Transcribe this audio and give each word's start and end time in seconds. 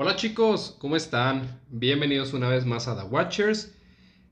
Hola 0.00 0.14
chicos, 0.14 0.76
¿cómo 0.78 0.94
están? 0.94 1.60
Bienvenidos 1.70 2.32
una 2.32 2.48
vez 2.48 2.64
más 2.64 2.86
a 2.86 2.96
The 2.96 3.02
Watchers. 3.08 3.74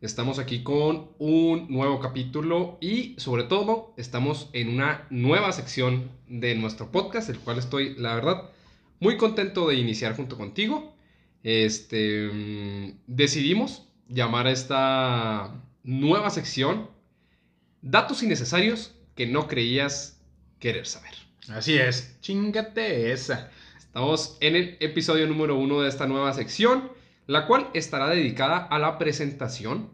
Estamos 0.00 0.38
aquí 0.38 0.62
con 0.62 1.10
un 1.18 1.66
nuevo 1.68 1.98
capítulo 1.98 2.78
y 2.80 3.16
sobre 3.18 3.42
todo 3.42 3.92
estamos 3.96 4.48
en 4.52 4.68
una 4.68 5.08
nueva 5.10 5.50
sección 5.50 6.12
de 6.28 6.54
nuestro 6.54 6.92
podcast, 6.92 7.30
el 7.30 7.40
cual 7.40 7.58
estoy, 7.58 7.96
la 7.96 8.14
verdad, 8.14 8.48
muy 9.00 9.16
contento 9.16 9.66
de 9.66 9.74
iniciar 9.74 10.14
junto 10.14 10.38
contigo. 10.38 10.94
Este, 11.42 12.30
mm, 12.32 13.00
decidimos 13.08 13.88
llamar 14.08 14.46
a 14.46 14.52
esta 14.52 15.64
nueva 15.82 16.30
sección 16.30 16.88
Datos 17.82 18.22
innecesarios 18.22 18.94
que 19.16 19.26
no 19.26 19.48
creías 19.48 20.22
querer 20.60 20.86
saber. 20.86 21.14
Así 21.48 21.76
es, 21.76 22.20
chingate 22.20 23.10
esa. 23.10 23.50
Estamos 23.96 24.36
en 24.42 24.56
el 24.56 24.76
episodio 24.80 25.26
número 25.26 25.56
uno 25.56 25.80
de 25.80 25.88
esta 25.88 26.06
nueva 26.06 26.30
sección, 26.34 26.92
la 27.26 27.46
cual 27.46 27.70
estará 27.72 28.10
dedicada 28.10 28.58
a 28.58 28.78
la 28.78 28.98
presentación 28.98 29.88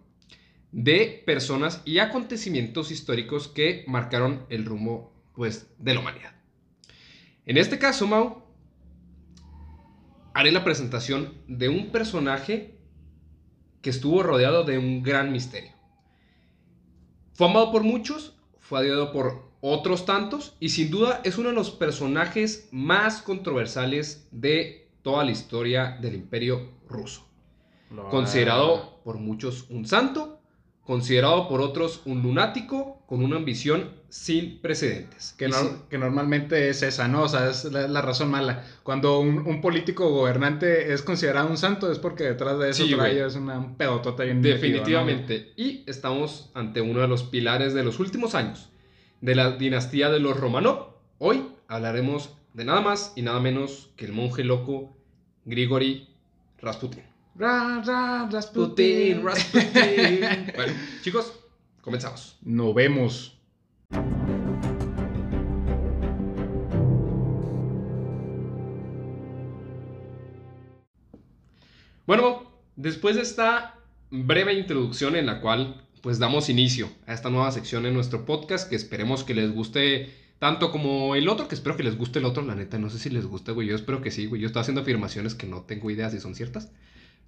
de 0.72 1.22
personas 1.24 1.82
y 1.84 2.00
acontecimientos 2.00 2.90
históricos 2.90 3.46
que 3.46 3.84
marcaron 3.86 4.44
el 4.48 4.64
rumbo 4.64 5.12
pues, 5.36 5.72
de 5.78 5.94
la 5.94 6.00
humanidad. 6.00 6.32
En 7.46 7.56
este 7.56 7.78
caso, 7.78 8.08
Mau, 8.08 8.42
haré 10.34 10.50
la 10.50 10.64
presentación 10.64 11.34
de 11.46 11.68
un 11.68 11.92
personaje 11.92 12.80
que 13.82 13.90
estuvo 13.90 14.24
rodeado 14.24 14.64
de 14.64 14.78
un 14.78 15.04
gran 15.04 15.30
misterio. 15.30 15.70
Fue 17.34 17.46
amado 17.46 17.70
por 17.70 17.84
muchos, 17.84 18.36
fue 18.58 18.80
odiado 18.80 19.12
por 19.12 19.51
otros 19.62 20.04
tantos 20.04 20.56
y 20.58 20.70
sin 20.70 20.90
duda 20.90 21.20
es 21.22 21.38
uno 21.38 21.50
de 21.50 21.54
los 21.54 21.70
personajes 21.70 22.68
más 22.72 23.22
controversiales 23.22 24.26
de 24.32 24.88
toda 25.02 25.24
la 25.24 25.30
historia 25.30 25.98
del 26.00 26.16
imperio 26.16 26.68
ruso. 26.88 27.26
Considerado 28.10 29.00
por 29.04 29.18
muchos 29.18 29.66
un 29.70 29.86
santo, 29.86 30.40
considerado 30.84 31.48
por 31.48 31.60
otros 31.60 32.02
un 32.06 32.22
lunático 32.22 33.02
con 33.06 33.22
una 33.22 33.36
ambición 33.36 33.90
sin 34.08 34.60
precedentes. 34.60 35.34
Que, 35.38 35.48
que 35.88 35.98
normalmente 35.98 36.68
es 36.68 36.82
esa, 36.82 37.06
¿no? 37.06 37.22
O 37.22 37.28
sea, 37.28 37.48
es 37.48 37.64
la, 37.64 38.02
razón 38.02 38.30
mala. 38.30 38.64
Cuando 38.82 39.20
un, 39.20 39.60
político 39.60 40.08
gobernante 40.10 40.92
es 40.92 41.02
considerado 41.02 41.48
un 41.48 41.56
santo 41.56 41.92
es 41.92 42.00
porque 42.00 42.24
detrás 42.24 42.58
de 42.58 42.70
eso 42.70 42.84
es 42.84 43.36
una, 43.36 43.58
un 43.58 43.76
pedotota 43.76 44.24
bien 44.24 44.42
Definitivamente. 44.42 45.52
Y 45.56 45.84
estamos 45.86 46.50
ante 46.54 46.80
uno 46.80 47.00
de 47.00 47.08
los 47.08 47.22
pilares 47.22 47.74
de 47.74 47.84
los 47.84 48.00
últimos 48.00 48.34
años 48.34 48.71
de 49.22 49.36
la 49.36 49.52
dinastía 49.52 50.10
de 50.10 50.18
los 50.18 50.36
Romanov. 50.36 50.96
Hoy 51.18 51.46
hablaremos 51.68 52.34
de 52.54 52.64
nada 52.64 52.80
más 52.80 53.12
y 53.14 53.22
nada 53.22 53.38
menos 53.38 53.92
que 53.96 54.04
el 54.04 54.12
monje 54.12 54.42
loco 54.42 54.96
Grigori 55.44 56.08
Rasputin. 56.58 57.04
Rasputin, 57.36 59.24
Rasputin. 59.24 60.20
bueno, 60.56 60.72
chicos, 61.02 61.32
comenzamos. 61.80 62.36
Nos 62.42 62.74
vemos. 62.74 63.38
Bueno, 72.04 72.42
después 72.74 73.14
de 73.14 73.22
esta 73.22 73.78
breve 74.10 74.54
introducción 74.54 75.14
en 75.14 75.26
la 75.26 75.40
cual 75.40 75.81
pues 76.02 76.18
damos 76.18 76.48
inicio 76.48 76.90
a 77.06 77.14
esta 77.14 77.30
nueva 77.30 77.50
sección 77.52 77.86
en 77.86 77.94
nuestro 77.94 78.26
podcast 78.26 78.68
que 78.68 78.76
esperemos 78.76 79.24
que 79.24 79.34
les 79.34 79.52
guste 79.52 80.12
tanto 80.38 80.72
como 80.72 81.14
el 81.14 81.28
otro, 81.28 81.46
que 81.46 81.54
espero 81.54 81.76
que 81.76 81.84
les 81.84 81.96
guste 81.96 82.18
el 82.18 82.24
otro, 82.24 82.42
la 82.42 82.56
neta, 82.56 82.76
no 82.76 82.90
sé 82.90 82.98
si 82.98 83.10
les 83.10 83.26
gusta, 83.26 83.52
güey, 83.52 83.68
yo 83.68 83.76
espero 83.76 84.02
que 84.02 84.10
sí, 84.10 84.26
güey, 84.26 84.40
yo 84.40 84.48
estoy 84.48 84.60
haciendo 84.60 84.80
afirmaciones 84.80 85.36
que 85.36 85.46
no 85.46 85.62
tengo 85.62 85.88
ideas 85.90 86.10
si 86.10 86.18
son 86.18 86.34
ciertas, 86.34 86.72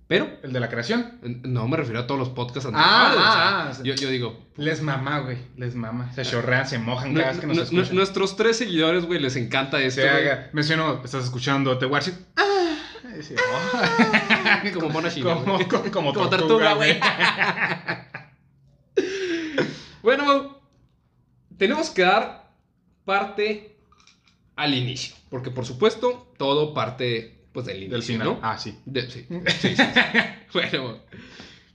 pero... 0.09 0.29
¿El 0.43 0.53
de 0.53 0.61
la 0.61 0.69
creación? 0.69 1.13
No, 1.45 1.67
me 1.69 1.77
refiero 1.77 2.01
a 2.01 2.07
todos 2.09 2.19
los 2.19 2.31
podcasts 2.31 2.67
anteriores. 2.67 3.19
Ah, 3.19 3.73
ah 3.73 3.83
yo, 3.85 3.95
digo... 4.11 4.45
Les 4.57 4.83
mama, 4.83 5.21
güey, 5.21 5.39
les 5.57 5.77
mama, 5.77 6.13
se 6.13 6.25
chorrean, 6.25 6.67
se 6.67 6.79
mojan 6.79 7.15
cada 7.15 7.31
vez 7.31 7.39
que 7.39 7.47
nos 7.47 7.59
escuchan. 7.59 7.95
Nuestros 7.95 8.37
tres 8.37 8.59
seguidores, 8.59 9.07
güey, 9.07 9.21
les 9.21 9.37
encanta 9.37 9.81
esto, 9.81 10.03
güey. 10.03 10.29
Menciono, 10.53 11.01
estás 11.05 11.25
escuchando 11.25 11.79
The 11.79 11.87
Warship. 11.87 12.15
Ah, 12.37 12.53
como 14.75 14.89
mona 14.91 15.09
como, 15.23 15.45
como, 15.69 16.13
como, 16.13 16.13
tortuga, 16.13 16.75
güey. 16.75 16.99
Bueno, 20.05 20.61
tenemos 21.57 21.89
que 21.89 22.03
dar 22.03 22.53
parte 23.07 23.75
al 24.55 24.75
inicio, 24.75 25.17
porque 25.31 25.51
por 25.51 25.65
supuesto 25.65 26.31
todo 26.37 26.75
parte 26.75 27.47
pues 27.53 27.65
del 27.65 27.85
inicio, 27.85 28.23
¿no? 28.23 28.39
Ah, 28.43 28.59
sí. 28.59 28.79
sí, 28.85 29.27
sí, 29.61 29.75
sí, 29.75 29.83
bueno, 30.53 30.99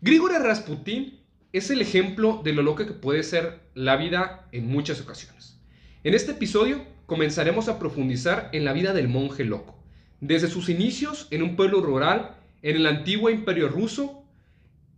Grigori 0.01 0.35
Rasputin 0.37 1.19
es 1.53 1.71
el 1.71 1.81
ejemplo 1.81 2.41
de 2.43 2.53
lo 2.53 2.61
loca 2.61 2.85
que 2.85 2.93
puede 2.93 3.23
ser 3.23 3.61
la 3.73 3.95
vida 3.95 4.47
en 4.51 4.67
muchas 4.67 5.01
ocasiones. 5.01 5.59
En 6.03 6.13
este 6.13 6.33
episodio 6.33 6.85
comenzaremos 7.07 7.67
a 7.67 7.79
profundizar 7.79 8.51
en 8.53 8.63
la 8.63 8.73
vida 8.73 8.93
del 8.93 9.07
monje 9.07 9.43
loco, 9.43 9.75
desde 10.21 10.49
sus 10.49 10.69
inicios 10.69 11.27
en 11.31 11.41
un 11.41 11.55
pueblo 11.55 11.81
rural 11.81 12.35
en 12.61 12.75
el 12.75 12.85
antiguo 12.85 13.31
imperio 13.31 13.69
ruso, 13.69 14.23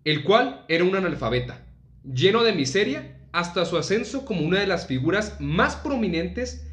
el 0.03 0.25
cual 0.25 0.65
era 0.67 0.83
un 0.83 0.97
analfabeta, 0.97 1.65
lleno 2.03 2.43
de 2.43 2.51
miseria 2.51 3.19
hasta 3.31 3.65
su 3.65 3.77
ascenso 3.77 4.25
como 4.25 4.41
una 4.41 4.59
de 4.59 4.67
las 4.67 4.87
figuras 4.87 5.39
más 5.39 5.75
prominentes 5.75 6.67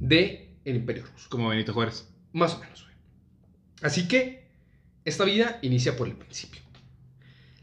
del 0.00 0.46
el 0.64 0.76
Imperio 0.76 1.04
Ruso. 1.04 1.28
Como 1.30 1.48
Benito 1.48 1.72
Juárez. 1.72 2.08
Más 2.32 2.54
o 2.54 2.60
menos. 2.60 2.86
Así 3.82 4.08
que 4.08 4.48
esta 5.04 5.24
vida 5.24 5.58
inicia 5.62 5.96
por 5.96 6.08
el 6.08 6.16
principio. 6.16 6.62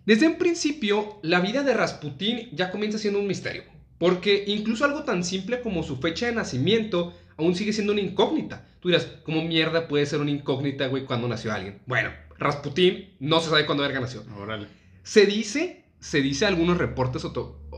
Desde 0.05 0.27
un 0.27 0.37
principio, 0.37 1.19
la 1.21 1.39
vida 1.39 1.63
de 1.63 1.73
Rasputín 1.73 2.49
ya 2.51 2.71
comienza 2.71 2.97
siendo 2.97 3.19
un 3.19 3.27
misterio, 3.27 3.63
porque 3.97 4.43
incluso 4.47 4.85
algo 4.85 5.03
tan 5.03 5.23
simple 5.23 5.61
como 5.61 5.83
su 5.83 5.97
fecha 5.97 6.25
de 6.25 6.33
nacimiento 6.33 7.13
aún 7.37 7.55
sigue 7.55 7.73
siendo 7.73 7.93
una 7.93 8.01
incógnita. 8.01 8.67
Tú 8.79 8.89
dirás, 8.89 9.05
¿cómo 9.23 9.41
mierda 9.43 9.87
puede 9.87 10.05
ser 10.05 10.19
una 10.19 10.31
incógnita, 10.31 10.87
güey, 10.87 11.05
cuando 11.05 11.27
nació 11.27 11.53
alguien? 11.53 11.81
Bueno, 11.85 12.11
Rasputín 12.37 13.15
no 13.19 13.39
se 13.39 13.49
sabe 13.49 13.65
cuándo 13.65 13.83
verga 13.83 14.01
nació. 14.01 14.23
Órale. 14.37 14.67
Se 15.03 15.25
dice, 15.25 15.85
se 15.99 16.21
dice 16.21 16.45
algunos 16.45 16.77
reportes 16.77 17.23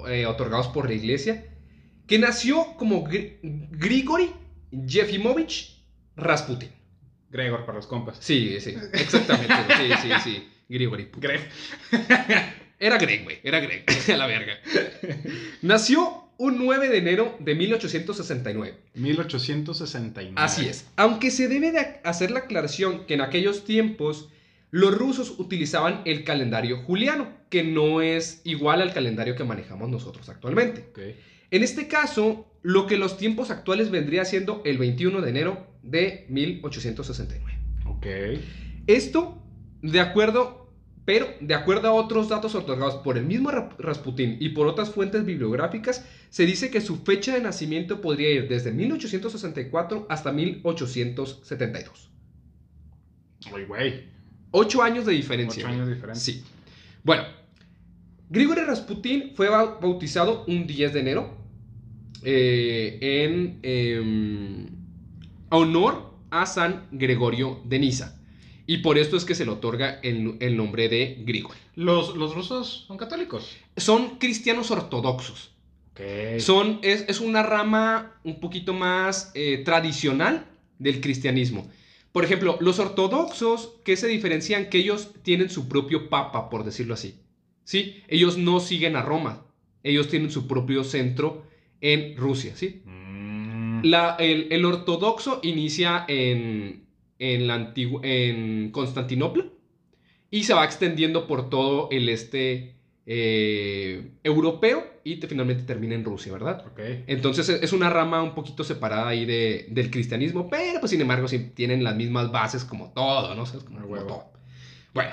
eh, 0.07 0.25
otorgados 0.25 0.67
por 0.67 0.87
la 0.87 0.95
iglesia, 0.95 1.45
que 2.07 2.19
nació 2.19 2.75
como 2.77 3.03
Grigori 3.03 4.31
Yefimovich 4.71 5.83
Rasputin. 6.15 6.69
Gregor 7.29 7.65
para 7.65 7.77
los 7.77 7.87
compas. 7.87 8.17
Sí, 8.19 8.59
sí, 8.59 8.75
exactamente. 8.93 9.53
sí, 9.77 9.89
sí, 10.01 10.09
sí. 10.23 10.47
Grigori. 10.69 11.09
Greg. 11.17 11.41
Era 12.79 12.97
Greg, 12.97 13.23
güey. 13.23 13.39
Era 13.43 13.59
Greg. 13.59 13.83
A 14.13 14.17
la 14.17 14.27
verga. 14.27 14.57
Nació 15.61 16.29
un 16.37 16.57
9 16.57 16.89
de 16.89 16.97
enero 16.97 17.35
de 17.39 17.55
1869. 17.55 18.77
1869. 18.95 20.33
Así 20.35 20.67
es. 20.67 20.85
Aunque 20.95 21.31
se 21.31 21.47
debe 21.47 21.71
de 21.71 21.99
hacer 22.03 22.31
la 22.31 22.39
aclaración 22.39 23.05
que 23.05 23.13
en 23.13 23.21
aquellos 23.21 23.65
tiempos 23.65 24.29
los 24.75 24.93
rusos 24.93 25.39
utilizaban 25.39 26.01
el 26.03 26.25
calendario 26.25 26.79
juliano, 26.79 27.29
que 27.49 27.63
no 27.63 28.01
es 28.01 28.41
igual 28.43 28.81
al 28.81 28.93
calendario 28.93 29.33
que 29.37 29.45
manejamos 29.45 29.89
nosotros 29.89 30.27
actualmente. 30.27 30.91
En 31.49 31.63
este 31.63 31.87
caso, 31.87 32.45
lo 32.61 32.85
que 32.85 32.97
los 32.97 33.17
tiempos 33.17 33.51
actuales 33.51 33.89
vendría 33.89 34.25
siendo 34.25 34.61
el 34.65 34.77
21 34.77 35.21
de 35.21 35.29
enero 35.29 35.65
de 35.81 36.25
1869. 36.27 37.57
Esto, 38.85 39.41
de 39.81 40.01
acuerdo, 40.01 40.69
pero 41.05 41.25
de 41.39 41.53
acuerdo 41.53 41.87
a 41.87 41.93
otros 41.93 42.27
datos 42.27 42.53
otorgados 42.53 42.95
por 42.95 43.17
el 43.17 43.23
mismo 43.23 43.51
Rasputín 43.51 44.35
y 44.41 44.49
por 44.49 44.67
otras 44.67 44.89
fuentes 44.89 45.23
bibliográficas, 45.23 46.05
se 46.29 46.45
dice 46.45 46.69
que 46.69 46.81
su 46.81 46.97
fecha 46.97 47.33
de 47.33 47.39
nacimiento 47.39 48.01
podría 48.01 48.29
ir 48.29 48.49
desde 48.49 48.73
1864 48.73 50.05
hasta 50.09 50.33
1872. 50.33 52.11
Uy, 53.53 53.63
güey. 53.63 54.14
Ocho 54.57 54.81
años 54.81 55.05
de 55.05 55.11
diferencia. 55.11 55.65
Ocho 55.65 55.73
años 55.73 55.87
de 55.87 55.95
diferencia. 55.95 56.33
Sí. 56.33 56.43
Bueno, 57.03 57.23
Grigori 58.29 58.61
Rasputin 58.61 59.33
fue 59.35 59.49
bautizado 59.49 60.45
un 60.47 60.65
10 60.65 60.93
de 60.93 60.99
enero 61.01 61.37
eh, 62.23 62.97
en 63.01 63.59
em, 63.63 64.67
honor 65.49 66.13
a 66.31 66.45
San 66.45 66.87
Gregorio 66.91 67.59
de 67.65 67.79
Niza. 67.79 68.17
Y 68.65 68.77
por 68.77 68.97
esto 68.97 69.17
es 69.17 69.25
que 69.25 69.35
se 69.35 69.43
le 69.43 69.51
otorga 69.51 69.99
el, 70.01 70.55
nombre 70.55 70.87
de 70.87 71.21
Grigori. 71.25 71.59
¿Los, 71.75 72.15
¿Los, 72.15 72.33
rusos 72.33 72.85
son 72.87 72.97
católicos? 72.97 73.57
Son 73.75 74.17
cristianos 74.19 74.71
ortodoxos. 74.71 75.51
Son, 76.39 76.79
es, 76.81 77.19
una 77.19 77.43
rama 77.43 78.19
un 78.23 78.39
poquito 78.39 78.73
más 78.73 79.31
eh, 79.33 79.61
tradicional 79.65 80.45
del 80.79 81.01
cristianismo. 81.01 81.69
Por 82.15 82.23
ejemplo, 82.23 82.57
los 82.61 82.79
ortodoxos, 82.79 83.73
¿qué 83.83 83.97
se 83.97 84.07
diferencian? 84.07 84.69
Que 84.69 84.77
ellos 84.77 85.11
tienen 85.21 85.49
su 85.49 85.67
propio 85.67 86.07
papa, 86.07 86.49
por 86.49 86.63
decirlo 86.63 86.93
así. 86.93 87.19
¿Sí? 87.65 88.03
Ellos 88.07 88.37
no 88.37 88.61
siguen 88.61 88.95
a 88.95 89.01
Roma. 89.01 89.45
Ellos 89.83 90.07
tienen 90.07 90.31
su 90.31 90.47
propio 90.47 90.85
centro 90.85 91.43
en 91.81 92.15
Rusia, 92.15 92.55
¿sí? 92.55 92.83
Mm. 92.85 93.81
el, 93.83 94.63
ortodoxo 94.63 95.41
inicia 95.43 96.05
en, 96.07 96.85
en, 97.19 97.47
la 97.47 97.55
antigua, 97.55 97.99
en 98.05 98.71
Constantinopla 98.71 99.47
y 100.31 100.45
se 100.45 100.53
va 100.53 100.63
extendiendo 100.63 101.27
por 101.27 101.49
todo 101.49 101.89
el 101.91 102.07
este 102.07 102.74
eh, 103.07 104.11
europeo 104.23 104.83
y 105.03 105.17
te, 105.17 105.27
finalmente 105.27 105.63
termina 105.63 105.93
en 105.95 106.03
Rusia, 106.03 106.31
¿verdad? 106.33 106.65
Entonces 107.07 107.47
es 107.49 107.73
una 107.73 107.89
rama 107.89 108.23
un 108.23 108.33
poquito 108.33 108.63
separada 108.63 109.09
ahí 109.09 109.25
de, 109.25 109.67
del 109.69 109.91
cristianismo, 109.91 110.49
pero 110.49 110.79
pues 110.79 110.89
sin 110.89 111.01
embargo 111.01 111.27
sí 111.27 111.51
tienen 111.53 111.83
las 111.83 111.95
mismas 111.95 112.31
bases 112.31 112.63
como 112.63 112.91
todo, 112.91 113.35
¿no? 113.35 113.43
O 113.43 113.45
sea, 113.45 113.59
es 113.59 113.63
como, 113.63 113.79
todo. 113.85 114.31
Bueno, 114.93 115.11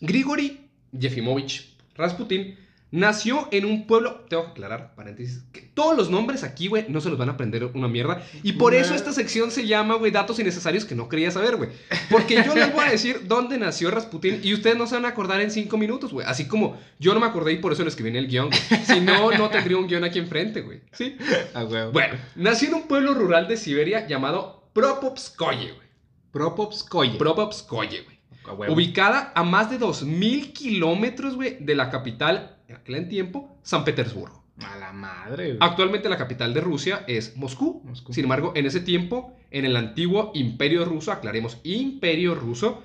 Grigori 0.00 0.68
Yefimovich 0.92 1.76
Rasputin 1.96 2.56
nació 2.94 3.48
en 3.50 3.64
un 3.64 3.88
pueblo, 3.88 4.24
tengo 4.28 4.44
que 4.44 4.50
aclarar, 4.52 4.94
paréntesis, 4.94 5.42
que 5.52 5.62
todos 5.62 5.96
los 5.96 6.10
nombres 6.10 6.44
aquí, 6.44 6.68
güey, 6.68 6.86
no 6.88 7.00
se 7.00 7.10
los 7.10 7.18
van 7.18 7.28
a 7.28 7.32
aprender 7.32 7.64
una 7.74 7.88
mierda. 7.88 8.24
Y 8.44 8.52
por 8.52 8.72
eso 8.72 8.94
esta 8.94 9.12
sección 9.12 9.50
se 9.50 9.66
llama, 9.66 9.96
güey, 9.96 10.12
datos 10.12 10.38
innecesarios 10.38 10.84
que 10.84 10.94
no 10.94 11.08
quería 11.08 11.32
saber, 11.32 11.56
güey. 11.56 11.70
Porque 12.08 12.36
yo 12.46 12.54
les 12.54 12.72
voy 12.72 12.84
a 12.84 12.90
decir 12.90 13.22
dónde 13.26 13.58
nació 13.58 13.90
Rasputin 13.90 14.38
y 14.44 14.54
ustedes 14.54 14.76
no 14.76 14.86
se 14.86 14.94
van 14.94 15.06
a 15.06 15.08
acordar 15.08 15.40
en 15.40 15.50
cinco 15.50 15.76
minutos, 15.76 16.12
güey. 16.12 16.24
Así 16.24 16.46
como 16.46 16.78
yo 17.00 17.14
no 17.14 17.20
me 17.20 17.26
acordé 17.26 17.52
y 17.52 17.56
por 17.58 17.72
eso 17.72 17.82
lo 17.82 17.88
escribí 17.88 18.10
en 18.10 18.16
el 18.16 18.28
guion, 18.28 18.50
güey. 18.50 18.84
Si 18.84 19.00
no, 19.00 19.32
no 19.32 19.50
tendría 19.50 19.76
un 19.76 19.88
guion 19.88 20.04
aquí 20.04 20.20
enfrente, 20.20 20.60
güey. 20.60 20.82
¿Sí? 20.92 21.16
A 21.52 21.64
huevo. 21.64 21.90
Bueno, 21.90 22.14
nació 22.36 22.68
en 22.68 22.74
un 22.74 22.82
pueblo 22.86 23.14
rural 23.14 23.48
de 23.48 23.56
Siberia 23.56 24.06
llamado 24.06 24.70
Propopskoye, 24.72 25.72
güey. 25.72 25.88
Propopskoye. 26.30 27.18
Propopskoye, 27.18 28.02
güey. 28.02 28.13
A. 28.46 28.52
Ubicada 28.72 29.32
a 29.34 29.42
más 29.42 29.70
de 29.70 29.78
2.000 29.78 30.52
kilómetros, 30.52 31.34
güey, 31.36 31.56
de 31.60 31.74
la 31.74 31.90
capital, 31.90 32.58
en 32.68 32.76
aquel 32.76 33.08
tiempo, 33.08 33.56
San 33.62 33.84
Petersburgo. 33.84 34.44
A 34.64 34.76
la 34.78 34.92
madre, 34.92 35.46
güey. 35.48 35.58
Actualmente 35.60 36.08
la 36.08 36.16
capital 36.16 36.54
de 36.54 36.60
Rusia 36.60 37.04
es 37.08 37.36
Moscú. 37.36 37.82
Moscú. 37.84 38.12
Sin 38.12 38.24
embargo, 38.24 38.52
en 38.54 38.66
ese 38.66 38.80
tiempo, 38.80 39.34
en 39.50 39.64
el 39.64 39.76
antiguo 39.76 40.30
imperio 40.34 40.84
ruso, 40.84 41.10
aclaremos, 41.12 41.58
imperio 41.64 42.34
ruso, 42.34 42.82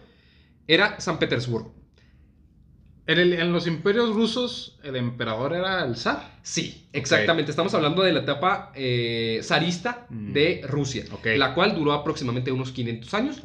era 0.68 1.00
San 1.00 1.20
Petersburgo. 1.20 1.74
En, 3.08 3.18
el- 3.18 3.34
en 3.34 3.52
los 3.52 3.66
imperios 3.66 4.14
rusos, 4.14 4.78
el 4.84 4.96
emperador 4.96 5.54
era 5.54 5.84
el 5.84 5.96
zar. 5.96 6.38
Sí, 6.44 6.88
exactamente. 6.94 7.50
Estamos 7.50 7.74
hablando 7.74 8.04
de 8.04 8.14
la 8.14 8.20
etapa 8.20 8.72
eh, 8.76 9.40
zarista 9.44 10.06
Mm. 10.10 10.34
de 10.34 10.62
Rusia, 10.68 11.06
la 11.36 11.54
cual 11.56 11.76
duró 11.76 11.94
aproximadamente 11.94 12.52
unos 12.52 12.72
500 12.72 13.14
años. 13.16 13.42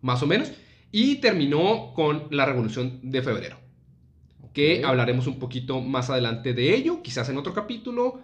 Más 0.00 0.22
o 0.22 0.26
menos, 0.26 0.50
y 0.92 1.16
terminó 1.16 1.92
con 1.94 2.28
la 2.30 2.46
Revolución 2.46 3.00
de 3.02 3.22
Febrero, 3.22 3.58
que 4.52 4.82
hablaremos 4.84 5.26
un 5.26 5.38
poquito 5.38 5.80
más 5.80 6.10
adelante 6.10 6.54
de 6.54 6.74
ello, 6.74 7.02
quizás 7.02 7.28
en 7.28 7.36
otro 7.38 7.52
capítulo, 7.52 8.20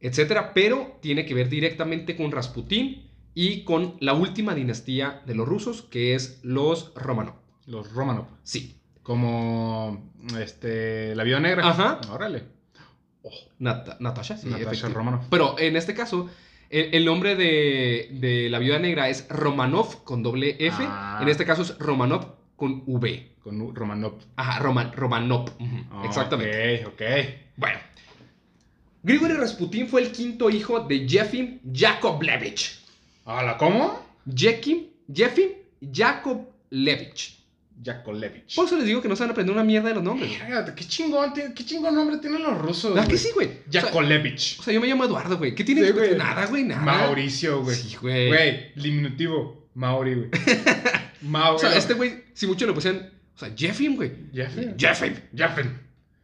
etcétera, 0.00 0.52
pero 0.54 0.98
tiene 1.00 1.24
que 1.26 1.34
ver 1.34 1.48
directamente 1.48 2.16
con 2.16 2.32
Rasputín 2.32 3.08
y 3.34 3.64
con 3.64 3.96
la 4.00 4.12
última 4.14 4.54
dinastía 4.54 5.22
de 5.26 5.34
los 5.34 5.48
rusos, 5.48 5.82
que 5.82 6.14
es 6.14 6.40
los 6.42 6.92
Romanov. 6.94 7.34
Los 7.66 7.92
Romanov. 7.92 8.26
Sí, 8.42 8.76
Como 9.02 10.10
este. 10.38 11.14
La 11.14 11.24
viuda 11.24 11.40
negra. 11.40 11.68
Ajá. 11.68 12.00
Órale. 12.12 12.44
Nata- 13.58 13.96
Natasha, 14.00 14.36
sí, 14.36 14.48
Natasha. 14.48 14.88
Romanov. 14.88 15.28
Pero 15.30 15.58
en 15.58 15.76
este 15.76 15.94
caso, 15.94 16.28
el, 16.70 16.94
el 16.94 17.04
nombre 17.04 17.36
de, 17.36 18.08
de 18.12 18.48
la 18.48 18.58
viuda 18.58 18.78
negra 18.78 19.08
es 19.08 19.26
Romanov 19.28 20.04
con 20.04 20.22
doble 20.22 20.56
F, 20.58 20.76
Ah. 20.86 21.18
en 21.20 21.28
este 21.28 21.44
caso 21.44 21.62
es 21.62 21.76
Romanov 21.78 22.36
con 22.56 22.82
V. 22.86 23.28
Con 23.42 23.60
U- 23.60 23.72
Romanov. 23.72 24.14
Ajá, 24.36 24.58
Roman, 24.60 24.92
Romanov. 24.92 25.50
exactamente. 26.04 26.84
Ok, 26.86 26.92
ok. 26.94 27.02
Bueno, 27.56 27.78
Grigori 29.02 29.34
Rasputin 29.34 29.88
fue 29.88 30.02
el 30.02 30.12
quinto 30.12 30.50
hijo 30.50 30.80
de 30.80 31.08
Jefim 31.08 31.58
Yakovlevich. 31.64 32.80
Hola, 33.24 33.56
¿cómo? 33.56 33.98
Jefim, 34.34 34.84
Jefim 35.12 35.48
Yakovlevich. 37.82 38.32
Yakolevich. 38.46 38.54
Por 38.56 38.66
eso 38.66 38.76
les 38.76 38.86
digo 38.86 39.00
que 39.02 39.08
no 39.08 39.16
se 39.16 39.22
van 39.22 39.30
a 39.30 39.32
aprender 39.32 39.54
una 39.54 39.64
mierda 39.64 39.88
de 39.88 39.94
los 39.94 40.04
nombres. 40.04 40.38
Verga, 40.38 40.74
qué 40.74 40.84
chingón, 40.84 41.32
qué 41.32 41.64
chingón 41.64 41.94
nombre 41.94 42.18
tienen 42.18 42.42
los 42.42 42.56
rusos. 42.58 42.94
¿Verdad 42.94 43.08
que 43.08 43.16
sí, 43.18 43.30
güey? 43.34 43.48
O 43.48 43.72
sea, 43.72 43.82
Yakolevich. 43.82 44.58
O 44.60 44.62
sea, 44.62 44.72
yo 44.74 44.80
me 44.80 44.86
llamo 44.86 45.04
Eduardo, 45.04 45.38
güey. 45.38 45.54
¿Qué 45.54 45.64
tiene 45.64 45.84
Sí, 45.86 45.92
güey. 45.92 46.16
Nada, 46.16 46.46
güey, 46.46 46.64
nada. 46.64 46.82
Mauricio, 46.82 47.62
güey. 47.62 47.76
Sí, 47.76 47.96
güey. 48.00 48.28
Güey, 48.28 48.72
diminutivo. 48.74 49.68
Mauri, 49.74 50.14
güey. 50.14 50.30
Mauri. 51.22 51.56
O 51.56 51.58
sea, 51.58 51.76
este 51.76 51.94
güey, 51.94 52.24
si 52.34 52.46
mucho 52.46 52.66
le 52.66 52.72
pusieran. 52.72 53.10
O 53.36 53.38
sea, 53.38 53.50
Jefim, 53.56 53.96
güey. 53.96 54.12
Jeffrey. 54.34 54.74
Jefim 54.78 55.14
Jeffen. 55.34 55.78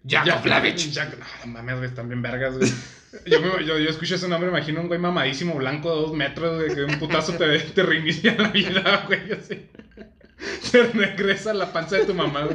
Yakovlevich. 0.04 0.92
Jack- 0.92 1.16
No, 1.44 1.52
mames, 1.52 1.76
güey, 1.76 1.88
están 1.88 2.08
bien 2.08 2.22
vergas, 2.22 2.56
güey. 2.58 2.70
Yo, 3.26 3.40
me- 3.40 3.64
yo, 3.64 3.78
yo 3.78 3.88
escucho 3.88 4.16
ese 4.16 4.28
nombre, 4.28 4.50
me 4.50 4.58
imagino 4.58 4.82
un 4.82 4.88
güey 4.88 5.00
mamadísimo, 5.00 5.54
blanco 5.54 5.88
de 5.94 6.02
dos 6.02 6.12
metros, 6.12 6.62
güey, 6.62 6.74
que 6.74 6.84
un 6.84 6.98
putazo 6.98 7.32
te, 7.32 7.58
te 7.60 7.82
reinicia 7.82 8.34
la 8.36 8.48
vida, 8.50 9.04
güey, 9.06 9.32
así. 9.32 9.66
Se 10.62 10.82
regresa 10.84 11.54
la 11.54 11.72
panza 11.72 11.96
de 11.96 12.04
tu 12.04 12.14
mamá. 12.14 12.48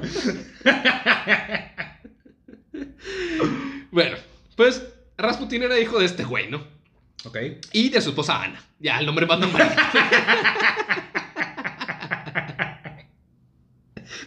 Bueno, 3.92 4.18
pues 4.56 4.82
Rasputin 5.18 5.64
era 5.64 5.80
hijo 5.80 6.00
de 6.00 6.06
este 6.06 6.24
güey, 6.24 6.50
¿no? 6.50 6.66
Ok. 7.26 7.38
Y 7.74 7.90
de 7.90 8.02
su 8.02 8.10
esposa 8.10 8.42
Ana. 8.42 8.64
Ya, 8.80 9.00
el 9.00 9.06
nombre 9.06 9.26
más 9.26 9.40
normal. 9.40 9.76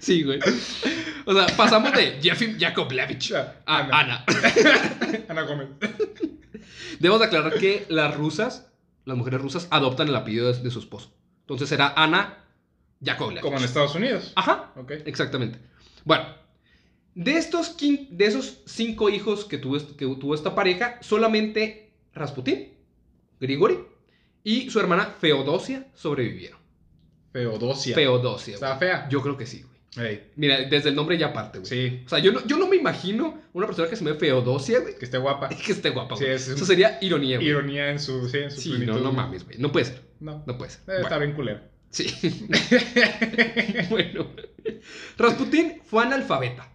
sí, 0.00 0.22
güey. 0.22 0.38
O 1.24 1.32
sea, 1.32 1.46
pasamos 1.56 1.92
de 1.92 2.20
Jefim 2.22 2.58
Yakovlevich 2.58 3.32
a 3.32 3.56
Ana. 3.66 3.98
Ana. 3.98 4.24
Ana 5.28 5.42
Gómez. 5.42 5.68
Debemos 6.98 7.20
de 7.20 7.26
aclarar 7.26 7.54
que 7.54 7.86
las 7.88 8.14
rusas, 8.14 8.70
las 9.06 9.16
mujeres 9.16 9.40
rusas, 9.40 9.66
adoptan 9.70 10.08
el 10.08 10.16
apellido 10.16 10.52
de, 10.52 10.62
de 10.62 10.70
su 10.70 10.78
esposo. 10.78 11.16
Entonces 11.40 11.72
era 11.72 11.94
Ana 11.96 12.43
Yakovlevich. 13.00 13.42
Como 13.42 13.58
en 13.58 13.64
Estados 13.64 13.94
Unidos. 13.94 14.32
Ajá, 14.36 14.72
Ok. 14.76 14.92
exactamente. 15.06 15.58
Bueno, 16.04 16.24
de 17.14 17.36
estos 17.36 17.76
quin- 17.78 18.08
de 18.10 18.26
esos 18.26 18.62
cinco 18.66 19.08
hijos 19.10 19.44
que 19.44 19.58
tuvo, 19.58 19.78
que 19.96 20.06
tuvo 20.06 20.34
esta 20.34 20.54
pareja, 20.54 20.98
solamente 21.00 21.92
Rasputín, 22.14 22.74
Grigori 23.40 23.78
y 24.42 24.70
su 24.70 24.80
hermana 24.80 25.14
Feodosia 25.20 25.86
sobrevivieron. 25.94 26.58
Feodosia. 27.32 27.94
Feodosia. 27.94 28.54
¿Estaba 28.54 28.76
güey. 28.76 28.88
fea? 28.90 29.08
Yo 29.08 29.20
creo 29.22 29.36
que 29.36 29.46
sí, 29.46 29.62
güey. 29.62 29.74
Ey, 29.96 30.30
Mira, 30.34 30.60
desde 30.62 30.88
el 30.88 30.96
nombre 30.96 31.16
ya 31.16 31.32
parte, 31.32 31.60
güey. 31.60 31.68
sí, 31.68 32.02
O 32.04 32.08
sea, 32.08 32.18
yo 32.18 32.32
no, 32.32 32.44
yo 32.46 32.56
no 32.56 32.66
me 32.66 32.74
imagino 32.76 33.40
una 33.52 33.66
persona 33.66 33.88
que 33.88 33.94
se 33.94 34.04
llame 34.04 34.16
Feodosia, 34.18 34.80
güey, 34.80 34.96
que 34.98 35.04
esté 35.04 35.18
guapa. 35.18 35.48
que 35.66 35.72
esté 35.72 35.90
guapa, 35.90 36.16
Sí, 36.16 36.24
güey. 36.24 36.34
es- 36.36 36.48
Eso 36.48 36.64
sería 36.64 36.98
ironía, 37.00 37.36
güey. 37.36 37.48
Ironía 37.48 37.90
en 37.90 37.98
su, 38.00 38.28
sí, 38.28 38.38
en 38.38 38.50
su 38.50 38.60
Sí, 38.60 38.70
plenitud, 38.70 38.94
no, 38.94 39.00
no 39.00 39.12
mames, 39.12 39.44
güey. 39.44 39.58
No 39.58 39.70
puede 39.70 39.86
ser. 39.86 40.02
No, 40.20 40.42
No 40.46 40.58
puede 40.58 40.70
ser. 40.72 40.84
debe 40.86 41.02
estar 41.02 41.20
bien 41.20 41.32
culero. 41.34 41.60
Sí. 41.94 42.48
bueno. 43.90 44.30
Rasputín 45.16 45.80
fue 45.84 46.02
analfabeta. 46.02 46.70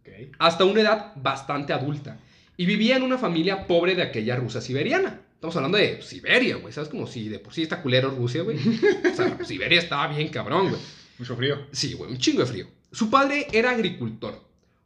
Ok. 0.00 0.36
hasta 0.38 0.66
una 0.66 0.82
edad 0.82 1.12
bastante 1.16 1.72
adulta 1.72 2.18
y 2.58 2.66
vivía 2.66 2.96
en 2.96 3.02
una 3.02 3.16
familia 3.16 3.66
pobre 3.66 3.94
de 3.94 4.02
aquella 4.02 4.36
Rusia 4.36 4.60
siberiana. 4.60 5.22
Estamos 5.34 5.56
hablando 5.56 5.78
de 5.78 6.02
Siberia, 6.02 6.56
güey. 6.56 6.74
¿Sabes? 6.74 6.90
Como 6.90 7.06
si 7.06 7.28
de 7.30 7.38
por 7.38 7.54
sí 7.54 7.62
está 7.62 7.80
culero 7.80 8.10
Rusia, 8.10 8.42
güey. 8.42 8.58
O 8.58 9.16
sea, 9.16 9.38
Siberia 9.44 9.80
estaba 9.80 10.08
bien 10.08 10.28
cabrón, 10.28 10.68
güey. 10.68 10.80
Mucho 11.18 11.36
frío. 11.36 11.66
Sí, 11.72 11.94
güey, 11.94 12.10
un 12.10 12.18
chingo 12.18 12.40
de 12.40 12.46
frío. 12.46 12.66
Su 12.92 13.08
padre 13.08 13.46
era 13.52 13.70
agricultor, 13.70 14.42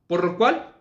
por 0.06 0.24
lo 0.24 0.36
cual, 0.36 0.76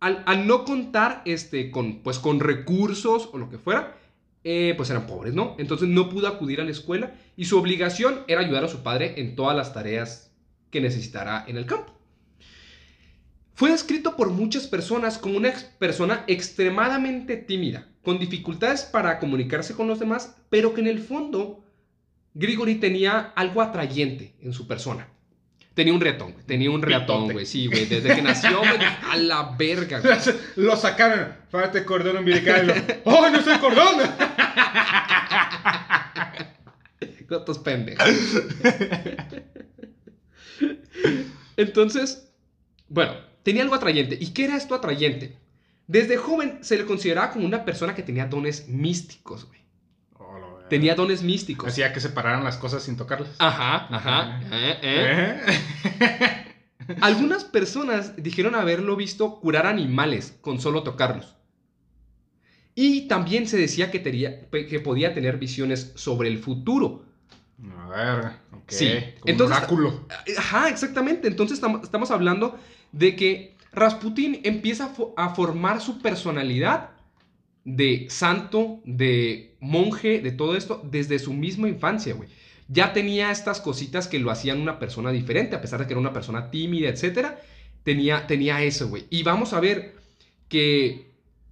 al, 0.00 0.22
al 0.26 0.46
no 0.46 0.64
contar 0.64 1.22
este, 1.26 1.70
con, 1.70 2.02
pues, 2.02 2.20
con 2.20 2.38
recursos 2.38 3.28
o 3.32 3.38
lo 3.38 3.50
que 3.50 3.58
fuera, 3.58 3.97
eh, 4.44 4.74
pues 4.76 4.90
eran 4.90 5.06
pobres, 5.06 5.34
¿no? 5.34 5.56
Entonces 5.58 5.88
no 5.88 6.08
pudo 6.08 6.28
acudir 6.28 6.60
a 6.60 6.64
la 6.64 6.70
escuela 6.70 7.12
y 7.36 7.44
su 7.44 7.58
obligación 7.58 8.24
era 8.28 8.40
ayudar 8.40 8.64
a 8.64 8.68
su 8.68 8.82
padre 8.82 9.14
en 9.16 9.36
todas 9.36 9.56
las 9.56 9.74
tareas 9.74 10.30
que 10.70 10.80
necesitara 10.80 11.44
en 11.46 11.56
el 11.56 11.66
campo. 11.66 11.94
Fue 13.54 13.70
descrito 13.70 14.16
por 14.16 14.30
muchas 14.30 14.68
personas 14.68 15.18
como 15.18 15.36
una 15.36 15.52
persona 15.78 16.22
extremadamente 16.28 17.36
tímida, 17.36 17.88
con 18.04 18.18
dificultades 18.20 18.82
para 18.82 19.18
comunicarse 19.18 19.74
con 19.74 19.88
los 19.88 19.98
demás, 19.98 20.36
pero 20.48 20.74
que 20.74 20.80
en 20.80 20.86
el 20.86 21.00
fondo 21.00 21.64
Grigori 22.34 22.76
tenía 22.76 23.32
algo 23.34 23.60
atrayente 23.60 24.36
en 24.40 24.52
su 24.52 24.68
persona. 24.68 25.08
Tenía 25.74 25.92
un 25.92 26.00
reatón, 26.00 26.32
güey. 26.32 26.44
Tenía 26.44 26.70
un 26.70 26.82
reatón, 26.82 27.16
Pitote. 27.22 27.32
güey. 27.34 27.46
Sí, 27.46 27.66
güey. 27.66 27.86
Desde 27.86 28.14
que 28.14 28.22
nació, 28.22 28.58
güey, 28.58 28.78
a 29.10 29.16
la 29.16 29.54
verga, 29.56 30.00
güey. 30.00 30.16
Lo 30.56 30.76
sacaron. 30.76 31.34
Fájate 31.50 31.84
cordón 31.84 32.16
umbilical. 32.16 33.00
¡Oh, 33.04 33.28
no 33.30 33.42
soy 33.42 33.58
cordón! 33.58 33.96
Gatos 37.28 37.58
pendejos. 37.58 38.06
Entonces, 41.56 42.32
bueno, 42.88 43.12
tenía 43.42 43.62
algo 43.62 43.74
atrayente. 43.74 44.16
¿Y 44.20 44.32
qué 44.32 44.44
era 44.44 44.56
esto 44.56 44.74
atrayente? 44.74 45.36
Desde 45.86 46.16
joven 46.16 46.58
se 46.62 46.76
le 46.76 46.86
consideraba 46.86 47.30
como 47.30 47.46
una 47.46 47.64
persona 47.64 47.94
que 47.94 48.02
tenía 48.02 48.26
dones 48.26 48.68
místicos, 48.68 49.46
güey. 49.46 49.60
Oh. 50.18 50.58
Tenía 50.68 50.94
dones 50.94 51.22
místicos. 51.22 51.68
Hacía 51.68 51.92
que 51.92 52.00
separaran 52.00 52.44
las 52.44 52.58
cosas 52.58 52.82
sin 52.82 52.96
tocarlas. 52.96 53.30
Ajá, 53.38 53.86
ajá. 53.94 54.40
eh, 54.52 54.78
eh. 54.82 55.40
¿Eh? 56.00 56.44
Algunas 57.00 57.44
personas 57.44 58.22
dijeron 58.22 58.54
haberlo 58.54 58.96
visto 58.96 59.40
curar 59.40 59.66
animales 59.66 60.36
con 60.40 60.60
solo 60.60 60.82
tocarlos. 60.82 61.36
Y 62.80 63.08
también 63.08 63.48
se 63.48 63.56
decía 63.56 63.90
que, 63.90 63.98
tenía- 63.98 64.48
que 64.50 64.78
podía 64.78 65.12
tener 65.12 65.36
visiones 65.36 65.90
sobre 65.96 66.28
el 66.28 66.38
futuro. 66.38 67.04
A 67.76 67.88
ver, 67.88 68.24
ok. 68.52 68.68
Sí. 68.68 68.86
Como 69.18 69.32
Entonces- 69.32 69.56
un 69.56 69.62
oráculo. 69.64 70.06
Ajá, 70.38 70.68
exactamente. 70.68 71.26
Entonces 71.26 71.60
estamos, 71.82 72.12
hablando 72.12 72.56
de 72.92 73.16
que 73.16 73.56
Rasputín 73.72 74.40
empieza 74.44 74.84
a, 74.84 74.94
fo- 74.94 75.12
a 75.16 75.34
formar 75.34 75.80
su 75.80 76.00
personalidad 76.00 76.90
de 77.64 78.06
santo, 78.10 78.80
de 78.84 79.56
monje, 79.58 80.20
de 80.20 80.30
todo 80.30 80.54
esto, 80.56 80.80
desde 80.88 81.18
su 81.18 81.32
misma 81.32 81.68
infancia, 81.68 82.14
güey. 82.14 82.28
Ya 82.68 82.92
tenía 82.92 83.32
estas 83.32 83.60
cositas 83.60 84.06
que 84.06 84.20
lo 84.20 84.30
hacían 84.30 84.60
una 84.60 84.78
persona 84.78 85.10
diferente, 85.10 85.56
a 85.56 85.60
pesar 85.60 85.80
de 85.80 85.86
que 85.88 85.94
era 85.94 86.00
una 86.00 86.12
persona 86.12 86.52
tímida, 86.52 86.90
etcétera. 86.90 87.40
Tenía, 87.82 88.28
tenía 88.28 88.62
eso, 88.62 88.88
güey. 88.88 89.06
Y 89.10 89.24
vamos 89.24 89.52
a 89.52 89.58
ver 89.58 89.96
que 90.48 91.07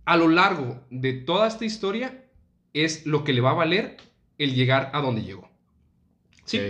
a 0.07 0.17
lo 0.17 0.29
largo 0.29 0.81
de 0.91 1.13
toda 1.13 1.47
esta 1.49 1.65
historia 1.65 2.25
es 2.73 3.05
lo 3.07 3.25
que 3.25 3.33
le 3.33 3.41
va 3.41 3.51
a 3.51 3.55
valer 3.55 3.97
el 4.39 4.55
llegar 4.55 4.91
a 4.95 5.01
donde 5.01 5.23
llegó. 5.23 5.51
¿Sí? 6.45 6.61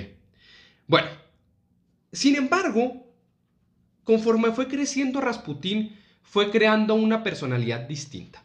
Bueno, 0.87 1.09
sin 2.12 2.37
embargo, 2.37 3.07
conforme 4.05 4.52
fue 4.52 4.69
creciendo 4.69 5.21
Rasputín, 5.21 5.97
fue 6.23 6.50
creando 6.50 6.95
una 6.95 7.23
personalidad 7.23 7.81
distinta. 7.81 8.43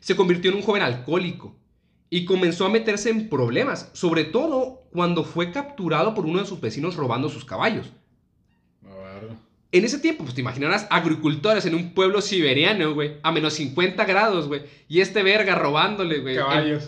Se 0.00 0.14
convirtió 0.14 0.50
en 0.50 0.58
un 0.58 0.62
joven 0.62 0.82
alcohólico 0.82 1.56
y 2.10 2.24
comenzó 2.26 2.66
a 2.66 2.70
meterse 2.70 3.08
en 3.10 3.28
problemas, 3.28 3.90
sobre 3.94 4.24
todo 4.24 4.86
cuando 4.90 5.24
fue 5.24 5.50
capturado 5.50 6.14
por 6.14 6.26
uno 6.26 6.40
de 6.40 6.46
sus 6.46 6.60
vecinos 6.60 6.96
robando 6.96 7.28
sus 7.30 7.44
caballos. 7.44 7.90
En 9.76 9.84
ese 9.84 9.98
tiempo, 9.98 10.22
pues 10.24 10.34
te 10.34 10.40
imaginarás 10.40 10.86
agricultores 10.90 11.66
en 11.66 11.74
un 11.74 11.92
pueblo 11.92 12.20
siberiano, 12.22 12.94
güey, 12.94 13.16
a 13.22 13.30
menos 13.32 13.54
50 13.54 14.04
grados, 14.04 14.46
güey, 14.48 14.62
y 14.88 15.00
este 15.00 15.22
verga 15.22 15.54
robándole, 15.54 16.20
güey, 16.20 16.36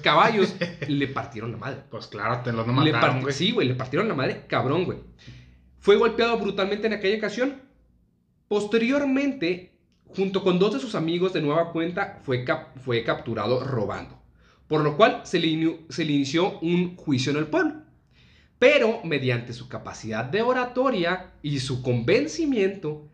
Caballos. 0.02 0.54
le 0.88 1.06
partieron 1.08 1.52
la 1.52 1.58
madre. 1.58 1.80
Pues 1.90 2.06
claro, 2.06 2.40
te 2.42 2.52
los 2.52 2.66
no 2.66 2.72
mataron, 2.72 3.20
güey. 3.22 3.34
Sí, 3.34 3.50
güey, 3.50 3.68
le 3.68 3.74
partieron 3.74 4.08
la 4.08 4.14
madre, 4.14 4.44
cabrón, 4.46 4.84
güey. 4.84 4.98
Fue 5.80 5.96
golpeado 5.96 6.38
brutalmente 6.38 6.86
en 6.86 6.92
aquella 6.94 7.18
ocasión. 7.18 7.56
Posteriormente, 8.48 9.72
junto 10.06 10.42
con 10.42 10.58
dos 10.58 10.72
de 10.74 10.80
sus 10.80 10.94
amigos 10.94 11.32
de 11.32 11.42
nueva 11.42 11.70
cuenta, 11.72 12.18
fue, 12.24 12.44
cap- 12.44 12.76
fue 12.84 13.04
capturado 13.04 13.62
robando. 13.62 14.18
Por 14.66 14.82
lo 14.82 14.96
cual 14.96 15.20
se 15.24 15.38
le, 15.38 15.48
inu- 15.48 15.80
se 15.90 16.04
le 16.04 16.12
inició 16.12 16.58
un 16.60 16.96
juicio 16.96 17.32
en 17.32 17.38
el 17.38 17.46
pueblo. 17.46 17.82
Pero 18.58 19.00
mediante 19.04 19.52
su 19.52 19.68
capacidad 19.68 20.24
de 20.24 20.42
oratoria 20.42 21.32
y 21.42 21.60
su 21.60 21.82
convencimiento, 21.82 23.08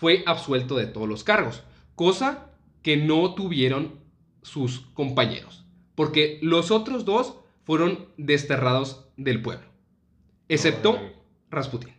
fue 0.00 0.22
absuelto 0.26 0.76
de 0.76 0.86
todos 0.86 1.06
los 1.06 1.24
cargos. 1.24 1.62
Cosa 1.94 2.50
que 2.82 2.96
no 2.96 3.34
tuvieron 3.34 4.00
sus 4.40 4.80
compañeros. 4.94 5.66
Porque 5.94 6.38
los 6.40 6.70
otros 6.70 7.04
dos 7.04 7.34
fueron 7.64 8.08
desterrados 8.16 9.04
del 9.18 9.42
pueblo. 9.42 9.66
Excepto. 10.48 10.98
Rasputín. 11.50 11.92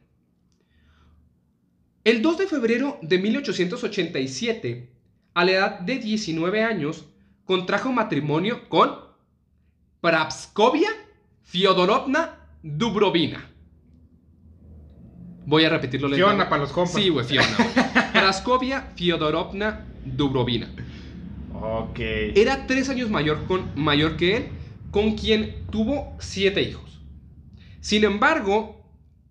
El 2.04 2.24
2 2.24 2.38
de 2.40 2.48
febrero 2.48 2.98
de 3.04 3.20
1887, 3.20 4.92
a 5.36 5.46
la 5.46 5.52
edad 5.52 5.80
de 5.82 6.00
19 6.00 6.64
años, 6.64 7.06
contrajo 7.46 7.92
matrimonio 7.92 8.68
con 8.70 8.96
Prapskovia 10.00 10.90
Fiodorovna 11.44 12.41
Dubrovina. 12.64 13.48
Voy 15.46 15.66
a 15.66 15.70
repetirlo 15.70 16.08
Fiona 16.10 16.34
lentamente. 16.34 16.50
para 16.50 16.62
los 16.62 16.72
compas. 16.72 16.94
Sí, 16.94 17.10
güey, 17.10 17.26
Fiona. 17.26 17.48
Praskovia 18.14 18.92
Fiodorovna 18.96 19.86
Dubrovina. 20.06 20.70
Ok. 21.54 22.00
Era 22.00 22.68
tres 22.68 22.90
años 22.90 23.10
mayor, 23.10 23.46
con, 23.46 23.72
mayor 23.76 24.18
que 24.18 24.38
él, 24.38 24.48
con 24.92 25.16
quien 25.16 25.66
tuvo 25.72 26.16
siete 26.20 26.62
hijos. 26.62 27.02
Sin 27.82 28.04
embargo, 28.04 28.86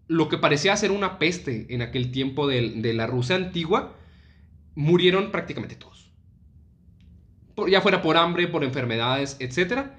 lo 0.08 0.28
que 0.28 0.38
parecía 0.38 0.76
ser 0.76 0.90
una 0.90 1.18
peste 1.18 1.66
en 1.72 1.82
aquel 1.82 2.10
tiempo 2.10 2.48
de, 2.48 2.92
la 2.94 3.06
Rusia 3.06 3.36
antigua, 3.36 3.96
murieron 4.74 5.30
prácticamente 5.30 5.76
todos. 5.76 6.10
Por- 7.54 7.70
ya 7.70 7.80
fuera 7.80 8.02
por 8.02 8.16
hambre, 8.16 8.48
por 8.48 8.64
enfermedades, 8.64 9.36
etc. 9.38 9.90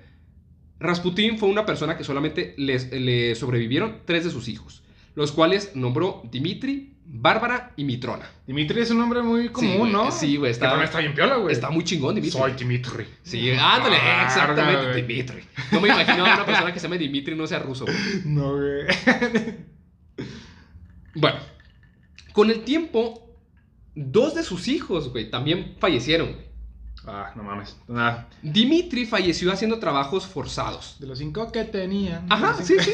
Rasputín 0.81 1.37
fue 1.37 1.47
una 1.49 1.65
persona 1.65 1.95
que 1.97 2.03
solamente 2.03 2.53
le 2.57 3.35
sobrevivieron 3.35 3.99
tres 4.05 4.23
de 4.25 4.31
sus 4.31 4.47
hijos, 4.49 4.83
los 5.15 5.31
cuales 5.31 5.71
nombró 5.75 6.23
Dimitri, 6.31 6.89
Bárbara 7.13 7.73
y 7.75 7.83
Mitrona. 7.83 8.29
Dimitri 8.47 8.81
es 8.81 8.89
un 8.91 8.97
nombre 8.99 9.21
muy 9.21 9.49
común, 9.49 9.91
¿no? 9.91 10.11
sí, 10.11 10.37
güey, 10.37 10.51
está- 10.51 10.81
está 10.83 10.99
bien 10.99 11.13
piola, 11.13 11.35
güey. 11.37 11.53
Está 11.53 11.69
muy 11.69 11.83
chingón, 11.83 12.15
Dimitri. 12.15 12.39
Soy 12.39 12.53
Dimitri. 12.53 13.05
Sí, 13.21 13.51
ándale, 13.51 13.97
Ah, 13.99 14.23
exactamente. 14.25 15.01
Dimitri. 15.01 15.41
No 15.71 15.81
me 15.81 15.89
imagino 15.89 16.25
a 16.25 16.35
una 16.35 16.45
persona 16.45 16.73
que 16.73 16.79
se 16.79 16.85
llame 16.87 16.97
Dimitri 16.97 17.33
y 17.33 17.37
no 17.37 17.47
sea 17.47 17.59
ruso. 17.59 17.85
güey. 17.85 17.97
No, 18.25 18.53
güey. 18.55 18.85
Bueno, 21.15 21.39
con 22.33 22.49
el 22.49 22.61
tiempo, 22.63 23.35
dos 23.95 24.33
de 24.35 24.43
sus 24.43 24.67
hijos, 24.69 25.11
güey, 25.11 25.29
también 25.29 25.75
fallecieron. 25.79 26.31
güey. 26.33 26.45
Ah, 27.05 27.31
no 27.35 27.43
mames. 27.43 27.75
Nada. 27.87 28.27
Dimitri 28.43 29.05
falleció 29.05 29.51
haciendo 29.51 29.79
trabajos 29.79 30.27
forzados. 30.27 30.97
De 30.99 31.07
los 31.07 31.17
cinco 31.17 31.51
que 31.51 31.63
tenía. 31.63 32.23
Ajá, 32.29 32.61
sí, 32.61 32.75
sí. 32.79 32.91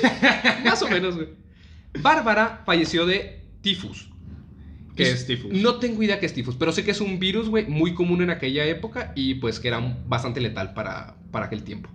Más 0.63 0.81
o 0.81 0.87
menos, 0.87 1.15
güey. 1.15 1.29
Bárbara 2.01 2.61
falleció 2.65 3.05
de 3.05 3.43
tifus. 3.61 4.09
¿Qué 4.95 5.03
Y- 5.03 5.07
es 5.07 5.27
tifus? 5.27 5.51
No 5.51 5.75
tengo 5.75 6.01
idea 6.03 6.19
qué 6.19 6.25
es 6.25 6.33
tifus, 6.33 6.55
pero 6.55 6.71
sé 6.71 6.83
que 6.85 6.91
es 6.91 7.01
un 7.01 7.19
virus, 7.19 7.49
güey, 7.49 7.65
muy 7.67 7.93
común 7.93 8.21
en 8.21 8.29
aquella 8.29 8.65
época 8.65 9.11
y 9.15 9.35
pues 9.35 9.59
que 9.59 9.67
era 9.67 9.79
bastante 10.07 10.39
letal 10.41 10.73
para, 10.73 11.17
para 11.31 11.47
aquel 11.47 11.63
tiempo. 11.63 11.89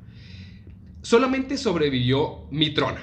Solamente 1.02 1.56
sobrevivió 1.58 2.46
Mitrona, 2.50 3.00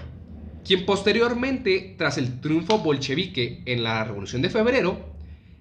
quien 0.64 0.86
posteriormente, 0.86 1.96
tras 1.98 2.18
el 2.18 2.40
triunfo 2.40 2.80
bolchevique 2.80 3.62
en 3.66 3.84
la 3.84 4.04
Revolución 4.06 4.42
de 4.42 4.50
Febrero 4.50 5.16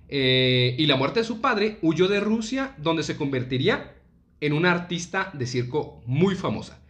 eh, 0.08 0.74
y 0.78 0.86
la 0.86 0.96
muerte 0.96 1.20
de 1.20 1.26
su 1.26 1.40
padre, 1.40 1.78
huyó 1.82 2.08
de 2.08 2.20
Rusia, 2.20 2.74
donde 2.78 3.02
se 3.02 3.16
convertiría 3.16 3.94
en 4.40 4.52
una 4.52 4.72
artista 4.72 5.30
de 5.34 5.46
circo 5.46 6.02
muy 6.06 6.34
famosa 6.34 6.80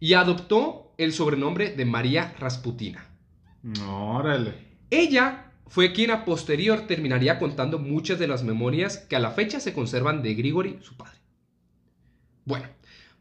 y 0.00 0.14
adoptó 0.14 0.94
el 0.98 1.12
sobrenombre 1.12 1.70
de 1.70 1.84
María 1.84 2.34
Rasputina. 2.38 3.06
Órale. 3.88 4.54
Ella 4.90 5.52
fue 5.68 5.92
quien 5.92 6.10
a 6.10 6.24
posterior 6.24 6.86
terminaría 6.86 7.38
contando 7.38 7.78
muchas 7.78 8.18
de 8.18 8.26
las 8.26 8.42
memorias 8.42 8.98
que 8.98 9.16
a 9.16 9.20
la 9.20 9.30
fecha 9.30 9.60
se 9.60 9.72
conservan 9.72 10.22
de 10.22 10.34
Grigori, 10.34 10.78
su 10.82 10.96
padre. 10.96 11.18
Bueno, 12.44 12.66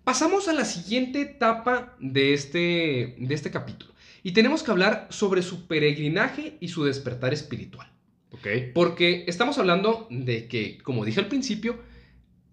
pasamos 0.03 0.47
a 0.47 0.53
la 0.53 0.65
siguiente 0.65 1.21
etapa 1.21 1.95
de 1.99 2.33
este, 2.33 3.15
de 3.19 3.33
este 3.35 3.51
capítulo. 3.51 3.93
Y 4.23 4.31
tenemos 4.31 4.63
que 4.63 4.71
hablar 4.71 5.07
sobre 5.11 5.43
su 5.43 5.67
peregrinaje 5.67 6.57
y 6.59 6.69
su 6.69 6.83
despertar 6.83 7.33
espiritual. 7.33 7.91
Ok. 8.31 8.47
Porque 8.73 9.25
estamos 9.27 9.57
hablando 9.57 10.07
de 10.09 10.47
que, 10.47 10.77
como 10.79 11.05
dije 11.05 11.19
al 11.19 11.27
principio, 11.27 11.79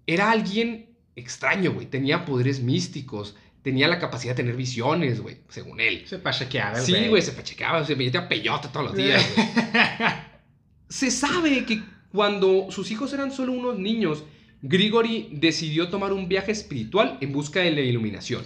era 0.06 0.30
alguien 0.30 0.90
extraño, 1.16 1.72
güey. 1.72 1.86
Tenía 1.86 2.24
poderes 2.24 2.60
místicos, 2.60 3.36
tenía 3.62 3.88
la 3.88 3.98
capacidad 3.98 4.32
de 4.34 4.42
tener 4.42 4.56
visiones, 4.56 5.20
güey, 5.20 5.38
según 5.48 5.80
él. 5.80 6.04
Se 6.06 6.18
pachequeaba 6.18 6.80
Sí, 6.80 7.08
güey, 7.08 7.22
se 7.22 7.32
pachequeaba, 7.32 7.84
se 7.84 7.96
metía 7.96 8.28
peyote 8.28 8.68
todos 8.68 8.86
los 8.86 8.96
días. 8.96 9.24
Se 10.90 11.10
sabe 11.10 11.66
que 11.66 11.82
cuando 12.10 12.68
sus 12.70 12.90
hijos 12.90 13.12
eran 13.12 13.30
solo 13.30 13.52
unos 13.52 13.78
niños, 13.78 14.24
Grigori 14.62 15.28
decidió 15.32 15.90
tomar 15.90 16.14
un 16.14 16.28
viaje 16.28 16.50
espiritual 16.50 17.18
en 17.20 17.30
busca 17.30 17.60
de 17.60 17.70
la 17.70 17.82
iluminación. 17.82 18.42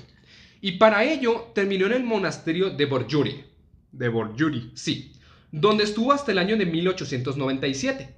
Y 0.60 0.72
para 0.72 1.04
ello 1.04 1.52
terminó 1.54 1.86
en 1.86 1.92
el 1.92 2.02
monasterio 2.02 2.70
de 2.70 2.86
Borjuri, 2.86 3.44
De 3.92 4.08
Borjuri. 4.08 4.72
sí, 4.74 5.12
donde 5.52 5.84
estuvo 5.84 6.12
hasta 6.12 6.32
el 6.32 6.38
año 6.38 6.56
de 6.56 6.66
1897. 6.66 8.08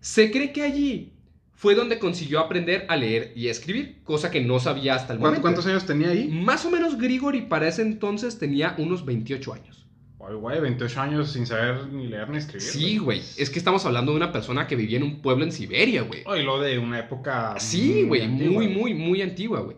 Se 0.00 0.30
cree 0.30 0.52
que 0.52 0.62
allí 0.62 1.12
fue 1.52 1.74
donde 1.74 1.98
consiguió 1.98 2.40
aprender 2.40 2.84
a 2.88 2.96
leer 2.96 3.32
y 3.36 3.48
a 3.48 3.50
escribir, 3.50 4.02
cosa 4.02 4.30
que 4.30 4.40
no 4.40 4.58
sabía 4.58 4.96
hasta 4.96 5.12
el 5.12 5.18
¿Cuántos, 5.18 5.40
momento. 5.40 5.42
cuántos 5.42 5.66
años 5.66 5.86
tenía 5.86 6.08
ahí? 6.08 6.28
Más 6.28 6.64
o 6.64 6.70
menos 6.70 6.98
Grigori 6.98 7.42
para 7.42 7.68
ese 7.68 7.82
entonces 7.82 8.38
tenía 8.38 8.74
unos 8.78 9.04
28 9.04 9.52
años. 9.54 9.86
Ay, 10.26 10.34
güey, 10.34 10.60
28 10.60 11.00
años 11.00 11.32
sin 11.32 11.46
saber 11.46 11.86
ni 11.92 12.06
leer 12.08 12.28
ni 12.30 12.38
escribir. 12.38 12.62
Sí, 12.62 12.98
güey. 12.98 13.20
Es 13.36 13.50
que 13.50 13.58
estamos 13.58 13.84
hablando 13.84 14.12
de 14.12 14.16
una 14.16 14.32
persona 14.32 14.66
que 14.66 14.74
vivía 14.74 14.96
en 14.96 15.02
un 15.02 15.20
pueblo 15.20 15.44
en 15.44 15.52
Siberia, 15.52 16.02
güey. 16.02 16.22
Ay, 16.26 16.42
lo 16.42 16.60
de 16.60 16.78
una 16.78 16.98
época. 16.98 17.54
Sí, 17.58 18.04
güey. 18.04 18.26
Muy, 18.26 18.68
muy, 18.68 18.94
muy 18.94 19.20
antigua, 19.20 19.60
güey. 19.60 19.76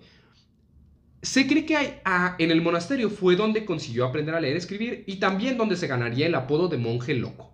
Se 1.26 1.46
cree 1.46 1.66
que 1.66 1.76
hay- 1.76 2.00
ah, 2.04 2.36
en 2.38 2.50
el 2.52 2.62
monasterio 2.62 3.10
fue 3.10 3.34
donde 3.34 3.64
consiguió 3.64 4.04
aprender 4.06 4.34
a 4.34 4.40
leer 4.40 4.54
y 4.54 4.58
escribir 4.58 5.02
y 5.08 5.16
también 5.16 5.58
donde 5.58 5.76
se 5.76 5.88
ganaría 5.88 6.26
el 6.26 6.34
apodo 6.36 6.68
de 6.68 6.78
monje 6.78 7.14
loco. 7.14 7.52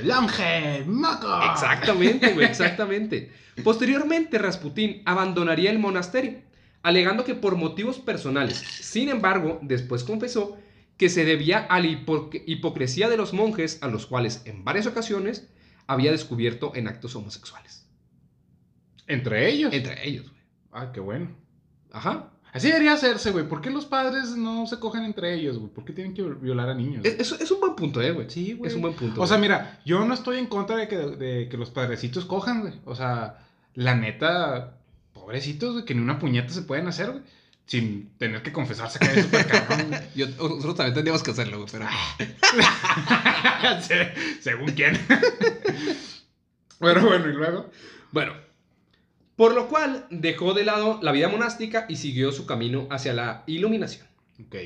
¡El 0.00 0.10
ángel! 0.12 0.86
¡Maco! 0.86 1.40
Exactamente, 1.52 2.34
güey, 2.34 2.46
exactamente. 2.46 3.32
Posteriormente, 3.64 4.38
Rasputín 4.38 5.02
abandonaría 5.06 5.70
el 5.72 5.78
monasterio, 5.80 6.38
alegando 6.82 7.24
que 7.24 7.34
por 7.34 7.56
motivos 7.56 7.98
personales. 7.98 8.58
Sin 8.58 9.08
embargo, 9.08 9.58
después 9.62 10.04
confesó 10.04 10.56
que 10.96 11.08
se 11.08 11.24
debía 11.24 11.58
a 11.58 11.80
la 11.80 11.86
hipo- 11.88 12.30
hipocresía 12.46 13.08
de 13.08 13.16
los 13.16 13.32
monjes, 13.32 13.78
a 13.82 13.88
los 13.88 14.06
cuales 14.06 14.42
en 14.44 14.62
varias 14.64 14.86
ocasiones 14.86 15.48
había 15.88 16.12
descubierto 16.12 16.72
en 16.76 16.86
actos 16.86 17.16
homosexuales. 17.16 17.88
¿Entre 19.08 19.48
ellos? 19.50 19.72
Entre 19.72 20.06
ellos, 20.06 20.30
güey. 20.30 20.42
Ah, 20.70 20.92
qué 20.92 21.00
bueno. 21.00 21.34
Ajá. 21.90 22.30
Así 22.52 22.68
debería 22.68 22.94
hacerse, 22.94 23.30
güey. 23.30 23.46
¿Por 23.46 23.60
qué 23.60 23.70
los 23.70 23.84
padres 23.84 24.30
no 24.36 24.66
se 24.66 24.78
cogen 24.78 25.04
entre 25.04 25.34
ellos, 25.34 25.58
güey? 25.58 25.70
¿Por 25.70 25.84
qué 25.84 25.92
tienen 25.92 26.14
que 26.14 26.22
violar 26.22 26.70
a 26.70 26.74
niños? 26.74 27.04
Es, 27.04 27.32
es- 27.32 27.40
es 27.42 27.50
un 27.50 27.60
buen 27.60 27.74
punto, 27.76 28.00
eh, 28.00 28.12
güey. 28.12 28.28
Sí, 28.30 28.54
güey. 28.54 28.68
Es 28.70 28.74
un 28.74 28.82
buen 28.82 28.94
punto. 28.94 29.20
O 29.20 29.26
sea, 29.26 29.36
güey. 29.36 29.48
mira, 29.48 29.80
yo 29.84 30.04
no 30.04 30.14
estoy 30.14 30.38
en 30.38 30.46
contra 30.46 30.76
de 30.76 30.88
que, 30.88 30.96
de 30.96 31.48
que 31.50 31.56
los 31.58 31.70
padrecitos 31.70 32.24
cojan, 32.24 32.62
güey. 32.62 32.74
O 32.86 32.94
sea, 32.94 33.38
la 33.74 33.94
neta, 33.94 34.78
pobrecitos, 35.12 35.72
güey, 35.74 35.84
que 35.84 35.94
ni 35.94 36.00
una 36.00 36.18
puñeta 36.18 36.52
se 36.52 36.62
pueden 36.62 36.88
hacer, 36.88 37.10
güey. 37.10 37.22
Sin 37.66 38.08
tener 38.16 38.42
que 38.42 38.50
confesarse 38.50 38.98
que 38.98 39.04
es 39.20 39.24
súper 39.26 39.46
cabrón. 39.46 39.90
Yo- 40.14 40.26
nosotros 40.28 40.74
también 40.74 40.94
tendríamos 40.94 41.22
que 41.22 41.32
hacerlo, 41.32 41.58
güey, 41.58 41.68
pero... 41.70 41.86
Se- 43.82 44.14
Según 44.40 44.70
quién. 44.72 44.98
Pero 46.80 47.04
bueno, 47.04 47.28
y 47.28 47.32
luego. 47.32 47.70
Bueno, 48.12 48.32
por 49.38 49.54
lo 49.54 49.68
cual 49.68 50.04
dejó 50.10 50.52
de 50.52 50.64
lado 50.64 50.98
la 51.00 51.12
vida 51.12 51.28
monástica 51.28 51.86
y 51.88 51.94
siguió 51.94 52.32
su 52.32 52.44
camino 52.44 52.88
hacia 52.90 53.12
la 53.12 53.44
iluminación. 53.46 54.04
Ok. 54.44 54.56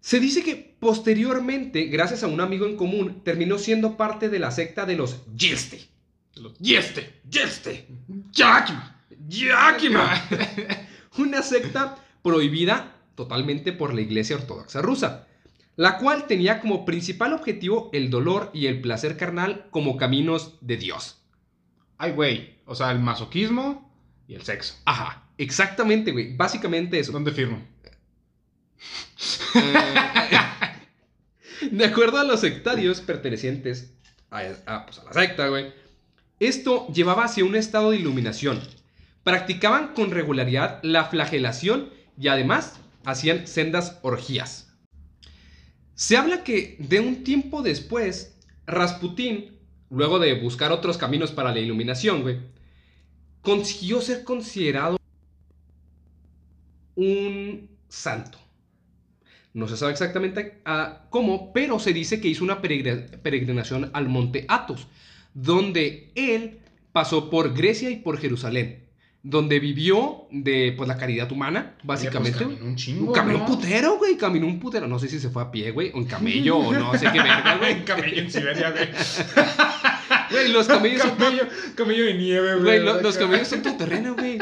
Se 0.00 0.20
dice 0.20 0.42
que 0.42 0.76
posteriormente, 0.78 1.84
gracias 1.86 2.22
a 2.22 2.26
un 2.26 2.42
amigo 2.42 2.66
en 2.66 2.76
común, 2.76 3.22
terminó 3.24 3.56
siendo 3.56 3.96
parte 3.96 4.28
de 4.28 4.38
la 4.38 4.50
secta 4.50 4.84
de 4.84 4.96
los 4.96 5.22
Yeste. 5.34 5.86
Los- 6.34 6.58
Yeste, 6.58 7.20
Yeste, 7.30 7.86
¡Yakima! 8.32 9.00
Yakima. 9.28 10.22
Una 11.16 11.40
secta 11.40 11.96
prohibida 12.22 12.96
totalmente 13.14 13.72
por 13.72 13.94
la 13.94 14.02
Iglesia 14.02 14.36
Ortodoxa 14.36 14.82
rusa, 14.82 15.26
la 15.76 15.96
cual 15.96 16.26
tenía 16.26 16.60
como 16.60 16.84
principal 16.84 17.32
objetivo 17.32 17.88
el 17.94 18.10
dolor 18.10 18.50
y 18.52 18.66
el 18.66 18.82
placer 18.82 19.16
carnal 19.16 19.68
como 19.70 19.96
caminos 19.96 20.58
de 20.60 20.76
Dios. 20.76 21.23
Ay, 22.04 22.12
güey. 22.12 22.58
O 22.66 22.74
sea, 22.74 22.90
el 22.90 22.98
masoquismo 22.98 23.90
y 24.28 24.34
el 24.34 24.42
sexo. 24.42 24.74
Ajá, 24.84 25.26
exactamente, 25.38 26.12
güey. 26.12 26.36
Básicamente 26.36 26.98
eso. 26.98 27.12
¿Dónde 27.12 27.32
firmo? 27.32 27.66
Eh, 29.54 29.74
de 31.70 31.84
acuerdo 31.86 32.18
a 32.18 32.24
los 32.24 32.40
sectarios 32.40 33.00
pertenecientes 33.00 33.94
a, 34.30 34.42
a, 34.66 34.84
pues, 34.84 34.98
a 34.98 35.04
la 35.04 35.12
secta, 35.14 35.48
güey, 35.48 35.72
esto 36.40 36.86
llevaba 36.88 37.24
hacia 37.24 37.46
un 37.46 37.56
estado 37.56 37.92
de 37.92 37.96
iluminación. 37.96 38.60
Practicaban 39.22 39.94
con 39.94 40.10
regularidad 40.10 40.80
la 40.82 41.06
flagelación 41.06 41.88
y 42.20 42.28
además 42.28 42.80
hacían 43.06 43.46
sendas 43.46 43.98
orgías. 44.02 44.74
Se 45.94 46.18
habla 46.18 46.44
que 46.44 46.76
de 46.80 47.00
un 47.00 47.24
tiempo 47.24 47.62
después, 47.62 48.36
Rasputín, 48.66 49.53
luego 49.94 50.18
de 50.18 50.34
buscar 50.40 50.72
otros 50.72 50.98
caminos 50.98 51.30
para 51.32 51.52
la 51.52 51.60
iluminación, 51.60 52.22
güey, 52.22 52.38
consiguió 53.42 54.00
ser 54.00 54.24
considerado 54.24 54.98
un 56.96 57.68
santo. 57.88 58.38
No 59.52 59.68
se 59.68 59.76
sabe 59.76 59.92
exactamente 59.92 60.60
cómo, 61.10 61.52
pero 61.52 61.78
se 61.78 61.92
dice 61.92 62.20
que 62.20 62.28
hizo 62.28 62.42
una 62.44 62.60
peregr- 62.60 63.20
peregrinación 63.20 63.90
al 63.92 64.08
monte 64.08 64.46
Athos, 64.48 64.88
donde 65.32 66.10
él 66.16 66.58
pasó 66.92 67.30
por 67.30 67.54
Grecia 67.54 67.90
y 67.90 67.96
por 67.96 68.18
Jerusalén, 68.18 68.84
donde 69.22 69.60
vivió 69.60 70.26
de 70.30 70.74
pues, 70.76 70.88
la 70.88 70.96
caridad 70.96 71.30
humana, 71.30 71.76
básicamente. 71.84 72.38
Oye, 72.38 72.46
pues, 72.46 72.56
caminó 72.56 72.70
un 72.70 72.76
chingo. 72.76 73.12
caminó 73.12 73.38
¿no? 73.38 73.44
un 73.44 73.50
putero, 73.50 73.96
güey, 73.98 74.16
caminó 74.16 74.46
un 74.46 74.58
putero. 74.58 74.88
No 74.88 74.98
sé 74.98 75.08
si 75.08 75.20
se 75.20 75.30
fue 75.30 75.42
a 75.42 75.50
pie, 75.52 75.70
güey, 75.70 75.92
o 75.94 75.98
en 75.98 76.04
camello, 76.06 76.58
o 76.58 76.72
no 76.72 76.92
sé 76.98 77.06
qué 77.12 77.18
verga, 77.18 77.56
güey. 77.60 77.72
En 77.72 77.82
camello 77.84 78.22
en 78.22 78.30
Siberia, 78.30 78.70
güey. 78.70 78.88
Güey, 80.34 80.52
los 80.52 80.66
camellos 80.66 81.02
son 81.02 81.16
camello, 81.16 81.42
camello 81.74 82.04
de 82.04 82.14
nieve, 82.14 82.56
güey. 82.60 82.80
Lo- 82.80 83.00
los 83.00 83.16
camellos 83.16 83.48
son 83.48 83.62
todo 83.62 83.76
terreno, 83.76 84.14
güey. 84.14 84.38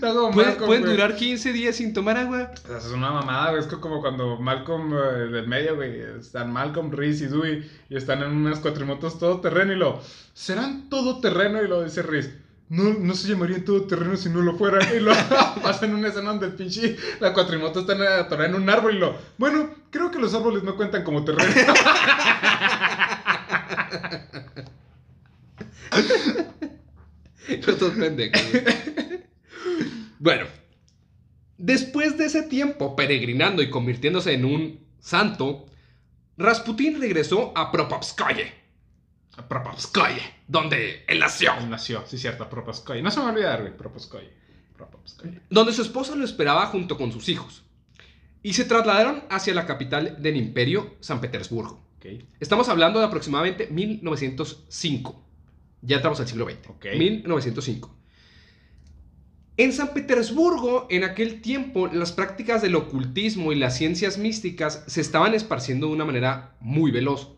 Pueden, 0.00 0.36
Malcolm, 0.36 0.66
pueden 0.66 0.84
durar 0.84 1.16
15 1.16 1.52
días 1.52 1.76
sin 1.76 1.94
tomar 1.94 2.18
agua. 2.18 2.50
O 2.70 2.76
es 2.76 2.84
una 2.86 3.10
mamada, 3.10 3.50
güey. 3.50 3.60
Es 3.62 3.66
como 3.68 4.00
cuando 4.02 4.36
Malcolm 4.38 4.92
eh, 4.92 5.30
del 5.32 5.48
medio, 5.48 5.76
güey, 5.76 5.98
están 6.20 6.52
Malcolm, 6.52 6.92
Reese 6.92 7.24
y 7.24 7.28
Dewey 7.28 7.70
y 7.88 7.96
están 7.96 8.22
en 8.22 8.28
unas 8.30 8.58
cuatrimotos 8.60 9.18
todo 9.18 9.40
terreno 9.40 9.72
y 9.72 9.76
lo. 9.76 10.00
¿Serán 10.34 10.88
todo 10.90 11.20
terreno? 11.20 11.62
Y 11.62 11.68
lo 11.68 11.82
dice 11.82 12.02
Reese. 12.02 12.38
No, 12.68 12.94
no 12.98 13.14
se 13.14 13.28
llamarían 13.28 13.64
todo 13.64 13.82
terreno 13.84 14.16
si 14.16 14.28
no 14.28 14.40
lo 14.42 14.56
fueran. 14.56 14.86
Y 14.94 15.00
lo 15.00 15.12
pasan 15.62 15.94
una 15.94 16.08
escena 16.08 16.30
donde 16.30 16.46
el 16.46 16.52
pinche 16.52 16.96
la 17.20 17.32
cuatrimoto 17.32 17.80
está 17.80 17.94
atorada 18.20 18.48
en 18.48 18.54
un 18.56 18.68
árbol 18.68 18.94
y 18.96 18.98
lo. 18.98 19.16
Bueno, 19.38 19.70
creo 19.90 20.10
que 20.10 20.18
los 20.18 20.34
árboles 20.34 20.62
no 20.64 20.76
cuentan 20.76 21.02
como 21.02 21.24
terreno. 21.24 21.50
Pendejos. 27.98 28.42
bueno, 30.18 30.46
después 31.58 32.16
de 32.16 32.26
ese 32.26 32.42
tiempo 32.44 32.96
peregrinando 32.96 33.62
y 33.62 33.70
convirtiéndose 33.70 34.32
en 34.32 34.44
un 34.44 34.86
santo, 34.98 35.66
Rasputín 36.36 37.00
regresó 37.00 37.52
a 37.56 37.70
Propopskoye, 37.70 38.52
Propopskoye. 39.48 40.22
donde 40.48 41.04
él 41.06 41.18
nació, 41.18 41.54
Nació, 41.68 42.04
sí, 42.06 42.18
cierto. 42.18 42.48
No 43.02 43.10
se 43.10 43.18
me 43.18 43.24
va 43.24 43.30
a 43.30 43.32
olvidar, 43.32 43.60
güey, 43.60 43.76
donde 45.50 45.72
su 45.72 45.82
esposa 45.82 46.16
lo 46.16 46.24
esperaba 46.24 46.66
junto 46.66 46.96
con 46.96 47.12
sus 47.12 47.28
hijos. 47.28 47.62
Y 48.42 48.54
se 48.54 48.64
trasladaron 48.64 49.24
hacia 49.30 49.54
la 49.54 49.66
capital 49.66 50.20
del 50.20 50.36
imperio, 50.36 50.96
San 51.00 51.20
Petersburgo. 51.20 51.83
Estamos 52.40 52.68
hablando 52.68 52.98
de 52.98 53.06
aproximadamente 53.06 53.68
1905. 53.70 55.24
Ya 55.82 55.96
entramos 55.96 56.20
al 56.20 56.28
siglo 56.28 56.48
XX. 56.48 56.68
Ok. 56.68 56.86
1905. 56.98 57.94
En 59.56 59.72
San 59.72 59.94
Petersburgo, 59.94 60.88
en 60.90 61.04
aquel 61.04 61.40
tiempo, 61.40 61.86
las 61.86 62.10
prácticas 62.12 62.60
del 62.60 62.74
ocultismo 62.74 63.52
y 63.52 63.56
las 63.56 63.76
ciencias 63.76 64.18
místicas 64.18 64.82
se 64.88 65.00
estaban 65.00 65.32
esparciendo 65.32 65.86
de 65.86 65.92
una 65.92 66.04
manera 66.04 66.56
muy 66.60 66.90
veloz. 66.90 67.36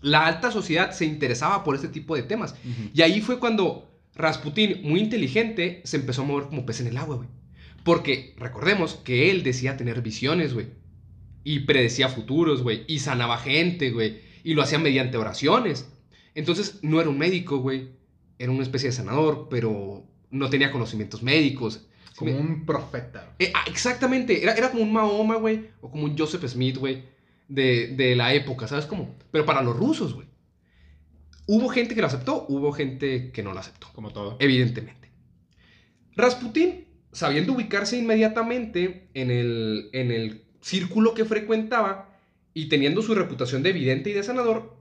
La 0.00 0.26
alta 0.26 0.50
sociedad 0.50 0.92
se 0.92 1.04
interesaba 1.04 1.62
por 1.62 1.74
este 1.74 1.88
tipo 1.88 2.16
de 2.16 2.22
temas. 2.22 2.54
Y 2.94 3.02
ahí 3.02 3.20
fue 3.20 3.38
cuando 3.38 3.92
Rasputín, 4.14 4.80
muy 4.82 5.00
inteligente, 5.00 5.82
se 5.84 5.96
empezó 5.96 6.22
a 6.22 6.26
mover 6.26 6.46
como 6.46 6.64
pez 6.66 6.80
en 6.80 6.86
el 6.86 6.96
agua, 6.96 7.16
güey. 7.16 7.28
Porque 7.84 8.34
recordemos 8.38 8.94
que 8.94 9.30
él 9.30 9.42
decía 9.42 9.76
tener 9.76 10.00
visiones, 10.02 10.54
güey. 10.54 10.68
Y 11.44 11.60
predecía 11.60 12.08
futuros, 12.08 12.62
güey. 12.62 12.84
Y 12.86 12.98
sanaba 13.00 13.38
gente, 13.38 13.90
güey. 13.90 14.20
Y 14.44 14.54
lo 14.54 14.62
hacía 14.62 14.78
mediante 14.78 15.16
oraciones. 15.16 15.90
Entonces 16.34 16.78
no 16.82 17.00
era 17.00 17.10
un 17.10 17.18
médico, 17.18 17.58
güey. 17.58 17.90
Era 18.38 18.50
una 18.52 18.62
especie 18.62 18.88
de 18.90 18.94
sanador, 18.96 19.48
pero 19.50 20.04
no 20.30 20.50
tenía 20.50 20.70
conocimientos 20.70 21.22
médicos. 21.22 21.86
Como 22.16 22.32
Me- 22.32 22.38
un 22.38 22.66
profeta. 22.66 23.34
eh, 23.38 23.50
ah, 23.54 23.64
exactamente, 23.68 24.42
era, 24.42 24.52
era 24.54 24.70
como 24.70 24.82
un 24.82 24.92
Mahoma, 24.92 25.36
güey, 25.36 25.70
o 25.80 25.90
como 25.90 26.04
un 26.04 26.16
Joseph 26.16 26.44
Smith, 26.46 26.76
güey, 26.76 27.04
de, 27.48 27.88
de 27.96 28.14
la 28.14 28.34
época, 28.34 28.68
¿sabes 28.68 28.84
cómo? 28.84 29.16
Pero 29.30 29.46
para 29.46 29.62
los 29.62 29.74
rusos, 29.76 30.14
güey. 30.14 30.26
Hubo 31.46 31.68
gente 31.70 31.94
que 31.94 32.00
lo 32.02 32.06
aceptó, 32.06 32.44
hubo 32.48 32.70
gente 32.72 33.32
que 33.32 33.42
no 33.42 33.52
lo 33.54 33.60
aceptó, 33.60 33.88
Como 33.94 34.12
todo. 34.12 34.36
evidentemente. 34.40 35.10
Rasputín, 36.14 36.86
sabiendo 37.12 37.52
ubicarse 37.54 37.96
inmediatamente 37.98 39.08
en 39.14 39.30
el, 39.30 39.88
en 39.92 40.10
el 40.10 40.41
círculo 40.62 41.12
que 41.14 41.26
frecuentaba 41.26 42.18
y 42.54 42.68
teniendo 42.70 43.02
su 43.02 43.14
reputación 43.14 43.62
de 43.62 43.72
vidente 43.72 44.10
y 44.10 44.14
de 44.14 44.22
sanador, 44.22 44.76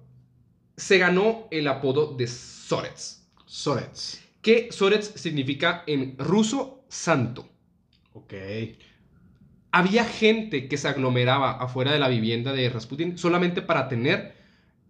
se 0.77 0.97
ganó 0.97 1.47
el 1.51 1.67
apodo 1.67 2.15
de 2.15 2.27
Sorets, 2.27 3.27
Sorets. 3.45 4.23
que 4.41 4.71
Sorets 4.71 5.07
significa 5.15 5.83
en 5.87 6.17
ruso 6.17 6.85
santo. 6.89 7.49
Ok. 8.13 8.33
había 9.71 10.05
gente 10.05 10.67
que 10.67 10.77
se 10.77 10.87
aglomeraba 10.87 11.51
afuera 11.53 11.91
de 11.93 11.99
la 11.99 12.09
vivienda 12.09 12.53
de 12.53 12.69
Rasputin 12.69 13.17
solamente 13.17 13.61
para 13.61 13.87
tener 13.87 14.35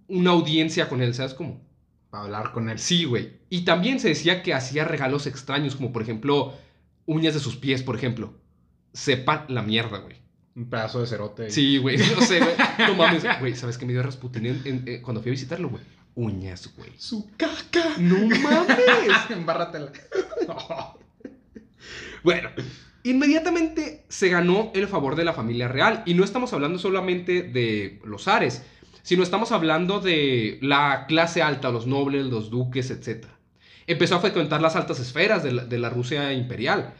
una 0.07 0.31
audiencia 0.31 0.89
con 0.89 1.01
él, 1.01 1.13
¿sabes 1.13 1.33
cómo? 1.33 1.61
Para 2.09 2.23
hablar 2.25 2.51
con 2.51 2.69
él. 2.69 2.79
Sí, 2.79 3.05
güey. 3.05 3.39
Y 3.49 3.63
también 3.63 3.99
se 3.99 4.09
decía 4.09 4.43
que 4.43 4.53
hacía 4.53 4.83
regalos 4.85 5.27
extraños, 5.27 5.75
como 5.75 5.93
por 5.93 6.01
ejemplo, 6.01 6.53
uñas 7.05 7.33
de 7.33 7.39
sus 7.39 7.55
pies, 7.57 7.83
por 7.83 7.95
ejemplo. 7.95 8.33
Sepan 8.93 9.45
la 9.49 9.61
mierda, 9.61 9.99
güey. 9.99 10.17
Un 10.55 10.69
pedazo 10.69 10.99
de 11.01 11.07
cerote. 11.07 11.49
Sí, 11.49 11.77
güey. 11.77 11.97
No 11.97 12.21
sé, 12.21 12.39
güey. 12.39 12.53
No 12.87 12.95
mames, 12.97 13.23
güey. 13.39 13.55
¿Sabes 13.55 13.77
qué 13.77 13.85
me 13.85 13.93
dio 13.93 14.03
Rasputin 14.03 14.45
en- 14.45 14.61
en- 14.65 14.83
eh, 14.87 15.01
cuando 15.01 15.21
fui 15.21 15.29
a 15.29 15.31
visitarlo, 15.31 15.69
güey? 15.69 15.83
Uñas, 16.15 16.69
güey. 16.75 16.91
Su 16.97 17.29
caca. 17.37 17.85
No 17.99 18.17
mames. 18.17 18.77
Embárratela. 19.29 19.91
Bueno, 22.23 22.49
inmediatamente 23.03 24.03
se 24.07 24.29
ganó 24.29 24.71
el 24.75 24.87
favor 24.87 25.15
de 25.15 25.23
la 25.25 25.33
familia 25.33 25.67
real. 25.67 26.03
Y 26.05 26.13
no 26.13 26.23
estamos 26.23 26.53
hablando 26.53 26.77
solamente 26.77 27.41
de 27.43 27.99
los 28.05 28.25
zares, 28.25 28.61
sino 29.01 29.23
estamos 29.23 29.51
hablando 29.51 29.99
de 29.99 30.59
la 30.61 31.05
clase 31.07 31.41
alta, 31.41 31.71
los 31.71 31.87
nobles, 31.87 32.25
los 32.27 32.51
duques, 32.51 32.91
etc. 32.91 33.25
Empezó 33.87 34.15
a 34.15 34.19
frecuentar 34.19 34.61
las 34.61 34.75
altas 34.75 34.99
esferas 34.99 35.43
de 35.43 35.51
la, 35.53 35.65
de 35.65 35.79
la 35.79 35.89
Rusia 35.89 36.31
imperial. 36.33 36.93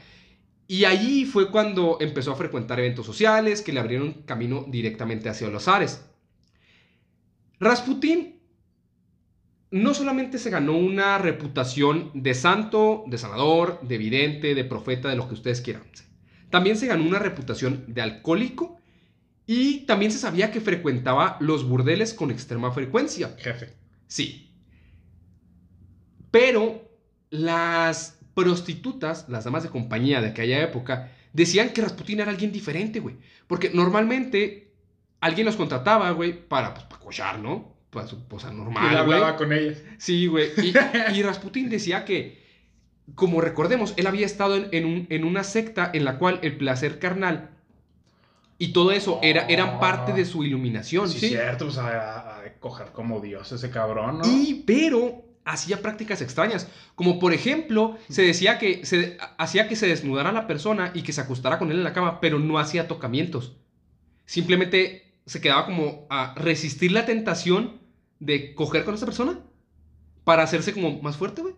Y 0.71 0.86
allí 0.86 1.25
fue 1.25 1.51
cuando 1.51 1.97
empezó 1.99 2.31
a 2.31 2.38
frecuentar 2.38 2.79
eventos 2.79 3.05
sociales 3.05 3.62
que 3.62 3.73
le 3.73 3.81
abrieron 3.81 4.23
camino 4.23 4.63
directamente 4.69 5.27
hacia 5.27 5.49
los 5.49 5.65
zares. 5.65 6.05
Rasputín 7.60 8.39
no 9.69 9.93
solamente 9.93 10.38
se 10.38 10.49
ganó 10.49 10.77
una 10.77 11.17
reputación 11.17 12.12
de 12.13 12.34
santo, 12.34 13.03
de 13.07 13.17
sanador, 13.17 13.81
de 13.81 13.97
vidente, 13.97 14.55
de 14.55 14.63
profeta, 14.63 15.10
de 15.10 15.17
lo 15.17 15.27
que 15.27 15.34
ustedes 15.34 15.60
quieran. 15.60 15.84
También 16.49 16.77
se 16.77 16.88
ganó 16.88 17.03
una 17.03 17.19
reputación 17.19 17.84
de 17.89 18.03
alcohólico 18.03 18.79
y 19.45 19.86
también 19.88 20.13
se 20.13 20.19
sabía 20.19 20.51
que 20.51 20.62
frecuentaba 20.62 21.36
los 21.41 21.67
burdeles 21.67 22.13
con 22.13 22.31
extrema 22.31 22.71
frecuencia. 22.71 23.36
Jefe. 23.39 23.73
Sí. 24.07 24.55
Pero 26.31 26.89
las 27.29 28.20
prostitutas, 28.33 29.27
las 29.29 29.43
damas 29.45 29.63
de 29.63 29.69
compañía 29.69 30.21
de 30.21 30.27
aquella 30.29 30.61
época, 30.61 31.11
decían 31.33 31.69
que 31.69 31.81
Rasputín 31.81 32.19
era 32.19 32.31
alguien 32.31 32.51
diferente, 32.51 32.99
güey. 32.99 33.15
Porque 33.47 33.69
normalmente 33.73 34.71
alguien 35.19 35.45
los 35.45 35.55
contrataba, 35.55 36.09
güey, 36.11 36.47
para, 36.47 36.73
pues, 36.73 36.85
para 36.85 37.01
cochar, 37.01 37.39
¿no? 37.39 37.73
Para 37.89 38.07
su 38.07 38.15
Y 38.17 38.53
normal, 38.55 38.83
él 38.85 39.03
güey. 39.05 39.17
hablaba 39.17 39.35
con 39.37 39.51
ellas. 39.51 39.77
Sí, 39.97 40.27
güey. 40.27 40.49
Y, 40.57 40.73
y 41.17 41.23
Rasputín 41.23 41.69
decía 41.69 42.05
que, 42.05 42.41
como 43.15 43.41
recordemos, 43.41 43.93
él 43.97 44.07
había 44.07 44.25
estado 44.25 44.55
en, 44.55 44.67
en 44.71 44.85
un- 44.85 45.07
en 45.09 45.23
una 45.25 45.43
secta 45.43 45.91
en 45.93 46.05
la 46.05 46.17
cual 46.17 46.39
el 46.43 46.55
placer 46.57 46.99
carnal 46.99 47.49
y 48.57 48.73
todo 48.73 48.91
eso 48.91 49.19
era, 49.23 49.45
eran 49.47 49.79
parte 49.79 50.13
de 50.13 50.23
su 50.23 50.43
iluminación, 50.43 51.09
Sí, 51.09 51.19
¿sí? 51.19 51.29
cierto, 51.29 51.65
pues 51.65 51.77
a 51.79 52.41
coger 52.59 52.87
como 52.93 53.19
Dios 53.19 53.51
ese 53.51 53.69
cabrón, 53.71 54.19
¿no? 54.19 54.23
Y, 54.25 54.63
pero 54.65 55.23
hacía 55.45 55.82
prácticas 55.82 56.21
extrañas, 56.21 56.67
como 56.95 57.19
por 57.19 57.34
ejemplo, 57.34 57.97
se 58.10 58.21
decía 58.21 58.60
que 58.60 58.86
se 58.86 59.17
hacía 59.38 59.67
que 59.67 59.75
se 59.75 59.88
desnudara 59.88 60.32
la 60.32 60.47
persona 60.47 60.91
y 60.93 61.01
que 61.04 61.13
se 61.13 61.21
acostara 61.21 61.58
con 61.60 61.71
él 61.71 61.77
en 61.77 61.84
la 61.84 61.93
cama, 61.93 62.19
pero 62.21 62.38
no 62.39 62.60
hacía 62.60 62.88
tocamientos. 62.88 63.58
Simplemente 64.25 65.13
se 65.25 65.41
quedaba 65.41 65.65
como 65.65 66.06
a 66.10 66.34
resistir 66.36 66.91
la 66.91 67.06
tentación 67.06 67.80
de 68.19 68.54
coger 68.54 68.84
con 68.86 68.93
esa 68.95 69.06
persona 69.06 69.39
para 70.23 70.43
hacerse 70.43 70.73
como 70.73 71.01
más 71.01 71.17
fuerte, 71.17 71.41
güey. 71.41 71.56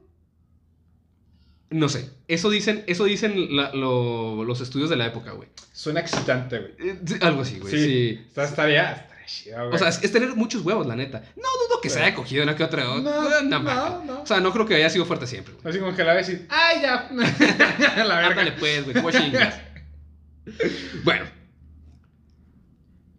No 1.70 1.90
sé, 1.90 2.12
eso 2.28 2.50
dicen, 2.52 2.84
eso 2.88 3.06
dicen 3.06 3.56
la- 3.56 3.74
lo- 3.74 4.44
los 4.46 4.62
estudios 4.62 4.90
de 4.92 4.96
la 4.96 5.08
época, 5.08 5.32
güey. 5.32 5.50
Suena 5.72 6.02
excitante, 6.02 6.60
güey. 6.60 6.74
Eh, 6.80 7.00
Algo 7.22 7.42
así, 7.42 7.58
güey. 7.60 7.74
Sí. 7.74 7.80
sí. 7.84 8.22
Está, 8.28 8.44
estaría, 8.44 8.92
estaría 8.92 9.26
chido, 9.26 9.58
güey. 9.64 9.74
O 9.74 9.78
sea, 9.80 9.88
es, 9.90 10.04
es 10.04 10.12
tener 10.12 10.36
muchos 10.36 10.62
huevos, 10.64 10.86
la 10.86 10.96
neta. 10.96 11.24
No 11.36 11.44
que 11.84 11.90
se 11.90 12.02
haya 12.02 12.16
cogido 12.16 12.44
una 12.44 12.56
que 12.56 12.64
otra. 12.64 12.84
no, 12.86 13.02
No, 13.44 14.04
no. 14.04 14.22
O 14.22 14.26
sea, 14.26 14.40
no 14.40 14.52
creo 14.52 14.66
que 14.66 14.76
haya 14.76 14.90
sido 14.90 15.06
fuerte 15.06 15.28
siempre. 15.28 15.54
güey. 15.54 15.68
Así 15.70 15.80
como 15.80 15.96
que 15.96 16.04
la 16.04 16.14
ves 16.14 16.30
y. 16.30 16.46
¡Ay, 16.50 16.82
ya! 16.82 17.10
la 18.04 18.16
verga. 18.16 18.28
Ándale 18.30 18.54
pues, 18.54 18.84
güey, 18.84 18.96
¿cómo 18.96 19.12
chingas? 19.12 19.60
bueno. 21.04 21.26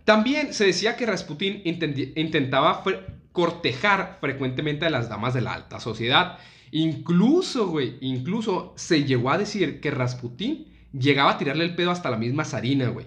También 0.04 0.52
se 0.52 0.66
decía 0.66 0.96
que 0.96 1.06
Rasputín 1.06 1.62
intendi- 1.64 2.12
intentaba 2.16 2.84
fre- 2.84 3.04
cortejar 3.32 4.18
frecuentemente 4.20 4.84
a 4.86 4.90
las 4.90 5.08
damas 5.08 5.32
de 5.34 5.40
la 5.40 5.54
alta 5.54 5.80
sociedad. 5.80 6.38
Incluso, 6.70 7.68
güey, 7.68 7.96
incluso 8.00 8.74
se 8.76 9.04
llegó 9.04 9.30
a 9.30 9.38
decir 9.38 9.80
que 9.80 9.90
Rasputín 9.90 10.68
llegaba 10.92 11.32
a 11.32 11.38
tirarle 11.38 11.64
el 11.64 11.74
pedo 11.74 11.90
hasta 11.90 12.10
la 12.10 12.16
misma 12.18 12.44
Sarina, 12.44 12.88
güey. 12.88 13.06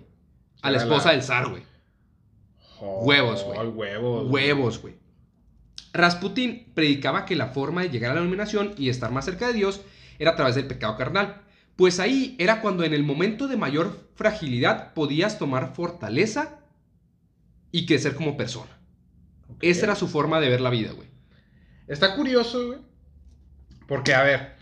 A 0.62 0.72
la 0.72 0.78
esposa 0.80 1.12
del 1.12 1.22
zar, 1.22 1.50
güey. 1.50 1.62
Oh, 2.80 3.04
Huevos, 3.04 3.44
güey. 3.44 3.68
huevos. 3.70 4.32
Huevos, 4.32 4.82
güey. 4.82 4.96
Rasputín 5.94 6.72
predicaba 6.74 7.26
que 7.26 7.36
la 7.36 7.48
forma 7.48 7.82
de 7.82 7.90
llegar 7.90 8.12
a 8.12 8.16
la 8.16 8.22
iluminación 8.22 8.74
y 8.78 8.90
estar 8.90 9.12
más 9.12 9.26
cerca 9.26 9.48
de 9.48 9.54
Dios 9.54 9.82
era 10.20 10.32
a 10.32 10.36
través 10.36 10.56
del 10.56 10.68
pecado 10.68 10.96
carnal. 10.98 11.42
Pues 11.76 12.00
ahí 12.00 12.36
era 12.40 12.62
cuando 12.62 12.84
en 12.84 12.94
el 12.94 13.04
momento 13.04 13.48
de 13.48 13.58
mayor 13.58 14.10
fragilidad 14.16 14.94
podías 14.94 15.38
tomar 15.40 15.76
fortaleza 15.76 16.60
y 17.72 17.86
crecer 17.86 18.16
como 18.16 18.38
persona. 18.38 18.72
Esa 19.62 19.86
era 19.86 19.96
su 19.96 20.08
forma 20.08 20.40
de 20.40 20.50
ver 20.50 20.62
la 20.62 20.70
vida, 20.70 20.92
güey. 20.92 21.08
Está 21.88 22.16
curioso, 22.16 22.68
güey. 22.68 22.80
Porque, 23.88 24.14
a 24.14 24.24
ver, 24.24 24.56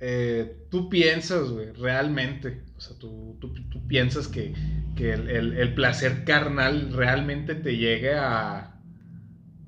eh, 0.00 0.66
tú 0.70 0.88
piensas, 0.88 1.50
güey, 1.50 1.72
realmente. 1.72 2.62
O 2.76 2.80
sea, 2.80 2.96
tú, 2.98 3.36
tú- 3.40 3.52
tú 3.68 3.86
piensas 3.86 4.28
que, 4.28 4.54
que 4.96 5.12
el, 5.12 5.28
el- 5.28 5.52
el 5.58 5.74
placer 5.74 6.24
carnal 6.24 6.92
realmente 6.92 7.54
te 7.54 7.76
llegue 7.76 8.14
a, 8.14 8.73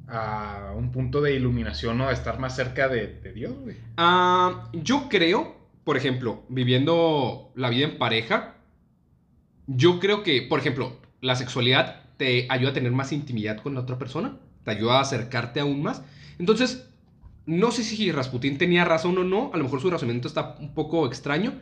a 0.09 0.73
un 0.77 0.93
punto 0.93 1.21
de 1.21 1.35
iluminación 1.35 2.01
o 2.01 2.09
a 2.09 2.13
estar 2.13 2.39
más 2.39 2.55
cerca 2.55 2.89
de, 2.89 3.33
Dios. 3.35 3.55
Ah, 3.97 4.71
yo 4.73 5.09
creo, 5.09 5.57
por 5.85 5.97
ejemplo, 5.97 6.45
viviendo 6.49 7.53
la 7.55 7.71
vida 7.71 7.87
en 7.87 7.99
pareja, 7.99 8.57
yo 9.67 9.99
creo 9.99 10.23
que, 10.23 10.43
por 10.43 10.61
ejemplo, 10.61 11.01
la 11.21 11.35
sexualidad 11.35 12.03
te 12.17 12.47
ayuda 12.51 12.71
a 12.71 12.75
tener 12.75 12.93
más 12.93 13.13
intimidad 13.13 13.59
con 13.59 13.75
la 13.75 13.81
otra 13.81 13.99
persona, 13.99 14.39
te 14.65 14.71
ayuda 14.71 14.99
a 14.99 15.03
acercarte 15.03 15.61
aún 15.61 15.83
más. 15.83 16.03
Entonces, 16.39 16.89
no 17.47 17.71
sé 17.71 17.83
si 17.83 18.11
Rasputín 18.13 18.59
tenía 18.59 18.85
razón 18.85 19.19
o 19.19 19.25
no, 19.25 19.51
a 19.53 19.57
lo 19.57 19.65
mejor 19.65 19.81
su 19.81 19.91
razonamiento 19.91 20.29
está 20.29 20.57
un 20.61 20.75
poco 20.75 21.07
extraño, 21.07 21.55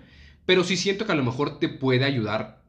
pero 0.46 0.64
sí 0.64 0.76
siento 0.76 1.06
que 1.06 1.12
a 1.12 1.16
lo 1.16 1.24
mejor 1.24 1.58
te 1.58 1.68
puede 1.68 2.04
ayudar, 2.04 2.62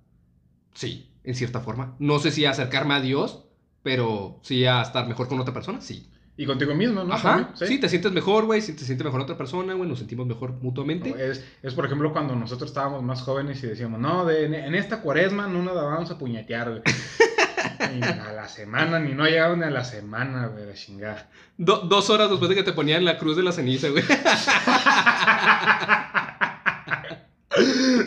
sí, 0.73 1.11
en 1.23 1.35
cierta 1.35 1.59
forma. 1.59 1.95
No 1.99 2.19
sé 2.19 2.31
si 2.31 2.45
acercarme 2.45 2.93
a 2.93 3.01
Dios, 3.01 3.44
pero 3.85 4.39
sí 4.41 4.65
a 4.65 4.81
estar 4.81 5.07
mejor 5.07 5.27
con 5.27 5.39
otra 5.39 5.53
persona, 5.53 5.79
sí. 5.79 6.09
Y 6.37 6.47
contigo 6.47 6.73
mismo, 6.73 7.03
¿no? 7.03 7.13
Ajá, 7.13 7.51
sí. 7.53 7.79
te 7.79 7.87
sientes 7.87 8.11
mejor, 8.11 8.45
güey, 8.45 8.59
si 8.61 8.73
te 8.73 8.83
sientes 8.83 9.05
mejor 9.05 9.21
otra 9.21 9.37
persona, 9.37 9.73
güey, 9.75 9.87
nos 9.87 9.99
sentimos 9.99 10.25
mejor 10.25 10.53
mutuamente. 10.53 11.13
Es, 11.17 11.45
es, 11.61 11.73
por 11.75 11.85
ejemplo, 11.85 12.11
cuando 12.11 12.35
nosotros 12.35 12.71
estábamos 12.71 13.03
más 13.03 13.21
jóvenes 13.21 13.63
y 13.63 13.67
decíamos, 13.67 13.99
no, 13.99 14.25
de- 14.25 14.45
en 14.45 14.73
esta 14.73 15.01
cuaresma 15.01 15.47
no 15.47 15.61
nos 15.61 15.75
la 15.75 15.83
vamos 15.83 16.09
a 16.09 16.17
puñetear, 16.17 16.69
güey. 16.71 16.81
Ni 17.93 18.01
a 18.01 18.31
la 18.33 18.47
semana, 18.47 18.99
ni 18.99 19.13
no 19.13 19.25
llegaron 19.25 19.59
ni 19.59 19.65
a 19.65 19.69
la 19.69 19.83
semana, 19.83 20.47
güey, 20.47 20.65
de 20.65 20.73
chingar. 20.73 21.29
Do- 21.57 21.81
dos 21.87 22.09
horas 22.09 22.29
después 22.31 22.49
de 22.49 22.55
que 22.55 22.63
te 22.63 22.73
ponían 22.73 23.05
la 23.05 23.17
cruz 23.19 23.37
de 23.37 23.43
la 23.43 23.51
ceniza, 23.51 23.89
güey. 23.89 24.03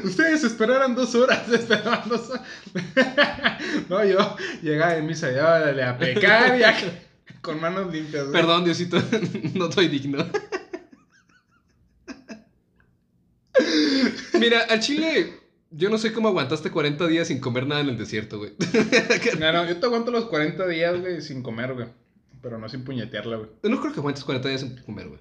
Ustedes 0.05 0.45
esperaron 0.45 0.95
dos 0.95 1.15
horas, 1.15 1.49
esperaron 1.53 2.09
dos 2.09 2.31
horas. 2.31 2.43
no, 3.89 4.05
yo 4.05 4.37
llegaba 4.63 4.97
en 4.97 5.07
misa, 5.07 5.31
ya 5.31 5.59
dale 5.61 5.83
a 5.83 5.99
pecar 5.99 6.59
ya 6.59 6.77
con 7.41 7.61
manos 7.61 7.93
limpias. 7.93 8.25
güey. 8.25 8.33
Perdón, 8.33 8.65
Diosito, 8.65 9.03
no 9.55 9.71
soy 9.71 9.89
digno. 9.89 10.27
Mira, 14.35 14.61
al 14.69 14.81
chile, 14.81 15.35
yo 15.71 15.91
no 15.91 15.99
sé 15.99 16.13
cómo 16.13 16.29
aguantaste 16.29 16.71
40 16.71 17.07
días 17.07 17.29
sin 17.29 17.41
comer 17.41 17.67
nada 17.67 17.81
en 17.81 17.89
el 17.89 17.99
desierto, 17.99 18.39
güey. 18.39 18.53
No, 19.39 19.53
no, 19.53 19.69
yo 19.69 19.79
te 19.79 19.87
aguanto 19.87 20.11
los 20.11 20.27
40 20.27 20.67
días, 20.69 21.01
güey, 21.01 21.21
sin 21.21 21.43
comer, 21.43 21.75
güey. 21.75 21.87
Pero 22.41 22.59
no 22.59 22.69
sin 22.69 22.85
puñetearla, 22.85 23.37
güey. 23.37 23.51
No 23.65 23.81
creo 23.81 23.93
que 23.93 23.99
aguantes 23.99 24.25
40 24.25 24.49
días 24.49 24.61
sin 24.61 24.77
comer, 24.77 25.09
güey. 25.09 25.21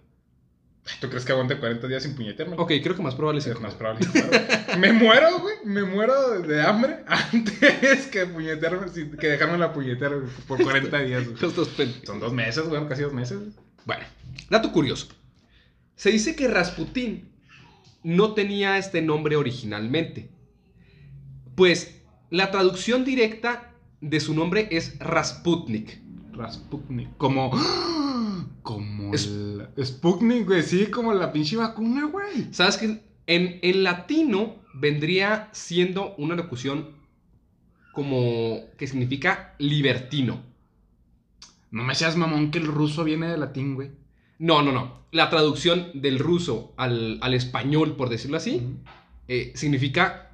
¿Tú 1.00 1.10
crees 1.10 1.26
que 1.26 1.32
aguante 1.32 1.58
40 1.58 1.88
días 1.88 2.04
sin 2.04 2.15
puñetearme? 2.15 2.56
Ok, 2.58 2.71
creo 2.82 2.95
que 2.95 3.02
más 3.02 3.15
probable 3.15 3.39
es 3.39 3.60
más 3.60 3.73
probable. 3.76 4.06
claro. 4.08 4.30
me 4.80 4.93
muero, 4.93 5.39
güey. 5.39 5.56
Me 5.65 5.84
muero 5.84 6.41
de 6.41 6.62
hambre 6.62 7.04
antes 7.08 8.08
que 8.08 8.26
puñetearme, 8.26 8.88
que 9.19 9.28
dejarme 9.28 9.58
la 9.58 9.73
puñetera 9.73 10.15
por 10.47 10.62
40 10.62 11.00
días. 11.00 11.28
Los 11.41 11.56
dos 11.56 11.69
Son 12.04 12.19
dos 12.19 12.34
meses, 12.34 12.67
güey, 12.67 12.88
casi 12.88 13.04
dos 13.04 13.13
meses. 13.13 13.39
Bueno, 13.86 14.04
dato 14.50 14.71
curioso. 14.71 15.08
Se 15.95 16.12
dice 16.12 16.36
que 16.36 16.47
Rasputín 16.47 17.32
no 18.04 18.34
tenía 18.34 18.78
este 18.78 19.02
nombre 19.02 19.36
originalmente. 19.36 20.30
Pues 21.56 22.02
la 22.30 22.52
traducción 22.52 23.04
directa 23.04 23.73
de 24.02 24.19
su 24.19 24.34
nombre 24.34 24.67
es 24.71 25.00
Rasputnik. 25.00 26.07
Rasputnik. 26.38 27.10
Como. 27.17 27.52
Como 28.63 29.13
Es- 29.13 29.28
el. 29.28 29.67
Sputnik, 29.84 30.45
güey. 30.45 30.62
Sí, 30.62 30.88
como 30.88 31.13
la 31.13 31.32
pinche 31.32 31.56
vacuna, 31.58 32.06
güey. 32.06 32.47
¿Sabes 32.52 32.78
que 32.78 33.02
en, 33.28 33.60
en 33.62 33.84
latino 33.84 34.56
vendría 34.73 35.50
siendo 35.54 36.15
una 36.17 36.36
locución 36.36 36.95
como 37.93 38.60
que 38.78 38.88
significa 38.88 39.56
libertino? 39.58 40.41
No 41.71 41.84
me 41.84 41.95
seas 41.95 42.15
mamón 42.17 42.52
que 42.52 42.60
el 42.60 42.67
ruso 42.67 43.04
viene 43.04 43.28
de 43.28 43.38
latín, 43.38 43.76
güey. 43.76 43.91
No, 44.39 44.62
no, 44.62 44.71
no. 44.71 45.06
La 45.12 45.30
traducción 45.30 45.89
del 45.93 46.19
ruso 46.19 46.73
al, 46.78 47.17
al 47.21 47.34
español, 47.34 47.95
por 47.95 48.10
decirlo 48.10 48.38
así, 48.38 48.62
eh, 49.28 49.52
significa 49.56 50.32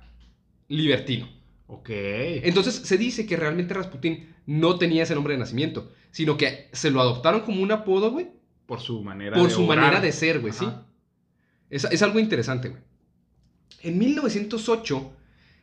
libertino. 0.67 1.27
Ok. 1.67 1.89
Entonces 1.89 2.75
se 2.75 2.97
dice 2.97 3.25
que 3.25 3.37
realmente 3.37 3.73
Rasputín 3.73 4.32
no 4.45 4.77
tenía 4.77 5.03
ese 5.03 5.15
nombre 5.15 5.33
de 5.33 5.39
nacimiento, 5.39 5.91
sino 6.11 6.37
que 6.37 6.69
se 6.73 6.91
lo 6.91 7.01
adoptaron 7.01 7.41
como 7.41 7.61
un 7.61 7.71
apodo, 7.71 8.11
güey, 8.11 8.31
Por 8.65 8.79
su 8.79 9.01
manera 9.03 9.37
por 9.37 9.47
de 9.47 9.53
su 9.53 9.63
manera 9.63 9.99
de 9.99 10.11
ser, 10.11 10.39
güey, 10.39 10.53
sí. 10.53 10.67
Es, 11.69 11.85
es 11.85 12.01
algo 12.01 12.19
interesante, 12.19 12.69
güey. 12.69 12.81
En 13.81 13.97
1908, 13.97 15.11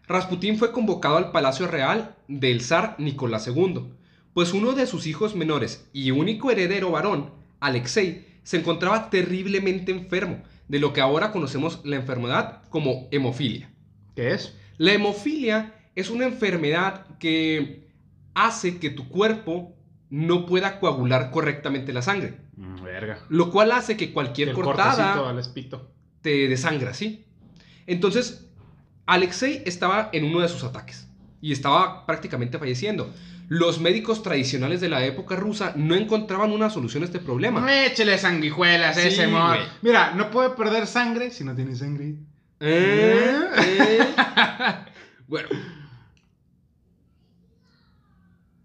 Rasputín 0.07 0.59
fue 0.59 0.73
convocado 0.73 1.17
al 1.17 1.31
Palacio 1.31 1.67
Real 1.67 2.17
del 2.29 2.61
zar 2.61 2.97
Nicolás 2.99 3.47
II, 3.47 3.93
pues 4.35 4.53
uno 4.53 4.73
de 4.73 4.87
sus 4.87 5.07
hijos 5.07 5.35
menores 5.35 5.89
y 5.93 6.11
único 6.11 6.51
heredero 6.51 6.91
varón, 6.91 7.31
Alexei, 7.61 8.27
se 8.43 8.59
encontraba 8.59 9.11
terriblemente 9.11 9.93
enfermo, 9.93 10.43
de 10.69 10.79
lo 10.79 10.93
que 10.93 11.01
ahora 11.01 11.33
conocemos 11.33 11.81
la 11.85 11.97
enfermedad 11.97 12.63
como 12.71 13.09
hemofilia. 13.11 13.73
¿Qué 14.15 14.33
es? 14.33 14.57
La 14.79 14.93
hemofilia 14.93 15.75
es 15.95 16.11
una 16.11 16.27
enfermedad 16.27 17.07
que 17.19 17.90
hace 18.47 18.79
que 18.79 18.91
tu 18.91 19.09
cuerpo 19.09 19.75
no 20.11 20.45
pueda 20.47 20.81
coagular 20.81 21.31
correctamente 21.31 21.93
la 21.93 22.03
sangre. 22.03 22.39
Mm, 22.57 22.83
Verga. 22.83 23.19
Lo 23.29 23.51
cual 23.51 23.73
hace 23.73 23.97
que 23.97 24.13
cualquier 24.13 24.53
cortada 24.53 25.29
al 25.29 25.43
te 26.21 26.49
desangra, 26.49 26.93
¿sí? 26.93 27.25
Entonces, 27.87 28.49
Alexei 29.07 29.63
estaba 29.65 30.11
en 30.13 30.25
uno 30.25 30.41
de 30.41 30.49
sus 30.49 30.65
ataques 30.65 31.09
y 31.41 31.53
estaba 31.53 32.07
prácticamente 32.07 32.59
falleciendo. 32.59 33.13
Los 33.49 33.81
médicos 33.81 34.23
tradicionales 34.23 34.81
de 34.81 34.89
la 34.89 35.05
época 35.05 35.35
rusa 35.35 35.73
no 35.75 35.97
encontraban 35.97 36.53
una 36.53 36.71
solución 36.71 37.03
a 37.03 37.07
este 37.07 37.19
problema. 37.19 37.85
Échele 37.85 38.17
sanguijuelas 38.17 38.97
Sí, 38.97 39.09
ese 39.09 39.27
güey. 39.27 39.61
Mira, 39.83 40.13
no 40.15 40.31
puede 40.31 40.51
perder 40.51 40.87
sangre 40.87 41.31
si 41.31 41.43
no 41.43 41.55
tiene 41.57 41.75
sangre. 41.75 42.15
Eh, 42.61 43.41
eh. 43.59 44.07
bueno. 45.27 45.49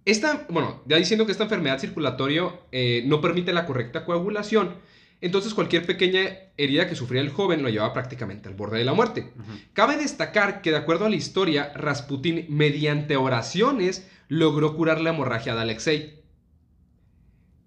Esta, 0.05 0.45
bueno, 0.49 0.83
ya 0.85 0.97
diciendo 0.97 1.25
que 1.25 1.31
esta 1.31 1.43
enfermedad 1.45 1.79
circulatoria 1.79 2.43
eh, 2.71 3.03
no 3.07 3.21
permite 3.21 3.53
la 3.53 3.65
correcta 3.65 4.05
coagulación, 4.05 4.75
entonces 5.19 5.53
cualquier 5.55 5.85
pequeña 5.85 6.21
herida 6.57 6.87
que 6.87 6.95
sufría 6.95 7.21
el 7.21 7.31
joven 7.31 7.63
lo 7.63 7.69
llevaba 7.69 7.93
prácticamente 7.93 8.47
al 8.47 8.53
borde 8.53 8.77
de 8.77 8.85
la 8.85 8.93
muerte. 8.93 9.31
Cabe 9.73 9.97
destacar 9.97 10.61
que 10.61 10.69
de 10.71 10.77
acuerdo 10.77 11.05
a 11.05 11.09
la 11.09 11.15
historia, 11.15 11.73
Rasputín 11.75 12.45
mediante 12.49 13.17
oraciones 13.17 14.07
logró 14.27 14.75
curar 14.75 15.01
la 15.01 15.09
hemorragia 15.09 15.55
de 15.55 15.61
Alexei. 15.61 16.21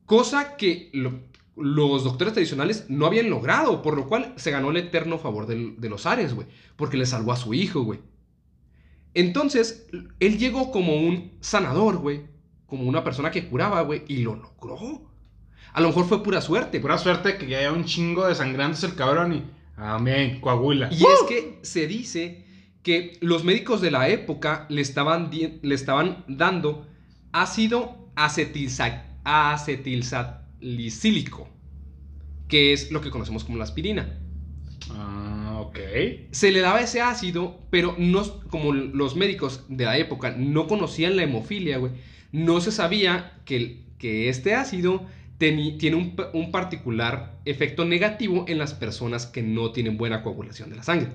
Cosa 0.06 0.56
que 0.56 0.90
lo- 0.92 1.20
los 1.56 2.04
doctores 2.04 2.32
tradicionales 2.34 2.86
no 2.88 3.06
habían 3.06 3.30
logrado, 3.30 3.82
por 3.82 3.96
lo 3.96 4.06
cual 4.08 4.32
se 4.36 4.50
ganó 4.52 4.70
el 4.70 4.76
eterno 4.76 5.18
favor 5.18 5.46
del- 5.46 5.80
de 5.80 5.88
los 5.88 6.06
Ares, 6.06 6.34
güey, 6.34 6.46
porque 6.76 6.96
le 6.96 7.04
salvó 7.06 7.32
a 7.32 7.36
su 7.36 7.52
hijo, 7.52 7.82
güey. 7.82 7.98
Entonces, 9.14 9.86
él 10.20 10.38
llegó 10.38 10.70
como 10.70 10.96
un 10.96 11.32
sanador, 11.40 11.98
güey, 11.98 12.22
como 12.66 12.84
una 12.84 13.02
persona 13.04 13.30
que 13.30 13.48
curaba, 13.48 13.80
güey, 13.82 14.02
y 14.08 14.18
lo 14.18 14.36
logró. 14.36 15.08
A 15.72 15.80
lo 15.80 15.88
mejor 15.88 16.06
fue 16.06 16.22
pura 16.22 16.40
suerte. 16.40 16.80
Pura 16.80 16.98
suerte 16.98 17.36
que 17.38 17.48
ya 17.48 17.58
haya 17.58 17.72
un 17.72 17.84
chingo 17.84 18.26
de 18.26 18.34
sangrantes 18.34 18.82
el 18.84 18.94
cabrón 18.94 19.34
y. 19.34 19.44
Amén, 19.76 20.40
coagula. 20.40 20.88
Y 20.92 21.02
es 21.04 21.22
que 21.28 21.58
se 21.62 21.86
dice 21.86 22.44
que 22.82 23.16
los 23.20 23.44
médicos 23.44 23.80
de 23.80 23.90
la 23.90 24.08
época 24.08 24.66
le 24.68 24.80
estaban, 24.80 25.30
le 25.30 25.74
estaban 25.74 26.24
dando 26.26 26.86
ácido 27.32 28.10
acetilsa- 28.16 29.04
acetilsalicílico, 29.24 31.48
que 32.48 32.72
es 32.72 32.90
lo 32.90 33.00
que 33.00 33.10
conocemos 33.10 33.44
como 33.44 33.58
la 33.58 33.64
aspirina. 33.64 34.18
Ah, 34.90 35.17
Se 36.30 36.50
le 36.52 36.60
daba 36.60 36.80
ese 36.80 37.00
ácido, 37.00 37.60
pero 37.70 37.94
no, 37.98 38.22
como 38.50 38.72
los 38.72 39.16
médicos 39.16 39.64
de 39.68 39.84
la 39.84 39.98
época 39.98 40.34
no 40.36 40.66
conocían 40.66 41.16
la 41.16 41.22
hemofilia, 41.24 41.78
güey, 41.78 41.92
no 42.32 42.60
se 42.60 42.72
sabía 42.72 43.38
que, 43.44 43.84
que 43.98 44.28
este 44.28 44.54
ácido 44.54 45.06
tiene 45.38 45.94
un, 45.94 46.16
pa- 46.16 46.30
un 46.34 46.50
particular 46.50 47.38
efecto 47.44 47.84
negativo 47.84 48.44
en 48.48 48.58
las 48.58 48.74
personas 48.74 49.26
que 49.26 49.42
no 49.42 49.70
tienen 49.72 49.96
buena 49.96 50.22
coagulación 50.22 50.70
de 50.70 50.76
la 50.76 50.82
sangre. 50.82 51.08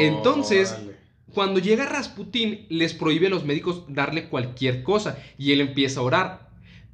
Entonces- 0.00 0.72
Órale. 0.72 1.02
Cuando 1.32 1.60
llega 1.60 1.86
Rasputín, 1.86 2.66
les 2.68 2.92
prohíbe 2.92 3.28
a 3.28 3.30
los 3.30 3.44
médicos 3.46 3.84
darle 3.88 4.28
cualquier 4.28 4.82
cosa 4.82 5.16
y 5.38 5.52
él 5.52 5.62
empieza 5.62 6.00
a 6.00 6.02
orar. 6.02 6.50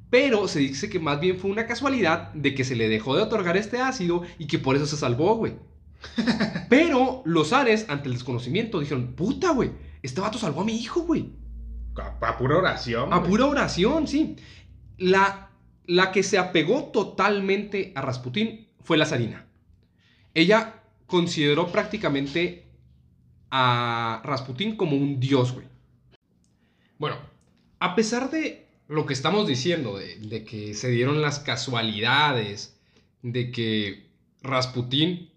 Pero 0.09 0.47
se 0.47 0.59
dice 0.59 0.89
que 0.89 0.97
más 0.99 1.19
bien 1.19 1.37
fue 1.37 1.51
una 1.51 1.65
casualidad 1.67 2.31
de 2.33 2.55
que 2.55 2.63
se 2.63 2.75
le 2.77 2.87
dejó 2.87 3.17
de 3.17 3.23
otorgar 3.23 3.57
este 3.57 3.79
ácido 3.81 4.21
y 4.37 4.47
que 4.47 4.57
por 4.57 4.77
eso 4.77 4.85
se 4.85 4.95
salvó, 4.95 5.35
güey. 5.35 5.53
Pero 6.69 7.21
los 7.25 7.53
Ares, 7.53 7.85
ante 7.89 8.07
el 8.07 8.13
desconocimiento, 8.13 8.79
dijeron, 8.79 9.13
puta, 9.15 9.51
güey, 9.51 9.71
este 10.01 10.21
vato 10.21 10.37
salvó 10.37 10.61
a 10.61 10.65
mi 10.65 10.75
hijo, 10.75 11.01
güey. 11.01 11.31
A, 11.97 12.27
a 12.27 12.37
pura 12.37 12.57
oración. 12.57 13.13
A 13.13 13.23
pura 13.23 13.45
oración, 13.45 14.07
sí. 14.07 14.35
La, 14.97 15.51
la 15.85 16.11
que 16.11 16.23
se 16.23 16.37
apegó 16.37 16.85
totalmente 16.85 17.91
a 17.95 18.01
Rasputín 18.01 18.67
fue 18.81 18.97
la 18.97 19.05
zarina. 19.05 19.47
Ella 20.33 20.83
consideró 21.07 21.71
prácticamente 21.71 22.67
a 23.51 24.21
Rasputín 24.23 24.75
como 24.75 24.95
un 24.95 25.19
dios, 25.19 25.53
güey. 25.53 25.67
Bueno, 26.97 27.17
a 27.79 27.95
pesar 27.95 28.29
de 28.29 28.67
lo 28.87 29.05
que 29.05 29.13
estamos 29.13 29.47
diciendo, 29.47 29.97
de, 29.97 30.19
de 30.19 30.43
que 30.43 30.73
se 30.73 30.89
dieron 30.89 31.21
las 31.21 31.39
casualidades, 31.39 32.79
de 33.21 33.51
que 33.51 34.09
Rasputín 34.41 35.28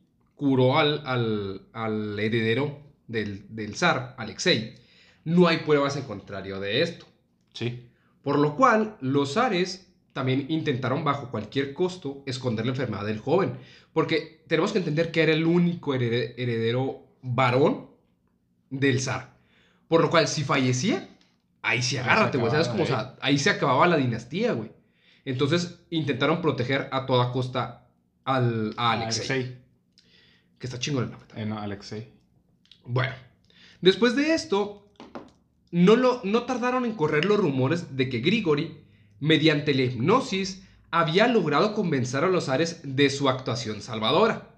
curó 0.42 0.76
al, 0.76 1.02
al- 1.06 1.62
al 1.72 2.18
heredero 2.18 2.80
del, 3.06 3.44
del 3.54 3.76
zar, 3.76 4.16
Alexei, 4.18 4.74
no 5.24 5.46
hay 5.46 5.58
pruebas 5.58 5.96
en 5.96 6.02
contrario 6.02 6.58
de 6.58 6.82
esto. 6.82 7.06
Sí. 7.54 7.88
Por 8.22 8.40
lo 8.40 8.56
cual, 8.56 8.96
los 9.00 9.34
zares 9.34 9.86
también 10.12 10.46
intentaron 10.48 11.04
bajo 11.04 11.30
cualquier 11.30 11.72
costo 11.74 12.24
esconder 12.26 12.66
la 12.66 12.72
enfermedad 12.72 13.06
del 13.06 13.20
joven. 13.20 13.52
Porque 13.92 14.42
tenemos 14.48 14.72
que 14.72 14.78
entender 14.78 15.12
que 15.12 15.22
era 15.22 15.32
el 15.32 15.46
único 15.46 15.94
herede- 15.94 16.34
heredero 16.36 17.04
varón 17.22 17.90
del 18.68 19.00
zar. 19.00 19.36
Por 19.86 20.00
lo 20.00 20.10
cual, 20.10 20.26
si 20.26 20.42
fallecía, 20.42 21.08
ahí 21.62 21.82
sí 21.82 21.98
agárrate, 21.98 22.38
güey. 22.38 22.50
¿Sabes 22.50 22.66
cómo? 22.66 22.82
O 22.82 22.86
sea, 22.86 23.14
ahí 23.20 23.38
se 23.38 23.50
acababa 23.50 23.86
la 23.86 23.96
dinastía, 23.96 24.54
güey. 24.54 24.72
Entonces, 25.24 25.78
intentaron 25.90 26.42
proteger 26.42 26.88
a 26.90 27.06
toda 27.06 27.30
costa 27.30 27.86
al, 28.24 28.74
a 28.76 28.90
Alexei. 28.92 29.61
Que 30.62 30.68
está 30.68 30.78
chingón 30.78 31.02
el 31.02 31.10
nombre. 31.10 31.28
Eh, 31.34 31.44
no, 31.44 31.58
Alexei. 31.58 32.06
Bueno, 32.84 33.14
después 33.80 34.14
de 34.14 34.32
esto, 34.32 34.92
no, 35.72 35.96
lo, 35.96 36.20
no 36.22 36.44
tardaron 36.44 36.84
en 36.84 36.92
correr 36.92 37.24
los 37.24 37.40
rumores 37.40 37.96
de 37.96 38.08
que 38.08 38.20
Grigori, 38.20 38.78
mediante 39.18 39.74
la 39.74 39.82
hipnosis, 39.82 40.62
había 40.92 41.26
logrado 41.26 41.74
convencer 41.74 42.22
a 42.22 42.28
los 42.28 42.48
Ares 42.48 42.80
de 42.84 43.10
su 43.10 43.28
actuación 43.28 43.82
salvadora. 43.82 44.54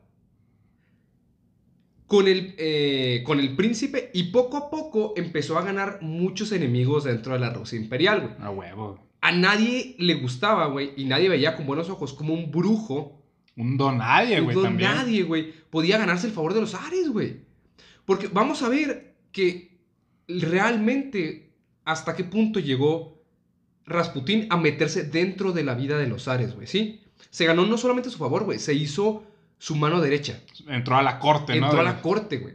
Con 2.07 2.29
el, 2.29 2.55
eh, 2.59 3.23
con 3.25 3.41
el 3.41 3.57
príncipe 3.57 4.11
y 4.13 4.25
poco 4.25 4.59
a 4.59 4.69
poco 4.69 5.15
empezó 5.17 5.57
a 5.57 5.65
ganar 5.65 6.03
muchos 6.03 6.53
enemigos 6.53 7.05
dentro 7.05 7.33
de 7.33 7.39
la 7.39 7.49
Rusia 7.49 7.81
imperial, 7.81 8.21
güey. 8.21 8.35
A 8.41 8.51
huevo. 8.51 9.09
A 9.23 9.33
nadie 9.33 9.97
le 9.99 10.17
gustaba, 10.17 10.67
güey, 10.67 10.93
y 10.99 11.07
nadie 11.07 11.31
veía 11.31 11.57
con 11.57 11.65
buenos 11.65 11.89
ojos 11.89 12.13
como 12.13 12.35
un 12.35 12.51
brujo 12.51 13.24
Un 13.57 13.77
donadie, 13.77 14.41
güey, 14.41 14.57
no 14.57 14.63
también. 14.63 14.91
nadie, 14.91 15.23
güey, 15.23 15.53
podía 15.71 15.99
ganarse 15.99 16.27
el 16.27 16.33
favor 16.33 16.55
de 16.55 16.61
los 16.61 16.75
Ares, 16.75 17.09
güey. 17.11 17.41
Porque 18.05 18.29
vamos 18.29 18.63
a 18.63 18.69
ver 18.69 19.15
que 19.33 19.77
realmente 20.29 21.51
hasta 21.85 22.15
qué 22.17 22.25
punto 22.25 22.61
llegó 22.61 23.23
Rasputín 23.87 24.47
a 24.51 24.57
meterse 24.57 25.05
dentro 25.05 25.53
de 25.53 25.63
la 25.65 25.75
vida 25.75 25.99
de 25.99 26.07
los 26.07 26.27
Ares, 26.29 26.55
güey, 26.55 26.67
¿sí? 26.67 27.01
Se 27.31 27.45
ganó 27.45 27.67
no 27.67 27.77
solamente 27.79 28.11
su 28.11 28.19
favor, 28.19 28.45
güey, 28.45 28.59
se 28.59 28.75
hizo 28.75 29.25
su 29.59 29.77
mano 29.77 30.01
derecha. 30.01 30.41
Entró 30.69 30.97
a 30.97 31.03
la 31.03 31.19
corte, 31.19 31.59
¿no? 31.61 31.67
Entró 31.67 31.81
a 31.81 31.85
la 31.85 32.01
corte, 32.03 32.39
güey. 32.39 32.55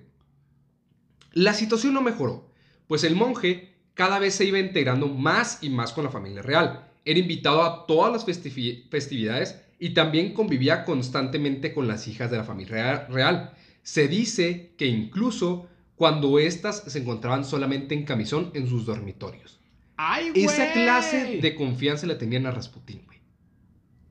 La 1.33 1.53
situación 1.53 1.93
no 1.93 2.01
mejoró, 2.01 2.49
pues 2.87 3.03
el 3.03 3.15
monje 3.15 3.75
cada 3.93 4.19
vez 4.19 4.33
se 4.35 4.45
iba 4.45 4.59
integrando 4.59 5.07
más 5.07 5.59
y 5.61 5.69
más 5.69 5.93
con 5.93 6.03
la 6.03 6.09
familia 6.09 6.41
real. 6.41 6.87
Era 7.05 7.19
invitado 7.19 7.63
a 7.63 7.85
todas 7.85 8.11
las 8.11 8.25
festivi- 8.25 8.89
festividades 8.89 9.61
y 9.79 9.91
también 9.91 10.33
convivía 10.33 10.83
constantemente 10.85 11.73
con 11.73 11.87
las 11.87 12.07
hijas 12.07 12.29
de 12.29 12.37
la 12.37 12.43
familia 12.43 13.07
real. 13.09 13.53
Se 13.81 14.07
dice 14.07 14.73
que 14.77 14.85
incluso 14.87 15.67
cuando 15.95 16.37
éstas 16.39 16.83
se 16.87 16.99
encontraban 16.99 17.45
solamente 17.45 17.95
en 17.95 18.03
camisón 18.05 18.51
en 18.53 18.67
sus 18.67 18.85
dormitorios. 18.85 19.59
¡Ay, 19.97 20.29
güey! 20.29 20.45
Esa 20.45 20.71
clase 20.73 21.39
de 21.41 21.55
confianza 21.55 22.07
le 22.07 22.15
tenían 22.15 22.45
a 22.45 22.51
Rasputín, 22.51 23.01
güey. 23.05 23.19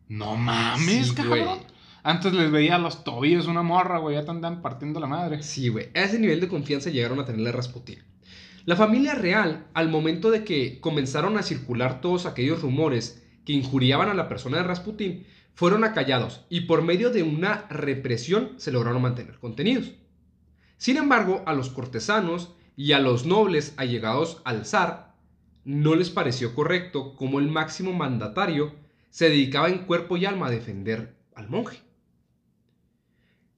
No 0.08 0.36
mames, 0.36 1.08
Sí, 1.08 1.14
cabrón. 1.14 1.44
güey. 1.44 1.60
Antes 2.02 2.32
les 2.32 2.50
veía 2.50 2.78
los 2.78 3.04
tobillos 3.04 3.46
una 3.46 3.62
morra, 3.62 3.98
güey. 3.98 4.16
Ya 4.16 4.24
te 4.24 4.30
andan 4.30 4.62
partiendo 4.62 5.00
la 5.00 5.06
madre. 5.06 5.42
Sí, 5.42 5.68
güey. 5.68 5.88
A 5.94 6.02
ese 6.04 6.18
nivel 6.18 6.40
de 6.40 6.48
confianza 6.48 6.90
llegaron 6.90 7.20
a 7.20 7.24
tenerle 7.24 7.50
a 7.50 7.52
Rasputín. 7.52 7.98
La 8.64 8.76
familia 8.76 9.14
real, 9.14 9.66
al 9.74 9.88
momento 9.88 10.30
de 10.30 10.44
que 10.44 10.80
comenzaron 10.80 11.36
a 11.38 11.42
circular 11.42 12.00
todos 12.00 12.26
aquellos 12.26 12.60
rumores 12.62 13.22
que 13.44 13.52
injuriaban 13.54 14.08
a 14.10 14.14
la 14.14 14.28
persona 14.28 14.58
de 14.58 14.64
Rasputín, 14.64 15.26
fueron 15.58 15.82
acallados 15.82 16.46
y 16.48 16.60
por 16.62 16.82
medio 16.82 17.10
de 17.10 17.24
una 17.24 17.66
represión 17.68 18.52
se 18.58 18.70
lograron 18.70 19.02
mantener 19.02 19.40
contenidos. 19.40 19.90
Sin 20.76 20.96
embargo, 20.96 21.42
a 21.46 21.52
los 21.52 21.70
cortesanos 21.70 22.54
y 22.76 22.92
a 22.92 23.00
los 23.00 23.26
nobles 23.26 23.74
allegados 23.76 24.40
al 24.44 24.64
zar 24.64 25.16
no 25.64 25.96
les 25.96 26.10
pareció 26.10 26.54
correcto 26.54 27.16
como 27.16 27.40
el 27.40 27.48
máximo 27.48 27.92
mandatario 27.92 28.72
se 29.10 29.30
dedicaba 29.30 29.68
en 29.68 29.78
cuerpo 29.78 30.16
y 30.16 30.26
alma 30.26 30.46
a 30.46 30.50
defender 30.50 31.16
al 31.34 31.48
monje. 31.48 31.78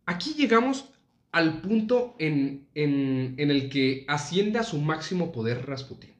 Aquí 0.07 0.33
llegamos 0.39 0.95
al 1.33 1.61
punto 1.61 2.17
en, 2.19 2.67
en- 2.75 3.35
el 3.37 3.69
que 3.69 4.07
asciende 4.09 4.59
a 4.59 4.63
su 4.63 4.79
máximo 4.81 5.33
poder 5.33 5.67
Rasputín. 5.67 6.15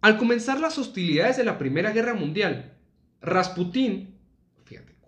Al 0.00 0.16
comenzar 0.16 0.58
las 0.58 0.78
hostilidades 0.78 1.36
de 1.36 1.44
la 1.44 1.58
Primera 1.58 1.90
Guerra 1.92 2.14
Mundial, 2.14 2.78
Rasputín, 3.20 4.18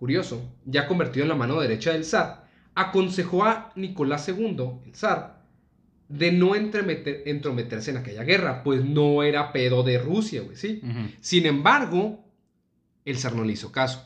curioso, 0.07 0.51
ya 0.65 0.85
convertido 0.85 1.23
en 1.23 1.29
la 1.29 1.35
mano 1.35 1.61
derecha 1.61 1.93
del 1.93 2.03
zar, 2.03 2.45
aconsejó 2.75 3.45
a 3.45 3.71
Nicolás 3.77 4.27
II, 4.27 4.57
el 4.85 4.93
zar, 4.95 5.45
de 6.09 6.33
no 6.33 6.55
entremeter- 6.55 7.21
entrometerse 7.25 7.91
en 7.91 7.97
aquella 7.97 8.23
guerra, 8.25 8.63
pues 8.63 8.83
no 8.83 9.23
era 9.23 9.53
pedo 9.53 9.81
de 9.81 9.97
Rusia, 9.99 10.41
güey, 10.41 10.57
¿sí? 10.57 10.81
Sin 11.21 11.45
embargo, 11.45 12.25
el 13.05 13.17
zar 13.17 13.33
no 13.33 13.45
le 13.45 13.53
hizo 13.53 13.71
caso. 13.71 14.03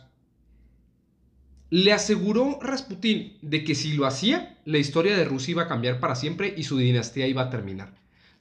le 1.69 1.91
aseguró 1.91 2.59
Rasputín 2.61 3.39
de 3.41 3.63
que 3.63 3.73
si 3.75 3.93
lo 3.93 4.05
hacía, 4.05 4.57
la 4.65 4.77
historia 4.77 5.17
de 5.17 5.25
Rusia 5.25 5.51
iba 5.53 5.63
a 5.63 5.67
cambiar 5.67 5.99
para 5.99 6.13
siempre 6.15 6.53
y 6.55 6.63
su 6.63 6.77
dinastía 6.77 7.25
iba 7.27 7.41
a 7.41 7.49
terminar. 7.49 7.93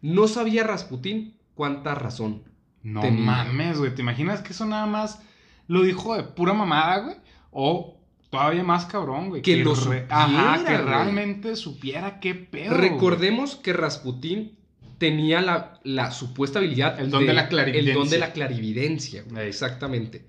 No 0.02 0.28
sabía 0.28 0.62
Rasputín 0.62 1.36
cuánta 1.54 1.94
razón. 1.96 2.42
No 2.84 3.00
Tenía. 3.00 3.24
mames, 3.24 3.78
güey. 3.78 3.94
¿Te 3.94 4.02
imaginas 4.02 4.42
que 4.42 4.52
eso 4.52 4.64
nada 4.66 4.86
más 4.86 5.20
lo 5.66 5.82
dijo 5.82 6.14
de 6.16 6.22
pura 6.22 6.52
mamada, 6.52 6.98
güey? 7.00 7.16
O 7.58 7.96
todavía 8.28 8.62
más 8.62 8.84
cabrón, 8.84 9.30
güey. 9.30 9.40
Que 9.40 9.56
lo 9.56 9.74
re- 9.74 10.06
Ajá, 10.10 10.62
que 10.64 10.74
güey. 10.74 10.84
realmente 10.84 11.56
supiera 11.56 12.20
qué 12.20 12.34
pedo. 12.34 12.76
güey. 12.76 12.90
Recordemos 12.90 13.56
que 13.56 13.72
Rasputín 13.72 14.58
tenía 14.98 15.40
la, 15.40 15.80
la 15.84 16.10
supuesta 16.10 16.58
habilidad. 16.58 17.00
El 17.00 17.10
don 17.10 17.24
de 17.26 17.32
la 17.32 17.48
clarividencia. 17.48 17.92
El 17.92 17.98
don 17.98 18.10
de 18.10 18.18
la 18.18 18.32
clarividencia, 18.32 19.24
güey, 19.30 19.48
exactamente. 19.48 20.26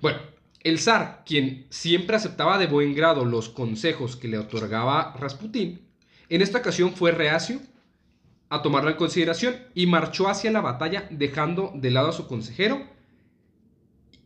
Bueno, 0.00 0.18
el 0.60 0.78
zar, 0.78 1.24
quien 1.26 1.66
siempre 1.70 2.14
aceptaba 2.14 2.58
de 2.58 2.66
buen 2.66 2.94
grado 2.94 3.24
los 3.24 3.48
consejos 3.48 4.14
que 4.14 4.28
le 4.28 4.38
otorgaba 4.38 5.14
Rasputín, 5.18 5.80
en 6.28 6.42
esta 6.42 6.58
ocasión 6.58 6.92
fue 6.94 7.10
reacio 7.10 7.60
a 8.50 8.62
tomarlo 8.62 8.90
en 8.90 8.96
consideración 8.96 9.56
y 9.74 9.86
marchó 9.86 10.28
hacia 10.28 10.52
la 10.52 10.60
batalla 10.60 11.06
dejando 11.10 11.72
de 11.74 11.90
lado 11.90 12.10
a 12.10 12.12
su 12.12 12.28
consejero 12.28 12.86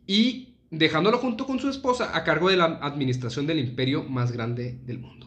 y 0.07 0.56
dejándolo 0.79 1.19
junto 1.19 1.47
con 1.47 1.59
su 1.59 1.69
esposa 1.69 2.17
a 2.17 2.25
cargo 2.25 2.51
de 2.51 2.57
la 2.57 2.65
administración 2.83 3.47
del 3.47 3.59
imperio 3.59 4.05
más 4.05 4.33
grande 4.33 4.79
del 4.85 4.99
mundo. 4.99 5.27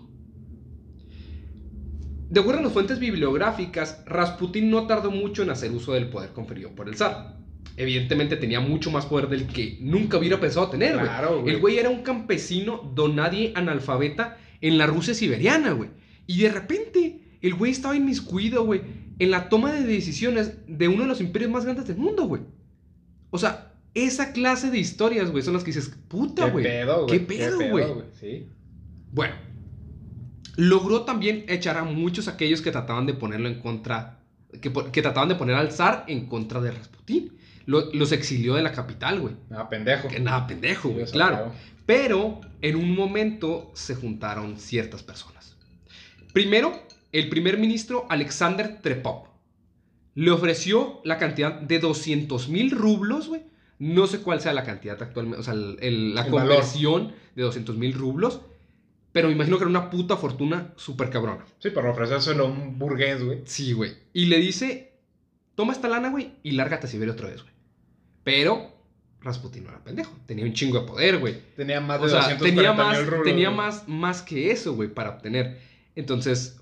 De 2.30 2.40
acuerdo 2.40 2.60
a 2.60 2.64
las 2.64 2.74
fuentes 2.74 3.00
bibliográficas, 3.00 4.04
Rasputín 4.06 4.70
no 4.70 4.86
tardó 4.86 5.10
mucho 5.10 5.42
en 5.42 5.50
hacer 5.50 5.72
uso 5.72 5.94
del 5.94 6.10
poder 6.10 6.30
conferido 6.32 6.70
por 6.76 6.88
el 6.88 6.96
zar. 6.96 7.40
Evidentemente 7.76 8.36
tenía 8.36 8.60
mucho 8.60 8.92
más 8.92 9.08
poder 9.08 9.30
del 9.30 9.48
que 9.48 9.80
nunca 9.82 10.18
hubiera 10.18 10.40
pensado 10.40 10.70
tener, 10.70 10.94
güey. 10.94 11.06
Claro, 11.06 11.42
güey. 11.42 11.56
El 11.56 11.62
güey 11.62 11.78
era 11.80 11.90
un 11.90 12.04
campesino 12.04 12.92
donadie 12.94 13.52
analfabeta 13.56 14.38
en 14.62 14.78
la 14.78 14.86
Rusia 14.86 15.14
siberiana, 15.14 15.72
güey. 15.72 15.90
Y 16.28 16.42
de 16.42 16.52
repente, 16.52 17.22
el 17.42 17.56
güey 17.56 17.72
estaba 17.72 17.96
inmiscuido, 17.96 18.64
güey, 18.64 18.82
en 19.18 19.32
la 19.32 19.50
toma 19.50 19.74
de 19.74 19.84
decisiones 19.84 20.54
de 20.68 20.88
uno 20.88 21.04
de 21.04 21.08
los 21.08 21.22
imperios 21.22 21.50
más 21.50 21.66
grandes 21.66 21.88
del 21.88 21.98
mundo, 21.98 22.26
güey. 22.26 22.44
O 23.32 23.40
sea, 23.40 23.69
esa 23.94 24.32
clase 24.34 24.70
de 24.72 24.78
historias, 24.80 25.32
güey, 25.32 25.44
son 25.44 25.54
las 25.54 25.64
que 25.64 25.72
dices, 25.72 25.92
puta, 26.08 26.46
¿Qué 26.46 26.52
güey. 26.52 26.64
pedo, 26.64 27.06
güey? 27.06 27.20
¿Qué 27.20 27.26
pedo, 27.26 27.70
güey? 27.70 27.86
Sí. 28.20 28.48
Bueno, 29.12 29.36
logró 30.56 31.04
también 31.04 31.46
echar 31.48 31.78
a 31.78 31.84
muchos 31.84 32.28
aquellos 32.28 32.62
que 32.62 32.72
trataban 32.72 33.06
de 33.06 33.14
ponerlo 33.14 33.48
en 33.48 33.60
contra, 33.62 34.20
que, 34.62 34.72
que 34.92 35.02
trataban 35.02 35.30
de 35.30 35.36
poner 35.36 35.56
al 35.56 35.72
zar 35.72 36.06
en 36.08 36.28
contra 36.28 36.62
de 36.62 36.72
Rasputín. 36.72 37.38
Lo- 37.66 37.94
los 37.94 38.12
exilió 38.12 38.56
de 38.56 38.64
la 38.64 38.72
capital, 38.72 39.20
güey. 39.20 39.36
Nada, 39.50 39.70
pendejo. 39.70 40.08
Que 40.08 40.20
nada, 40.20 40.48
pendejo, 40.48 40.90
güey, 40.90 41.06
claro. 41.06 41.52
Pero 41.86 42.42
en 42.62 42.76
un 42.76 42.96
momento 42.96 43.72
se 43.74 43.96
juntaron 43.96 44.58
ciertas 44.58 45.04
personas. 45.04 45.56
Primero, 46.34 46.74
el 47.12 47.30
primer 47.30 47.58
ministro 47.58 48.06
Alexander 48.10 48.80
Trepov 48.82 49.28
le 50.16 50.32
ofreció 50.32 51.00
la 51.04 51.18
cantidad 51.18 51.60
de 51.62 51.80
200 51.80 52.50
mil 52.50 52.72
rublos, 52.72 53.28
güey. 53.28 53.42
No 53.80 54.08
sé 54.08 54.20
cuál 54.22 54.42
sea 54.42 54.54
la 54.54 54.64
cantidad 54.64 55.02
actualmente, 55.02 55.40
o 55.40 55.44
sea, 55.44 55.54
el- 55.54 55.78
el- 55.82 56.14
la 56.16 56.22
El 56.26 56.32
valor. 56.32 56.48
conversión 56.50 57.14
de 57.36 57.44
200 57.44 57.78
mil 57.78 57.94
rublos. 57.94 58.42
Pero 59.12 59.28
me 59.28 59.34
imagino 59.34 59.58
que 59.58 59.64
era 59.64 59.70
una 59.70 59.90
puta 59.90 60.18
fortuna 60.18 60.74
súper 60.76 61.10
cabrona. 61.10 61.44
Sí, 61.58 61.72
por 61.72 61.86
ofrecérselo 61.88 62.46
a 62.46 62.48
un 62.50 62.78
burgués, 62.78 63.24
güey. 63.24 63.42
Sí, 63.46 63.74
güey. 63.74 63.94
Y 64.14 64.26
le 64.26 64.38
dice, 64.38 64.94
toma 65.56 65.74
esta 65.74 65.88
lana, 65.88 66.10
güey, 66.12 66.34
y 66.44 66.52
lárgate 66.52 66.86
a 66.86 66.90
Siberia 66.90 67.14
otra 67.14 67.28
vez, 67.30 67.42
güey. 67.42 67.54
Pero 68.24 68.72
Rasputin 69.22 69.64
no 69.64 69.70
era 69.72 69.84
pendejo. 69.84 70.16
Tenía 70.28 70.46
un 70.46 70.54
chingo 70.54 70.80
de 70.82 70.86
poder, 70.86 71.18
güey. 71.18 71.42
Tenía 71.56 71.82
más 71.82 72.00
de 72.02 72.06
O 72.06 72.10
sea, 72.10 72.20
240 72.20 72.56
tenía, 72.56 72.74
más, 72.74 72.98
mil 73.00 73.08
rublos. 73.08 73.24
tenía 73.26 73.52
más, 73.52 73.88
más 73.88 74.22
que 74.22 74.52
eso, 74.52 74.76
güey, 74.76 74.90
para 74.94 75.10
obtener. 75.12 75.60
Entonces, 75.96 76.60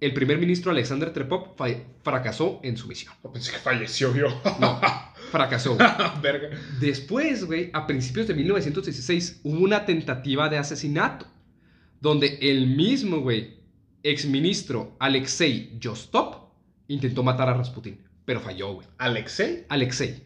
el 0.00 0.12
primer 0.12 0.36
ministro 0.38 0.72
Alexander 0.72 1.12
Trepov 1.12 1.54
fracasó 2.02 2.60
en 2.62 2.76
su 2.76 2.86
misión. 2.86 3.14
Pensé 3.32 3.52
que 3.52 3.58
falleció 3.58 4.14
yo. 4.14 4.26
No, 4.60 4.78
fracasó. 5.32 5.76
Verga. 6.22 6.50
Después, 6.78 7.44
güey, 7.44 7.70
a 7.72 7.86
principios 7.86 8.28
de 8.28 8.34
1916, 8.34 9.40
hubo 9.42 9.58
una 9.58 9.84
tentativa 9.84 10.48
de 10.48 10.58
asesinato. 10.58 11.26
Donde 12.00 12.38
el 12.42 12.68
mismo, 12.68 13.18
güey, 13.20 13.60
exministro 14.02 14.96
Alexei 14.98 15.76
Yostop 15.80 16.50
intentó 16.88 17.22
matar 17.22 17.48
a 17.48 17.54
Rasputin. 17.54 18.00
Pero 18.24 18.40
falló, 18.40 18.74
güey. 18.74 18.86
¿Alexei? 18.98 19.64
Alexei. 19.68 20.22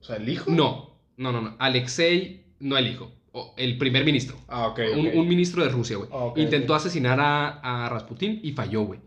O 0.00 0.04
sea, 0.04 0.16
el 0.16 0.28
hijo. 0.28 0.50
No, 0.50 0.98
no, 1.16 1.30
no, 1.32 1.40
no. 1.40 1.56
Alexei, 1.58 2.46
no 2.58 2.76
el 2.76 2.88
hijo. 2.88 3.12
o 3.32 3.54
el 3.56 3.76
primer 3.78 4.04
ministro. 4.04 4.36
Ah, 4.48 4.68
ok. 4.68 4.80
Un, 4.94 5.06
ok. 5.08 5.14
un 5.14 5.28
ministro 5.28 5.62
de 5.62 5.68
Rusia, 5.68 5.96
güey. 5.96 6.08
Ah, 6.12 6.24
ok, 6.24 6.38
Intentó 6.38 6.74
asesinar 6.74 7.20
a, 7.20 7.84
a 7.84 7.88
Rasputin 7.88 8.40
y 8.42 8.52
falló, 8.52 8.82
güey. 8.82 9.00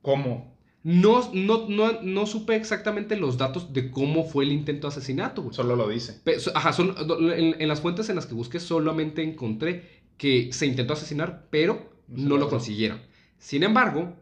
¿Cómo? 0.00 0.51
No, 0.84 1.30
no, 1.32 1.68
no, 1.68 2.02
no 2.02 2.26
supe 2.26 2.56
exactamente 2.56 3.16
los 3.16 3.38
datos 3.38 3.72
de 3.72 3.90
cómo 3.90 4.24
fue 4.24 4.44
el 4.44 4.52
intento 4.52 4.88
de 4.88 4.92
asesinato, 4.92 5.42
güey. 5.42 5.54
Solo 5.54 5.76
lo 5.76 5.88
dice. 5.88 6.20
Ajá, 6.54 6.72
son- 6.72 6.94
en, 7.36 7.60
en 7.60 7.68
las 7.68 7.80
fuentes 7.80 8.08
en 8.08 8.16
las 8.16 8.26
que 8.26 8.34
busqué 8.34 8.58
solamente 8.58 9.22
encontré 9.22 10.02
que 10.16 10.52
se 10.52 10.66
intentó 10.66 10.94
asesinar, 10.94 11.46
pero 11.50 11.90
No 12.08 12.36
lo 12.36 12.48
consiguieron. 12.48 13.00
Sin 13.38 13.62
embargo, 13.62 14.16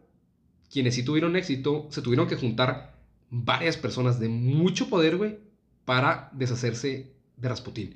quienes 0.71 0.95
sí 0.95 1.03
tuvieron 1.03 1.35
éxito, 1.35 1.87
se 1.89 2.01
tuvieron 2.01 2.27
que 2.27 2.35
juntar 2.37 2.95
varias 3.29 3.77
personas 3.77 4.19
de 4.19 4.29
mucho 4.29 4.87
poder, 4.89 5.17
güey, 5.17 5.39
para 5.85 6.29
deshacerse 6.33 7.13
de 7.37 7.49
Rasputín. 7.49 7.95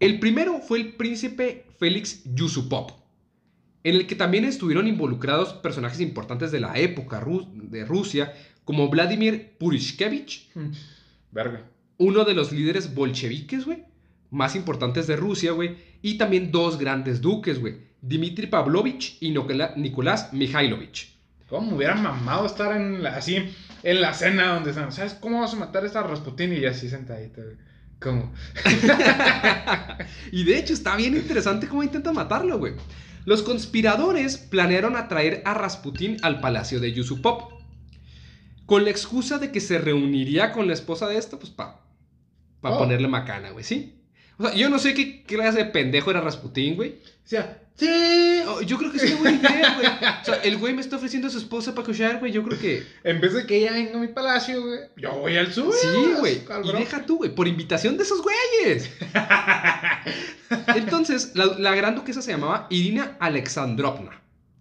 El 0.00 0.18
primero 0.18 0.60
fue 0.60 0.80
el 0.80 0.94
príncipe 0.94 1.66
Félix 1.78 2.22
Yusupov, 2.24 2.92
en 3.84 3.94
el 3.94 4.06
que 4.06 4.14
también 4.14 4.44
estuvieron 4.44 4.86
involucrados 4.86 5.54
personajes 5.54 6.00
importantes 6.00 6.50
de 6.52 6.60
la 6.60 6.76
época 6.78 7.20
ru- 7.20 7.50
de 7.52 7.84
Rusia, 7.84 8.32
como 8.64 8.88
Vladimir 8.88 9.52
Purishkevich, 9.58 10.50
Verga. 11.32 11.62
uno 11.98 12.24
de 12.24 12.34
los 12.34 12.52
líderes 12.52 12.94
bolcheviques, 12.94 13.64
güey, 13.64 13.84
más 14.30 14.54
importantes 14.54 15.06
de 15.06 15.16
Rusia, 15.16 15.52
güey, 15.52 15.76
y 16.02 16.18
también 16.18 16.50
dos 16.52 16.78
grandes 16.78 17.20
duques, 17.20 17.58
güey, 17.58 17.76
Dmitry 18.02 18.46
Pavlovich 18.48 19.16
y 19.20 19.30
Nicola- 19.30 19.74
Nicolás 19.76 20.32
Mikhailovich. 20.32 21.14
¿Cómo 21.48 21.70
me 21.72 21.76
hubiera 21.78 21.96
mamado 21.96 22.46
estar 22.46 22.76
en 22.76 23.02
la, 23.02 23.16
así 23.16 23.36
en 23.82 24.00
la 24.00 24.14
cena 24.14 24.54
donde 24.54 24.70
están? 24.70 24.92
¿Sabes 24.92 25.14
cómo 25.14 25.40
vas 25.40 25.52
a 25.52 25.56
matar 25.56 25.82
a 25.82 25.86
esta 25.86 26.02
Rasputin? 26.02 26.52
Y 26.52 26.64
así 26.64 26.88
sentadito. 26.88 27.42
güey. 27.42 27.56
¿Cómo? 27.98 28.32
Y 30.32 30.44
de 30.44 30.58
hecho 30.58 30.72
está 30.72 30.96
bien 30.96 31.14
interesante 31.16 31.66
cómo 31.68 31.82
intentan 31.82 32.14
matarlo, 32.14 32.58
güey. 32.58 32.74
Los 33.24 33.42
conspiradores 33.42 34.38
planearon 34.38 34.96
atraer 34.96 35.42
a 35.44 35.54
Rasputín 35.54 36.16
al 36.22 36.40
palacio 36.40 36.80
de 36.80 36.92
Yusupov. 36.92 37.48
Con 38.66 38.84
la 38.84 38.90
excusa 38.90 39.38
de 39.38 39.50
que 39.50 39.60
se 39.60 39.78
reuniría 39.78 40.52
con 40.52 40.66
la 40.66 40.72
esposa 40.74 41.08
de 41.08 41.18
esto, 41.18 41.38
pues 41.38 41.50
para 41.50 41.80
pa 42.60 42.70
Oh. 42.72 42.78
ponerle 42.78 43.08
macana, 43.08 43.50
güey, 43.50 43.64
¿sí? 43.64 43.96
O 44.38 44.44
sea, 44.44 44.54
yo 44.54 44.68
no 44.68 44.78
sé 44.78 44.94
qué 44.94 45.22
clase 45.24 45.58
de 45.58 45.64
pendejo 45.66 46.10
era 46.10 46.20
Rasputín, 46.20 46.76
güey. 46.76 46.90
O 47.24 47.28
sea, 47.28 47.62
sí. 47.80 48.42
Oh, 48.46 48.60
yo 48.62 48.78
creo 48.78 48.92
que 48.92 48.98
es 48.98 49.04
una 49.04 49.16
buena 49.16 49.38
idea, 49.38 49.74
güey. 49.74 49.86
O 49.86 50.24
sea, 50.24 50.34
el 50.36 50.58
güey 50.58 50.74
me 50.74 50.80
está 50.80 50.96
ofreciendo 50.96 51.28
a 51.28 51.30
su 51.30 51.38
esposa 51.38 51.74
para 51.74 51.86
cochar, 51.86 52.18
güey. 52.18 52.32
Yo 52.32 52.42
creo 52.44 52.58
que. 52.58 52.86
En 53.04 53.20
vez 53.20 53.34
de 53.34 53.46
que 53.46 53.56
ella 53.56 53.72
venga 53.72 53.94
a 53.96 54.00
mi 54.00 54.08
palacio, 54.08 54.62
güey, 54.62 54.80
yo 54.96 55.12
voy 55.18 55.36
al 55.36 55.52
sur. 55.52 55.74
Sí, 55.74 56.14
güey. 56.18 56.42
Y 56.64 56.72
deja 56.72 57.04
tú, 57.04 57.18
güey. 57.18 57.34
Por 57.34 57.48
invitación 57.48 57.96
de 57.96 58.04
esos 58.04 58.22
güeyes. 58.22 58.90
Entonces, 60.76 61.32
la, 61.34 61.46
la 61.58 61.74
gran 61.74 61.94
duquesa 61.94 62.22
se 62.22 62.32
llamaba 62.32 62.66
Irina 62.70 63.16
Alexandrovna. 63.18 64.20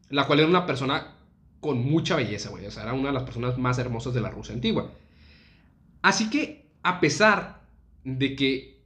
La 0.10 0.26
cual 0.26 0.40
era 0.40 0.48
una 0.48 0.66
persona 0.66 1.16
con 1.60 1.80
mucha 1.80 2.16
belleza, 2.16 2.50
güey. 2.50 2.66
O 2.66 2.72
sea, 2.72 2.84
era 2.84 2.94
una 2.94 3.10
de 3.10 3.14
las 3.14 3.24
personas 3.24 3.58
más 3.58 3.78
hermosas 3.78 4.14
de 4.14 4.22
la 4.22 4.30
Rusia 4.30 4.56
antigua. 4.56 4.92
Así 6.02 6.30
que, 6.30 6.70
a 6.84 7.00
pesar 7.00 7.62
de 8.04 8.36
que 8.36 8.80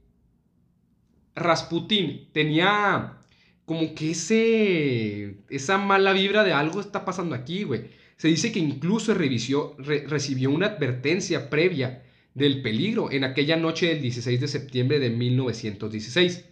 Rasputín 1.34 2.28
tenía 2.32 3.18
como 3.64 3.94
que 3.94 4.10
ese, 4.10 5.36
esa 5.48 5.78
mala 5.78 6.12
vibra 6.12 6.44
de 6.44 6.52
algo 6.52 6.80
está 6.80 7.04
pasando 7.04 7.34
aquí, 7.34 7.64
güey. 7.64 7.86
Se 8.16 8.28
dice 8.28 8.52
que 8.52 8.58
incluso 8.58 9.14
revisó- 9.14 9.74
re- 9.78 10.04
recibió 10.06 10.50
una 10.50 10.66
advertencia 10.66 11.50
previa 11.50 12.02
del 12.34 12.62
peligro 12.62 13.10
en 13.10 13.24
aquella 13.24 13.56
noche 13.56 13.86
del 13.86 14.02
16 14.02 14.40
de 14.40 14.48
septiembre 14.48 14.98
de 14.98 15.10
1916. 15.10 16.44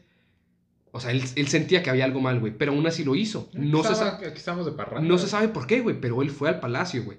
O 0.91 1.01
sea, 1.01 1.11
él, 1.11 1.23
él 1.37 1.49
sentía 1.49 1.83
que 1.83 1.91
había 1.91 2.05
algo 2.05 2.21
mal, 2.21 2.39
güey, 2.41 2.57
pero 2.57 2.73
aún 2.73 2.87
así 2.87 3.05
lo 3.05 3.15
hizo. 3.15 3.49
No, 3.53 3.83
se, 3.83 3.95
sa- 3.95 4.17
Aquí 4.17 4.27
estamos 4.37 4.67
de 4.67 4.73
parranda. 4.73 5.09
no 5.09 5.19
se 5.19 5.29
sabe 5.29 5.49
por 5.49 5.67
qué, 5.67 5.81
güey, 5.81 6.01
pero 6.01 6.21
él 6.23 6.31
fue 6.31 6.49
al 6.49 6.61
palacio, 6.61 7.05
güey. 7.05 7.19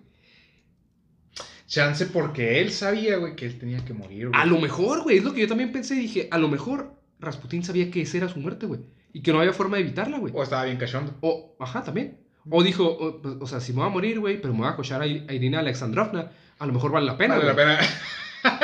Chance 1.68 2.06
porque 2.08 2.62
él 2.62 2.72
sabía, 2.72 3.18
güey, 3.18 3.36
que 3.36 3.46
él 3.46 3.58
tenía 3.58 3.84
que 3.84 3.94
morir, 3.94 4.30
güey. 4.30 4.40
A 4.40 4.46
lo 4.46 4.60
mejor, 4.60 5.04
güey, 5.04 5.18
es 5.18 5.24
lo 5.24 5.34
que 5.34 5.42
yo 5.42 5.48
también 5.48 5.72
pensé. 5.72 5.96
Dije, 5.96 6.28
a 6.30 6.38
lo 6.38 6.48
mejor 6.50 6.94
Rasputín 7.20 7.64
sabía 7.64 7.90
que 7.90 8.02
esa 8.02 8.18
era 8.18 8.30
su 8.30 8.40
muerte, 8.40 8.66
güey. 8.66 8.82
Y 9.14 9.22
que 9.22 9.32
no 9.32 9.40
había 9.40 9.54
forma 9.54 9.78
de 9.78 9.84
evitarla, 9.84 10.18
güey. 10.18 10.34
O 10.36 10.44
estaba 10.44 10.66
bien 10.66 10.78
cachondo. 10.78 11.16
O, 11.22 11.56
ajá, 11.60 11.84
también. 11.84 12.18
O 12.50 12.64
dijo, 12.64 12.86
o, 12.86 13.22
pues, 13.22 13.36
o 13.40 13.48
sea, 13.48 13.62
si 13.62 13.72
me 13.72 13.80
voy 13.80 13.88
a 13.88 13.92
morir, 13.92 14.20
güey, 14.20 14.42
pero 14.42 14.54
me 14.54 14.62
voy 14.62 14.70
a 14.70 14.76
cochar 14.76 15.02
a, 15.02 15.08
Irina 15.08 15.60
Alexandrovna, 15.60 16.32
a 16.60 16.66
lo 16.66 16.74
mejor 16.74 16.92
vale 16.92 17.06
la 17.06 17.18
pena, 17.18 17.36
Vale 17.36 17.48
la 17.48 17.56
pena. 17.56 17.80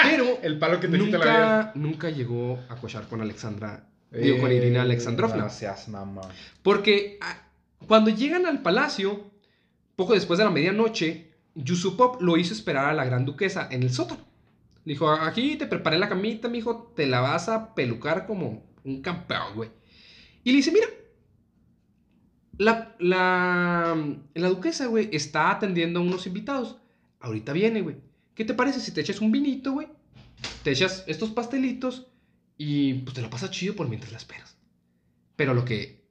Pero 0.03 0.39
El 0.41 0.59
palo 0.59 0.79
que 0.79 0.87
te 0.87 0.99
quita 0.99 1.17
la 1.17 1.25
vida. 1.25 1.57
nunca, 1.57 1.71
nunca 1.75 2.09
llegó 2.09 2.59
a 2.67 2.75
cochar 2.75 3.07
con 3.07 3.21
Alexandra 3.21 3.85
Digo, 4.11 4.39
con 4.39 4.51
Irina 4.51 4.81
Alexandrovna. 4.81 5.49
Seas 5.49 5.87
mamón. 5.87 6.27
Porque 6.63 7.19
ah, 7.21 7.37
cuando 7.87 8.09
llegan 8.09 8.45
al 8.45 8.61
palacio, 8.61 9.31
poco 9.95 10.13
después 10.13 10.39
de 10.39 10.45
la 10.45 10.51
medianoche, 10.51 11.31
Yusupov 11.55 12.21
lo 12.21 12.37
hizo 12.37 12.53
esperar 12.53 12.85
a 12.85 12.93
la 12.93 13.05
gran 13.05 13.25
duquesa 13.25 13.67
en 13.71 13.83
el 13.83 13.91
sótano. 13.91 14.21
Le 14.85 14.93
dijo, 14.93 15.09
aquí 15.11 15.55
te 15.57 15.67
preparé 15.67 15.99
la 15.99 16.09
camita, 16.09 16.47
mijo, 16.47 16.91
te 16.95 17.05
la 17.05 17.21
vas 17.21 17.49
a 17.49 17.75
pelucar 17.75 18.25
como 18.25 18.63
un 18.83 19.01
campeón, 19.01 19.55
güey. 19.55 19.69
Y 20.43 20.51
le 20.51 20.57
dice, 20.57 20.71
mira, 20.71 20.87
la, 22.57 22.95
la, 22.99 23.97
la 24.33 24.49
duquesa, 24.49 24.87
güey, 24.87 25.09
está 25.11 25.51
atendiendo 25.51 25.99
a 25.99 26.03
unos 26.03 26.27
invitados. 26.27 26.77
Ahorita 27.19 27.53
viene, 27.53 27.81
güey. 27.81 27.97
¿Qué 28.35 28.45
te 28.45 28.53
parece 28.53 28.79
si 28.79 28.93
te 28.93 29.01
echas 29.01 29.21
un 29.21 29.31
vinito, 29.31 29.73
güey? 29.73 29.87
Te 30.63 30.71
echas 30.71 31.03
estos 31.07 31.31
pastelitos 31.31 32.07
y 32.57 32.93
pues 32.95 33.13
te 33.13 33.21
lo 33.21 33.29
pasas 33.29 33.51
chido 33.51 33.75
por 33.75 33.87
mientras 33.87 34.11
la 34.11 34.17
esperas. 34.17 34.57
Pero 35.35 35.53
lo 35.53 35.63
que 35.65 36.03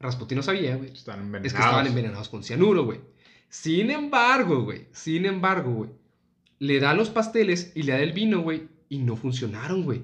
Rasputin 0.00 0.36
no 0.36 0.42
sabía, 0.42 0.76
güey, 0.76 0.88
es 0.88 0.92
que 0.92 0.98
estaban 0.98 1.86
envenenados 1.86 2.28
con 2.28 2.42
cianuro, 2.42 2.84
güey. 2.84 3.00
Sin 3.48 3.90
embargo, 3.90 4.64
güey, 4.64 4.86
sin 4.92 5.26
embargo, 5.26 5.72
güey, 5.72 5.90
le 6.58 6.80
da 6.80 6.94
los 6.94 7.10
pasteles 7.10 7.72
y 7.74 7.82
le 7.82 7.92
da 7.92 8.00
el 8.00 8.12
vino, 8.12 8.40
güey, 8.42 8.68
y 8.88 8.98
no 8.98 9.16
funcionaron, 9.16 9.84
güey. 9.84 10.02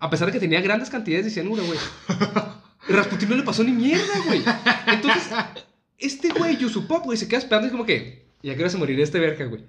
A 0.00 0.10
pesar 0.10 0.26
de 0.26 0.32
que 0.32 0.40
tenía 0.40 0.60
grandes 0.60 0.90
cantidades 0.90 1.26
de 1.26 1.30
cianuro, 1.30 1.62
güey. 1.64 1.78
Rasputin 2.88 3.28
no 3.30 3.36
le 3.36 3.42
pasó 3.42 3.64
ni 3.64 3.72
mierda, 3.72 4.20
güey. 4.26 4.42
Entonces, 4.86 5.30
este 5.98 6.30
güey, 6.30 6.56
Yusupov, 6.56 7.04
güey, 7.04 7.18
se 7.18 7.28
queda 7.28 7.38
esperando 7.38 7.66
y 7.66 7.68
es 7.68 7.72
como 7.72 7.86
que, 7.86 8.26
ya 8.42 8.54
quiero 8.54 8.70
se 8.70 8.78
morir 8.78 9.00
este 9.00 9.18
verga, 9.18 9.46
güey. 9.46 9.64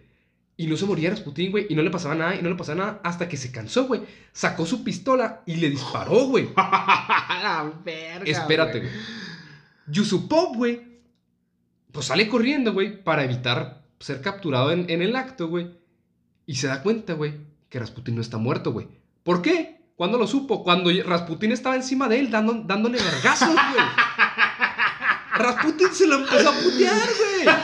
Y 0.58 0.68
no 0.68 0.78
se 0.78 0.86
moría 0.86 1.10
Rasputin, 1.10 1.52
güey, 1.52 1.68
y 1.70 1.76
no 1.76 1.82
le 1.82 1.90
pasaba 1.90 2.16
nada, 2.16 2.36
y 2.36 2.42
no 2.42 2.50
le 2.50 2.56
pasaba 2.56 2.78
nada, 2.78 3.02
hasta 3.04 3.28
que 3.28 3.38
se 3.38 3.52
cansó, 3.52 3.88
güey. 3.88 4.02
Sacó 4.32 4.66
su 4.66 4.84
pistola 4.84 5.42
y 5.46 5.56
le 5.56 5.70
disparó, 5.70 6.28
güey. 6.28 6.50
la 6.56 7.74
verga, 7.84 8.26
Espérate, 8.26 8.80
güey. 8.80 8.92
Yusupov, 9.88 10.56
güey, 10.56 10.82
pues 11.92 12.08
sale 12.08 12.28
corriendo, 12.28 12.74
güey, 12.74 13.04
para 13.04 13.24
evitar 13.24 13.84
ser 14.00 14.22
capturado 14.22 14.72
en, 14.72 14.90
en 14.90 15.02
el 15.02 15.16
acto, 15.16 15.48
güey. 15.48 15.72
Y 16.46 16.56
se 16.56 16.68
da 16.68 16.84
cuenta, 16.84 17.14
güey, 17.14 17.34
que 17.70 17.80
Rasputin 17.80 18.16
no 18.16 18.22
está 18.22 18.38
muerto, 18.38 18.72
güey. 18.72 18.88
¿Por 19.24 19.42
qué? 19.42 19.75
¿Cuándo 19.96 20.18
lo 20.18 20.28
supo? 20.28 20.64
Cuando 20.64 20.90
Rasputin 21.06 21.52
estaba 21.52 21.76
encima 21.76 22.10
de 22.10 22.20
él 22.20 22.30
dando- 22.32 22.64
dándole 22.66 22.98
vergazos, 23.02 23.50
güey. 23.50 23.86
Rasputin 25.38 25.88
se 25.94 26.08
lo 26.08 26.16
empezó 26.16 26.50
a 26.50 26.54
putear, 26.54 27.08
güey. 27.18 27.56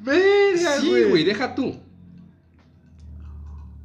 Verga, 0.00 0.80
Sí, 0.80 1.02
güey, 1.08 1.24
deja 1.24 1.54
tú. 1.54 1.76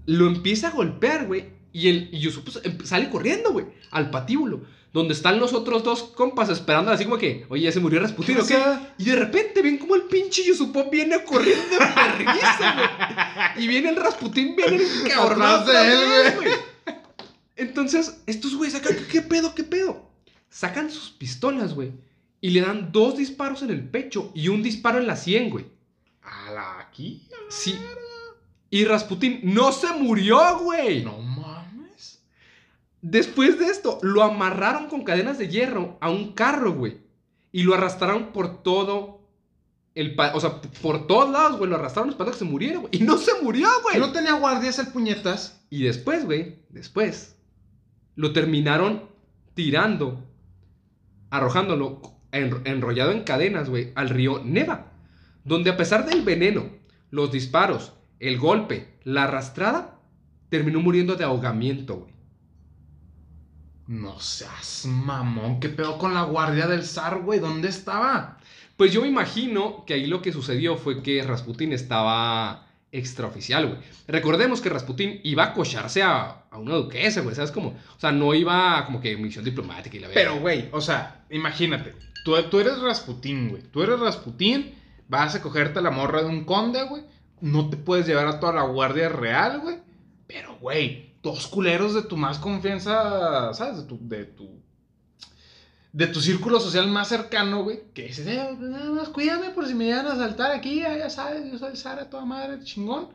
Lo 0.05 0.27
empieza 0.27 0.69
a 0.69 0.71
golpear, 0.71 1.25
güey. 1.27 1.53
Y, 1.73 1.89
el, 1.89 2.09
y 2.13 2.27
em- 2.63 2.85
sale 2.85 3.09
corriendo, 3.09 3.51
güey, 3.51 3.65
al 3.91 4.09
patíbulo. 4.09 4.61
Donde 4.95 5.13
están 5.13 5.41
los 5.41 5.51
otros 5.51 5.83
dos 5.83 6.03
compas 6.03 6.47
esperando 6.47 6.89
así 6.89 7.03
como 7.03 7.17
que, 7.17 7.45
oye, 7.49 7.63
ya 7.63 7.71
se 7.73 7.81
murió 7.81 7.99
Rasputin, 7.99 8.37
O 8.37 8.39
¿o 8.39 8.43
qué? 8.43 8.53
sea- 8.53 8.95
Y 8.97 9.03
de 9.03 9.17
repente 9.17 9.61
ven 9.61 9.77
como 9.77 9.93
el 9.95 10.03
pinche 10.03 10.41
Yusupov 10.45 10.89
viene 10.89 11.21
corriendo 11.25 11.69
de 11.69 11.77
perrisa, 11.85 12.75
güey. 13.55 13.65
Y 13.65 13.67
viene 13.67 13.89
el 13.89 13.97
Rasputin, 13.97 14.55
viene 14.55 14.77
encabronado 15.03 15.63
Atrás 15.63 15.67
de 15.67 15.91
él, 16.29 16.33
güey. 16.37 16.49
Entonces, 17.57 18.21
estos 18.25 18.55
güeyes 18.55 18.73
sacan, 18.73 18.95
¿qué 19.11 19.21
pedo, 19.21 19.53
qué 19.53 19.63
pedo? 19.65 20.09
Sacan 20.49 20.89
sus 20.89 21.09
pistolas, 21.11 21.73
güey. 21.73 21.91
Y 22.39 22.51
le 22.51 22.61
dan 22.61 22.91
dos 22.93 23.17
disparos 23.17 23.63
en 23.63 23.71
el 23.71 23.89
pecho 23.89 24.31
y 24.33 24.47
un 24.49 24.63
disparo 24.63 24.99
en 24.99 25.07
la 25.07 25.17
sien, 25.17 25.49
güey. 25.49 25.65
A 26.21 26.51
la 26.51 26.79
aquí. 26.79 27.27
Sí. 27.49 27.77
Y 28.69 28.85
Rasputin 28.85 29.41
no 29.43 29.71
se 29.73 29.91
murió, 29.93 30.59
güey. 30.59 31.03
No 31.03 31.17
mames. 31.17 31.34
Después 33.07 33.59
de 33.59 33.65
esto, 33.67 33.99
lo 34.01 34.23
amarraron 34.23 34.87
con 34.87 35.03
cadenas 35.03 35.37
de 35.37 35.47
hierro 35.47 35.97
a 36.01 36.09
un 36.09 36.33
carro, 36.33 36.73
güey. 36.73 36.97
Y 37.51 37.61
lo 37.61 37.75
arrastraron 37.75 38.33
por 38.33 38.63
todo 38.63 39.21
el... 39.93 40.15
pa- 40.15 40.33
O 40.33 40.39
sea, 40.39 40.59
por 40.81 41.05
todos 41.05 41.29
lados, 41.29 41.59
güey. 41.59 41.69
Lo 41.69 41.75
arrastraron 41.75 42.09
esperando 42.09 42.31
que 42.31 42.39
se 42.43 42.49
muriera, 42.51 42.79
güey. 42.79 42.89
Y 42.95 43.03
no 43.03 43.17
se 43.17 43.31
murió, 43.43 43.67
güey. 43.83 43.99
No 43.99 44.11
tenía 44.11 44.33
guardias 44.33 44.79
el 44.79 44.87
puñetas. 44.87 45.63
Y 45.69 45.83
después, 45.83 46.25
güey, 46.25 46.63
después, 46.69 47.35
lo 48.15 48.33
terminaron 48.33 49.03
tirando, 49.53 50.23
arrojándolo 51.29 52.01
en- 52.31 52.61
enrollado 52.65 53.11
en 53.11 53.21
cadenas, 53.23 53.69
güey, 53.69 53.91
al 53.95 54.09
río 54.09 54.41
Neva. 54.43 54.91
Donde 55.43 55.69
a 55.69 55.77
pesar 55.77 56.07
del 56.07 56.23
veneno, 56.23 56.65
los 57.11 57.31
disparos, 57.31 57.93
el 58.19 58.39
golpe, 58.39 58.97
la 59.03 59.25
arrastrada, 59.25 59.99
terminó 60.49 60.79
muriendo 60.79 61.15
de 61.15 61.23
ahogamiento, 61.23 61.97
güey. 61.97 62.14
No 63.87 64.19
seas 64.19 64.85
mamón. 64.85 65.59
¿Qué 65.59 65.69
pedo 65.69 65.97
con 65.97 66.13
la 66.13 66.23
guardia 66.23 66.67
del 66.67 66.83
zar, 66.83 67.21
güey? 67.21 67.39
¿Dónde 67.39 67.69
estaba? 67.69 68.39
Pues 68.77 68.91
yo 68.91 69.01
me 69.01 69.07
imagino 69.07 69.85
que 69.85 69.93
ahí 69.93 70.07
lo 70.07 70.21
que 70.21 70.33
sucedió 70.33 70.75
fue 70.75 71.03
que 71.03 71.23
Rasputin 71.23 71.71
estaba 71.71 72.67
extraoficial, 72.91 73.67
güey. 73.67 73.79
Recordemos 74.07 74.59
que 74.59 74.69
Rasputin 74.69 75.19
iba 75.23 75.43
a 75.43 75.53
cocharse 75.53 76.01
a, 76.01 76.45
a 76.49 76.57
una 76.57 76.75
duquesa, 76.75 77.21
güey, 77.21 77.35
¿sabes 77.35 77.51
cómo? 77.51 77.69
O 77.95 77.99
sea, 77.99 78.11
no 78.11 78.33
iba 78.33 78.85
como 78.85 79.01
que 79.01 79.15
misión 79.17 79.45
diplomática 79.45 79.97
y 79.97 79.99
la 79.99 80.07
verga. 80.07 80.21
Pero, 80.21 80.39
güey, 80.39 80.69
o 80.71 80.81
sea, 80.81 81.25
imagínate. 81.29 81.93
Tú, 82.23 82.35
tú 82.49 82.59
eres 82.59 82.79
Rasputín, 82.79 83.49
güey. 83.49 83.61
Tú 83.63 83.83
eres 83.83 83.99
Rasputín. 83.99 84.73
Vas 85.07 85.35
a 85.35 85.41
cogerte 85.41 85.79
a 85.79 85.81
la 85.83 85.91
morra 85.91 86.23
de 86.23 86.29
un 86.29 86.45
conde, 86.45 86.83
güey. 86.83 87.03
No 87.39 87.69
te 87.69 87.77
puedes 87.77 88.07
llevar 88.07 88.27
a 88.27 88.39
toda 88.39 88.53
la 88.53 88.63
guardia 88.63 89.09
real, 89.09 89.59
güey. 89.59 89.77
Pero, 90.25 90.57
güey, 90.57 91.14
dos 91.25 91.47
culeros 91.47 91.95
de 91.95 92.03
tu 92.03 92.15
más 92.15 92.37
confianza, 92.37 93.51
¿sabes? 93.53 93.77
De 93.77 93.83
tu, 93.83 93.97
de 93.99 94.25
tu, 94.25 94.61
de 95.91 96.07
tu 96.07 96.21
círculo 96.21 96.59
social 96.59 96.87
más 96.87 97.07
cercano, 97.07 97.63
güey. 97.63 97.81
Que 97.95 98.03
dices, 98.03 98.27
eh, 98.27 98.55
nada 98.59 98.91
más 98.91 99.09
cuídame 99.09 99.49
por 99.49 99.67
si 99.67 99.73
me 99.73 99.85
llegan 99.85 100.05
a 100.05 100.15
saltar 100.15 100.51
aquí, 100.51 100.81
ya, 100.81 100.95
ya 100.95 101.09
sabes, 101.09 101.51
yo 101.51 101.57
soy 101.57 101.75
Sara, 101.75 102.09
toda 102.09 102.25
madre, 102.25 102.63
chingón. 102.63 103.09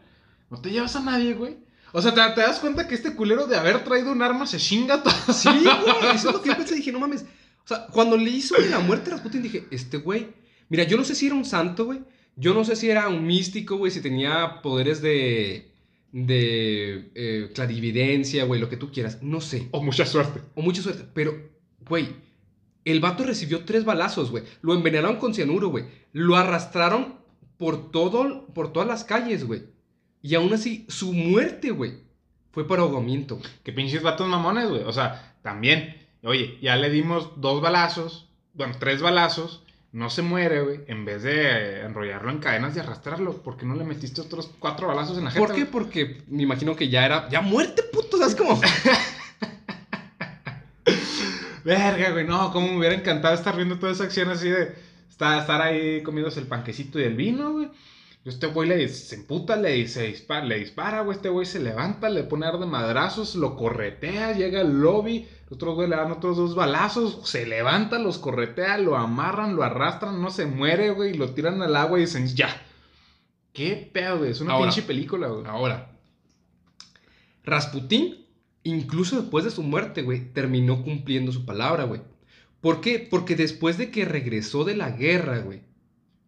No 0.50 0.60
te 0.60 0.70
llevas 0.70 0.96
a 0.96 1.00
nadie, 1.00 1.34
güey. 1.34 1.58
O 1.92 2.02
sea, 2.02 2.12
¿te, 2.12 2.20
te 2.34 2.40
das 2.40 2.58
cuenta 2.58 2.88
que 2.88 2.96
este 2.96 3.14
culero 3.14 3.46
de 3.46 3.56
haber 3.56 3.84
traído 3.84 4.10
un 4.10 4.22
arma 4.22 4.44
se 4.44 4.58
chinga 4.58 5.02
todo. 5.02 5.14
Sí, 5.32 5.48
güey, 5.48 6.14
eso 6.14 6.30
es 6.30 6.34
lo 6.34 6.42
que 6.42 6.48
yo 6.48 6.56
pensé, 6.56 6.74
dije, 6.74 6.90
no 6.90 6.98
mames. 6.98 7.22
O 7.64 7.68
sea, 7.68 7.86
cuando 7.92 8.16
le 8.16 8.28
hizo 8.28 8.56
la 8.58 8.80
muerte 8.80 9.10
a 9.10 9.14
Rasputin, 9.14 9.42
dije, 9.42 9.66
este 9.70 9.98
güey, 9.98 10.34
mira, 10.68 10.82
yo 10.82 10.96
no 10.96 11.04
sé 11.04 11.14
si 11.14 11.26
era 11.26 11.36
un 11.36 11.44
santo, 11.44 11.84
güey. 11.84 12.00
Yo 12.34 12.54
no 12.54 12.64
sé 12.64 12.74
si 12.74 12.90
era 12.90 13.08
un 13.08 13.24
místico, 13.24 13.76
güey, 13.76 13.92
si 13.92 14.00
tenía 14.00 14.62
poderes 14.62 15.00
de, 15.00 15.69
de 16.12 17.12
eh, 17.14 17.50
clarividencia, 17.54 18.44
güey, 18.44 18.60
lo 18.60 18.68
que 18.68 18.76
tú 18.76 18.90
quieras. 18.90 19.22
No 19.22 19.40
sé. 19.40 19.68
O 19.70 19.82
mucha 19.82 20.06
suerte. 20.06 20.40
O 20.54 20.62
mucha 20.62 20.82
suerte. 20.82 21.04
Pero, 21.14 21.50
güey, 21.88 22.08
el 22.84 23.00
vato 23.00 23.24
recibió 23.24 23.64
tres 23.64 23.84
balazos, 23.84 24.30
güey. 24.30 24.44
Lo 24.62 24.74
envenenaron 24.74 25.16
con 25.16 25.34
cianuro, 25.34 25.68
güey. 25.68 25.84
Lo 26.12 26.36
arrastraron 26.36 27.20
por, 27.58 27.90
todo, 27.90 28.46
por 28.54 28.72
todas 28.72 28.88
las 28.88 29.04
calles, 29.04 29.44
güey. 29.44 29.64
Y 30.22 30.34
aún 30.34 30.52
así, 30.52 30.86
su 30.88 31.12
muerte, 31.12 31.70
güey, 31.70 31.94
fue 32.52 32.66
por 32.66 32.80
ahogamiento, 32.80 33.36
güey. 33.36 33.48
Que 33.62 33.72
pinches 33.72 34.02
vatos 34.02 34.28
mamones, 34.28 34.68
güey. 34.68 34.82
O 34.82 34.92
sea, 34.92 35.36
también, 35.42 35.96
oye, 36.22 36.58
ya 36.60 36.76
le 36.76 36.90
dimos 36.90 37.40
dos 37.40 37.62
balazos, 37.62 38.28
bueno, 38.54 38.74
tres 38.78 39.00
balazos, 39.00 39.64
no 39.92 40.08
se 40.08 40.22
muere, 40.22 40.62
güey. 40.62 40.80
En 40.86 41.04
vez 41.04 41.22
de 41.22 41.42
eh, 41.42 41.84
enrollarlo 41.84 42.30
en 42.30 42.38
cadenas 42.38 42.76
y 42.76 42.80
arrastrarlo, 42.80 43.42
¿por 43.42 43.56
qué 43.56 43.66
no 43.66 43.74
le 43.74 43.84
metiste 43.84 44.20
otros 44.20 44.50
cuatro 44.58 44.86
balazos 44.86 45.18
en 45.18 45.24
la 45.24 45.30
jeta? 45.30 45.44
¿Por 45.44 45.54
qué? 45.54 45.62
güey? 45.62 45.72
Porque 45.72 46.22
me 46.28 46.42
imagino 46.42 46.76
que 46.76 46.88
ya 46.88 47.04
era. 47.04 47.28
¡Ya 47.28 47.40
muerte, 47.40 47.82
puto! 47.92 48.16
¿Sabes 48.16 48.36
cómo? 48.36 48.60
Verga, 51.64 52.10
güey, 52.10 52.26
no, 52.26 52.52
cómo 52.52 52.68
me 52.68 52.78
hubiera 52.78 52.94
encantado 52.94 53.34
estar 53.34 53.54
viendo 53.56 53.78
toda 53.78 53.92
esa 53.92 54.04
acción 54.04 54.30
así 54.30 54.48
de 54.48 54.74
estar, 55.08 55.38
estar 55.40 55.60
ahí 55.60 56.02
comiéndose 56.02 56.40
el 56.40 56.46
panquecito 56.46 56.98
y 56.98 57.02
el 57.02 57.16
vino, 57.16 57.52
güey. 57.52 57.68
Y 58.24 58.28
Este 58.28 58.46
güey 58.46 58.68
le, 58.68 58.88
se 58.88 59.16
emputa, 59.16 59.56
le, 59.56 59.86
se 59.88 60.04
dispara, 60.04 60.44
le 60.44 60.58
dispara, 60.58 61.00
güey. 61.00 61.16
Este 61.16 61.28
güey 61.30 61.46
se 61.46 61.58
levanta, 61.58 62.08
le 62.08 62.22
pone 62.24 62.46
a 62.46 62.50
dar 62.50 62.60
de 62.60 62.66
madrazos, 62.66 63.34
lo 63.34 63.56
corretea, 63.56 64.32
llega 64.32 64.60
al 64.60 64.80
lobby. 64.80 65.26
Los 65.50 65.56
otros 65.56 65.74
güey 65.74 65.88
le 65.88 65.96
dan 65.96 66.12
otros 66.12 66.36
dos 66.36 66.54
balazos, 66.54 67.28
se 67.28 67.44
levanta, 67.44 67.98
los 67.98 68.18
corretea, 68.18 68.78
lo 68.78 68.96
amarran, 68.96 69.56
lo 69.56 69.64
arrastran, 69.64 70.22
no 70.22 70.30
se 70.30 70.46
muere, 70.46 70.90
güey. 70.90 71.10
y 71.10 71.14
Lo 71.14 71.34
tiran 71.34 71.60
al 71.60 71.74
agua 71.74 71.98
y 71.98 72.02
dicen, 72.02 72.28
ya. 72.28 72.48
¿Qué 73.52 73.90
pedo, 73.92 74.18
güey? 74.18 74.30
Es 74.30 74.40
una 74.40 74.52
Ahora. 74.52 74.66
pinche 74.70 74.86
película, 74.86 75.26
güey. 75.26 75.44
Ahora, 75.46 75.98
Rasputín, 77.42 78.26
incluso 78.62 79.20
después 79.20 79.44
de 79.44 79.50
su 79.50 79.64
muerte, 79.64 80.02
güey, 80.02 80.32
terminó 80.32 80.84
cumpliendo 80.84 81.32
su 81.32 81.44
palabra, 81.44 81.82
güey. 81.82 82.02
¿Por 82.60 82.80
qué? 82.80 83.04
Porque 83.10 83.34
después 83.34 83.76
de 83.76 83.90
que 83.90 84.04
regresó 84.04 84.62
de 84.62 84.76
la 84.76 84.90
guerra, 84.92 85.38
güey, 85.38 85.62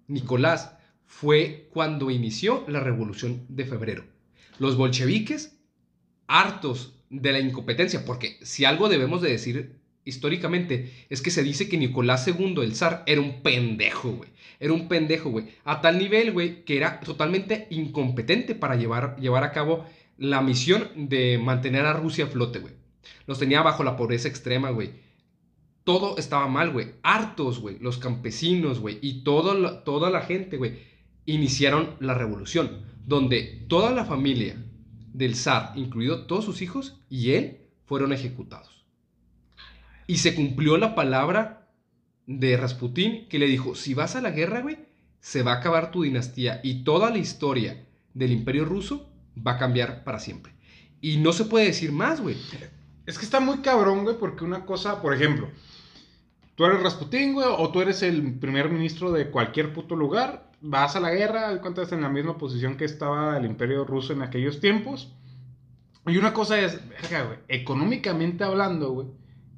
Nicolás 0.08 0.74
fue 1.06 1.68
cuando 1.72 2.10
inició 2.10 2.64
la 2.66 2.80
revolución 2.80 3.46
de 3.48 3.66
febrero. 3.66 4.04
Los 4.58 4.76
bolcheviques, 4.76 5.60
hartos 6.26 6.98
de 7.12 7.30
la 7.30 7.38
incompetencia, 7.40 8.04
porque 8.04 8.38
si 8.42 8.64
algo 8.64 8.88
debemos 8.88 9.20
de 9.20 9.30
decir 9.30 9.76
históricamente 10.04 11.06
es 11.10 11.22
que 11.22 11.30
se 11.30 11.42
dice 11.42 11.68
que 11.68 11.76
Nicolás 11.76 12.26
II, 12.26 12.56
el 12.62 12.74
zar, 12.74 13.04
era 13.06 13.20
un 13.20 13.42
pendejo, 13.42 14.12
güey. 14.12 14.30
Era 14.58 14.72
un 14.72 14.88
pendejo, 14.88 15.30
güey. 15.30 15.46
A 15.64 15.80
tal 15.80 15.98
nivel, 15.98 16.32
güey, 16.32 16.64
que 16.64 16.76
era 16.76 17.00
totalmente 17.00 17.66
incompetente 17.70 18.54
para 18.54 18.76
llevar, 18.76 19.16
llevar 19.20 19.44
a 19.44 19.52
cabo 19.52 19.84
la 20.16 20.40
misión 20.40 20.88
de 20.96 21.38
mantener 21.38 21.84
a 21.84 21.92
Rusia 21.92 22.24
a 22.24 22.28
flote, 22.28 22.60
güey. 22.60 22.74
Los 23.26 23.38
tenía 23.38 23.60
bajo 23.62 23.84
la 23.84 23.96
pobreza 23.96 24.28
extrema, 24.28 24.70
güey. 24.70 24.90
Todo 25.84 26.16
estaba 26.16 26.48
mal, 26.48 26.70
güey. 26.70 26.92
Hartos, 27.02 27.60
güey. 27.60 27.78
Los 27.80 27.98
campesinos, 27.98 28.80
güey. 28.80 28.98
Y 29.02 29.22
toda 29.22 30.10
la 30.10 30.20
gente, 30.22 30.56
güey. 30.56 30.78
Iniciaron 31.26 31.96
la 32.00 32.14
revolución. 32.14 32.86
Donde 33.04 33.64
toda 33.68 33.90
la 33.90 34.04
familia 34.04 34.56
del 35.12 35.36
zar, 35.36 35.72
incluido 35.76 36.26
todos 36.26 36.44
sus 36.44 36.62
hijos 36.62 37.00
y 37.08 37.32
él, 37.32 37.58
fueron 37.86 38.12
ejecutados. 38.12 38.84
Y 40.06 40.18
se 40.18 40.34
cumplió 40.34 40.76
la 40.78 40.94
palabra 40.94 41.68
de 42.26 42.56
Rasputín 42.56 43.28
que 43.28 43.38
le 43.38 43.46
dijo, 43.46 43.74
si 43.74 43.94
vas 43.94 44.16
a 44.16 44.20
la 44.20 44.30
guerra, 44.30 44.60
güey, 44.60 44.78
se 45.20 45.42
va 45.42 45.52
a 45.52 45.56
acabar 45.56 45.90
tu 45.90 46.02
dinastía 46.02 46.60
y 46.62 46.84
toda 46.84 47.10
la 47.10 47.18
historia 47.18 47.86
del 48.14 48.32
imperio 48.32 48.64
ruso 48.64 49.10
va 49.34 49.52
a 49.52 49.58
cambiar 49.58 50.04
para 50.04 50.18
siempre. 50.18 50.52
Y 51.00 51.18
no 51.18 51.32
se 51.32 51.44
puede 51.44 51.66
decir 51.66 51.92
más, 51.92 52.20
güey. 52.20 52.36
Es 53.06 53.18
que 53.18 53.24
está 53.24 53.40
muy 53.40 53.58
cabrón, 53.58 54.04
güey, 54.04 54.16
porque 54.18 54.44
una 54.44 54.64
cosa, 54.64 55.02
por 55.02 55.14
ejemplo, 55.14 55.50
tú 56.54 56.64
eres 56.64 56.82
Rasputín, 56.82 57.34
güey, 57.34 57.46
o 57.50 57.70
tú 57.70 57.80
eres 57.80 58.02
el 58.02 58.38
primer 58.38 58.70
ministro 58.70 59.10
de 59.12 59.30
cualquier 59.30 59.72
puto 59.72 59.96
lugar, 59.96 60.51
vas 60.62 60.96
a 60.96 61.00
la 61.00 61.10
guerra, 61.10 61.60
cuentas 61.60 61.92
en 61.92 62.00
la 62.02 62.08
misma 62.08 62.38
posición 62.38 62.76
que 62.76 62.84
estaba 62.84 63.36
el 63.36 63.44
imperio 63.44 63.84
ruso 63.84 64.12
en 64.12 64.22
aquellos 64.22 64.60
tiempos. 64.60 65.12
Y 66.06 66.16
una 66.16 66.32
cosa 66.32 66.58
es, 66.60 66.80
verga, 66.88 67.24
güey, 67.24 67.38
económicamente 67.48 68.42
hablando, 68.44 68.90
güey, 68.92 69.08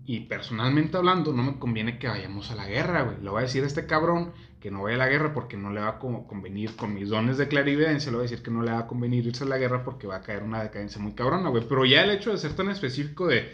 y 0.06 0.20
personalmente 0.20 0.96
hablando, 0.98 1.32
no 1.32 1.42
me 1.42 1.58
conviene 1.58 1.98
que 1.98 2.08
vayamos 2.08 2.50
a 2.50 2.54
la 2.54 2.66
guerra, 2.66 3.02
güey. 3.02 3.16
Le 3.22 3.30
voy 3.30 3.38
a 3.38 3.42
decir 3.46 3.64
este 3.64 3.86
cabrón 3.86 4.32
que 4.60 4.70
no 4.70 4.82
vaya 4.82 4.96
a 4.96 4.98
la 4.98 5.08
guerra 5.08 5.32
porque 5.32 5.56
no 5.56 5.70
le 5.72 5.80
va 5.80 5.88
a 5.88 5.98
co- 5.98 6.26
convenir 6.26 6.76
con 6.76 6.92
mis 6.94 7.08
dones 7.08 7.38
de 7.38 7.48
clarividencia. 7.48 8.10
Le 8.10 8.18
voy 8.18 8.26
a 8.26 8.28
decir 8.28 8.42
que 8.42 8.50
no 8.50 8.62
le 8.62 8.72
va 8.72 8.80
a 8.80 8.86
convenir 8.86 9.26
irse 9.26 9.44
a 9.44 9.46
la 9.46 9.56
guerra 9.58 9.82
porque 9.84 10.06
va 10.06 10.16
a 10.16 10.22
caer 10.22 10.42
una 10.42 10.62
decadencia 10.62 11.00
muy 11.00 11.12
cabrona, 11.14 11.48
güey. 11.48 11.66
Pero 11.66 11.86
ya 11.86 12.02
el 12.04 12.10
hecho 12.10 12.30
de 12.32 12.38
ser 12.38 12.54
tan 12.54 12.68
específico 12.70 13.26
de, 13.26 13.50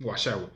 guacha, 0.00 0.34
güey. 0.36 0.48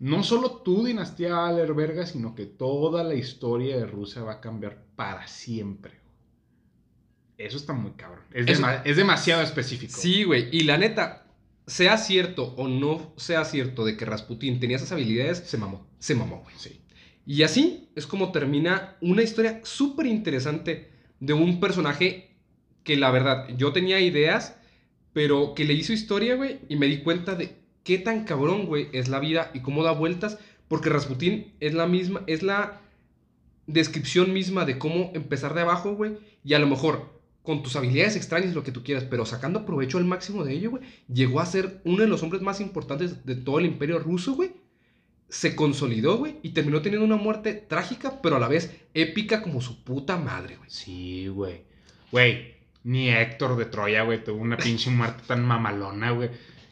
No 0.00 0.22
solo 0.24 0.50
tu 0.62 0.84
dinastía 0.84 1.34
va 1.34 1.48
a 1.48 1.52
valer 1.52 1.74
verga, 1.74 2.06
sino 2.06 2.34
que 2.34 2.46
toda 2.46 3.04
la 3.04 3.14
historia 3.14 3.76
de 3.76 3.86
Rusia 3.86 4.22
va 4.22 4.32
a 4.34 4.40
cambiar 4.40 4.82
para 4.96 5.26
siempre. 5.28 6.00
Eso 7.38 7.56
está 7.56 7.72
muy 7.72 7.92
cabrón. 7.92 8.24
Es, 8.32 8.46
Eso- 8.48 8.66
es 8.84 8.96
demasiado 8.96 9.42
específico. 9.42 9.92
Sí, 9.96 10.24
güey. 10.24 10.48
Y 10.52 10.62
la 10.64 10.78
neta, 10.78 11.26
sea 11.66 11.96
cierto 11.98 12.54
o 12.56 12.66
no 12.68 13.12
sea 13.16 13.44
cierto 13.44 13.84
de 13.84 13.96
que 13.96 14.04
Rasputín 14.04 14.58
tenía 14.60 14.76
esas 14.76 14.92
habilidades, 14.92 15.38
Se 15.38 15.56
mamó. 15.58 15.86
se 15.98 16.14
mamó, 16.14 16.40
güey. 16.42 16.54
Sí. 16.58 16.80
Y 17.26 17.42
así 17.42 17.90
es 17.94 18.06
como 18.06 18.32
termina 18.32 18.96
una 19.00 19.22
historia 19.22 19.60
súper 19.64 20.06
interesante 20.06 20.90
de 21.20 21.32
un 21.34 21.60
personaje 21.60 22.36
que 22.82 22.96
la 22.96 23.10
verdad 23.10 23.48
yo 23.56 23.72
tenía 23.72 24.00
ideas, 24.00 24.56
pero 25.12 25.54
que 25.54 25.64
le 25.64 25.74
hizo 25.74 25.92
historia, 25.92 26.34
güey, 26.34 26.60
y 26.68 26.76
me 26.76 26.86
di 26.86 27.02
cuenta 27.02 27.34
de 27.34 27.59
qué 27.84 27.98
tan 27.98 28.24
cabrón, 28.24 28.66
güey, 28.66 28.88
es 28.92 29.08
la 29.08 29.20
vida 29.20 29.50
y 29.54 29.60
cómo 29.60 29.82
da 29.82 29.92
vueltas, 29.92 30.38
porque 30.68 30.90
Rasputín 30.90 31.52
es 31.60 31.74
la 31.74 31.86
misma, 31.86 32.22
es 32.26 32.42
la 32.42 32.80
descripción 33.66 34.32
misma 34.32 34.64
de 34.64 34.78
cómo 34.78 35.10
empezar 35.14 35.54
de 35.54 35.62
abajo, 35.62 35.94
güey, 35.94 36.18
y 36.44 36.54
a 36.54 36.58
lo 36.58 36.66
mejor 36.66 37.20
con 37.42 37.62
tus 37.62 37.76
habilidades 37.76 38.16
extrañas, 38.16 38.54
lo 38.54 38.62
que 38.62 38.72
tú 38.72 38.82
quieras, 38.84 39.04
pero 39.04 39.24
sacando 39.24 39.64
provecho 39.64 39.98
al 39.98 40.04
máximo 40.04 40.44
de 40.44 40.52
ello, 40.52 40.70
güey, 40.70 40.82
llegó 41.12 41.40
a 41.40 41.46
ser 41.46 41.80
uno 41.84 42.02
de 42.02 42.08
los 42.08 42.22
hombres 42.22 42.42
más 42.42 42.60
importantes 42.60 43.24
de 43.24 43.34
todo 43.34 43.58
el 43.58 43.66
imperio 43.66 43.98
ruso, 43.98 44.34
güey, 44.34 44.52
se 45.28 45.54
consolidó, 45.54 46.18
güey, 46.18 46.36
y 46.42 46.50
terminó 46.50 46.82
teniendo 46.82 47.06
una 47.06 47.16
muerte 47.16 47.54
trágica, 47.54 48.20
pero 48.20 48.36
a 48.36 48.40
la 48.40 48.48
vez 48.48 48.76
épica 48.94 49.42
como 49.42 49.60
su 49.60 49.84
puta 49.84 50.16
madre, 50.16 50.56
güey. 50.56 50.68
Sí, 50.70 51.28
güey. 51.28 51.62
Güey, 52.10 52.54
ni 52.82 53.10
Héctor 53.10 53.56
de 53.56 53.66
Troya, 53.66 54.02
güey, 54.02 54.22
tuvo 54.22 54.40
una 54.40 54.56
pinche 54.56 54.90
muerte 54.90 55.22
tan 55.26 55.44
mamalona, 55.44 56.10
güey. 56.10 56.30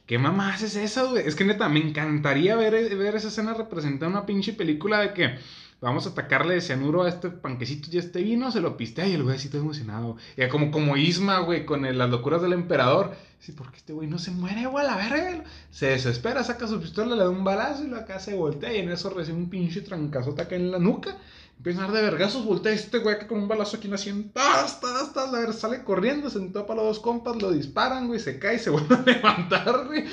¿Qué 0.08 0.18
mamás 0.18 0.62
es 0.62 0.74
esa, 0.74 1.04
güey? 1.04 1.24
Es 1.28 1.36
que 1.36 1.44
neta, 1.44 1.68
me 1.68 1.78
encantaría 1.80 2.56
ver, 2.56 2.72
ver 2.96 3.14
esa 3.14 3.28
escena 3.28 3.54
representada 3.54 4.06
en 4.10 4.16
una 4.16 4.26
pinche 4.26 4.54
película 4.54 4.98
de 5.00 5.12
que 5.12 5.38
vamos 5.80 6.06
a 6.06 6.10
atacarle 6.10 6.54
de 6.54 6.60
cianuro 6.62 7.02
a 7.04 7.08
este 7.08 7.28
panquecito 7.30 7.88
y 7.92 7.98
a 7.98 8.00
este 8.00 8.22
vino, 8.22 8.50
se 8.50 8.60
lo 8.60 8.76
pistea 8.76 9.06
y 9.06 9.12
el 9.12 9.22
güey 9.22 9.36
así 9.36 9.48
todo 9.50 9.60
emocionado. 9.60 10.16
Y 10.36 10.48
como, 10.48 10.70
como 10.72 10.96
Isma, 10.96 11.40
güey, 11.40 11.64
con 11.66 11.84
el- 11.84 11.98
las 11.98 12.10
locuras 12.10 12.42
del 12.42 12.54
emperador. 12.54 13.14
Sí, 13.38 13.52
porque 13.52 13.76
este 13.76 13.92
güey 13.92 14.08
no 14.08 14.18
se 14.18 14.32
muere, 14.32 14.66
güey, 14.66 14.84
a 14.84 14.88
la 14.90 14.96
verga. 14.96 15.44
Se 15.70 15.86
desespera, 15.90 16.42
saca 16.42 16.66
su 16.66 16.80
pistola, 16.80 17.14
le 17.14 17.22
da 17.22 17.30
un 17.30 17.44
balazo 17.44 17.84
y 17.84 17.88
la 17.88 17.98
acá 17.98 18.18
se 18.18 18.34
voltea 18.34 18.72
y 18.74 18.78
en 18.78 18.90
eso 18.90 19.10
recibe 19.10 19.36
un 19.38 19.50
pinche 19.50 19.82
trancazote 19.82 20.42
acá 20.42 20.56
en 20.56 20.70
la 20.72 20.78
nuca. 20.80 21.16
Empieza 21.58 21.80
a 21.80 21.86
dar 21.86 21.96
de 21.96 22.02
vergazos, 22.02 22.44
voltea 22.44 22.72
este 22.72 22.98
güey 22.98 23.18
que 23.18 23.26
con 23.26 23.40
un 23.40 23.48
balazo 23.48 23.76
aquí 23.76 23.88
naciendo. 23.88 24.30
¡Tas, 24.32 24.80
tas, 24.80 25.12
tas! 25.12 25.32
La 25.32 25.40
ver, 25.40 25.52
sale 25.52 25.82
corriendo, 25.82 26.30
se 26.30 26.38
topa 26.50 26.76
los 26.76 26.84
dos 26.84 27.00
compas, 27.00 27.42
lo 27.42 27.50
disparan, 27.50 28.06
güey, 28.06 28.20
se 28.20 28.38
cae, 28.38 28.60
se 28.60 28.70
vuelve 28.70 28.94
a 28.94 29.02
levantar, 29.02 29.86
güey. 29.86 30.04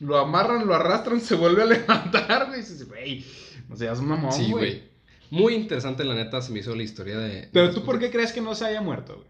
Lo 0.00 0.16
amarran, 0.18 0.66
lo 0.66 0.74
arrastran, 0.74 1.20
se 1.20 1.34
vuelve 1.34 1.62
a 1.62 1.66
levantar, 1.66 2.46
güey. 2.46 2.60
Y 2.60 2.62
dices, 2.62 2.88
güey, 2.88 3.24
no 3.68 3.76
seas 3.76 4.00
mamón, 4.00 4.32
sí, 4.32 4.50
güey. 4.50 4.80
güey. 4.80 4.94
Muy 5.30 5.54
interesante, 5.54 6.04
la 6.04 6.14
neta, 6.14 6.40
se 6.40 6.52
me 6.52 6.60
hizo 6.60 6.74
la 6.74 6.82
historia 6.82 7.18
de... 7.18 7.48
Pero 7.52 7.68
de 7.68 7.74
tú, 7.74 7.84
¿por 7.84 7.98
qué 7.98 8.10
crees 8.10 8.32
que 8.32 8.40
no 8.40 8.54
se 8.54 8.64
haya 8.64 8.80
muerto, 8.80 9.16
güey? 9.16 9.28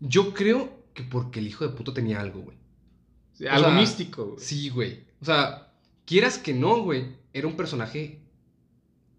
Yo 0.00 0.32
creo 0.32 0.70
que 0.94 1.02
porque 1.02 1.40
el 1.40 1.48
hijo 1.48 1.66
de 1.66 1.74
puto 1.74 1.92
tenía 1.92 2.20
algo, 2.20 2.40
güey. 2.40 2.56
Sí, 3.34 3.46
algo 3.46 3.68
sea, 3.68 3.78
místico, 3.78 4.24
güey. 4.26 4.38
Sí, 4.38 4.70
güey. 4.70 5.04
O 5.20 5.24
sea, 5.26 5.72
quieras 6.06 6.38
que 6.38 6.54
no, 6.54 6.82
güey, 6.82 7.16
era 7.34 7.46
un 7.46 7.56
personaje 7.56 8.20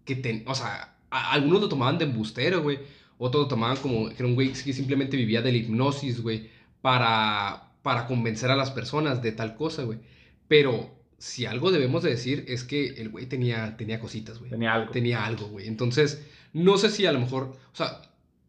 que, 0.04 0.16
ten, 0.16 0.42
o 0.48 0.54
sea, 0.54 0.96
a- 1.12 1.32
algunos 1.32 1.60
lo 1.60 1.68
tomaban 1.68 1.98
de 1.98 2.04
embustero, 2.06 2.62
güey. 2.62 2.78
Otros 3.18 3.44
lo 3.44 3.48
tomaban 3.48 3.76
como 3.76 4.08
que 4.08 4.14
era 4.16 4.26
un 4.26 4.34
güey 4.34 4.52
que 4.52 4.72
simplemente 4.72 5.16
vivía 5.16 5.42
de 5.42 5.52
la 5.52 5.58
hipnosis, 5.58 6.20
güey, 6.22 6.50
para, 6.80 7.70
para 7.82 8.06
convencer 8.06 8.50
a 8.50 8.56
las 8.56 8.70
personas 8.72 9.22
de 9.22 9.32
tal 9.32 9.54
cosa, 9.54 9.84
güey. 9.84 9.98
Pero 10.48 10.90
si 11.18 11.46
algo 11.46 11.70
debemos 11.70 12.02
de 12.02 12.10
decir 12.10 12.44
es 12.48 12.64
que 12.64 12.88
el 13.00 13.10
güey 13.10 13.26
tenía, 13.26 13.76
tenía 13.76 14.00
cositas, 14.00 14.38
güey. 14.38 14.50
Tenía 14.50 14.74
algo. 14.74 14.90
Tenía 14.92 15.24
algo, 15.24 15.46
güey. 15.48 15.68
Entonces, 15.68 16.26
no 16.52 16.78
sé 16.78 16.90
si 16.90 17.06
a 17.06 17.12
lo 17.12 17.20
mejor, 17.20 17.56
o 17.72 17.76
sea, 17.76 18.02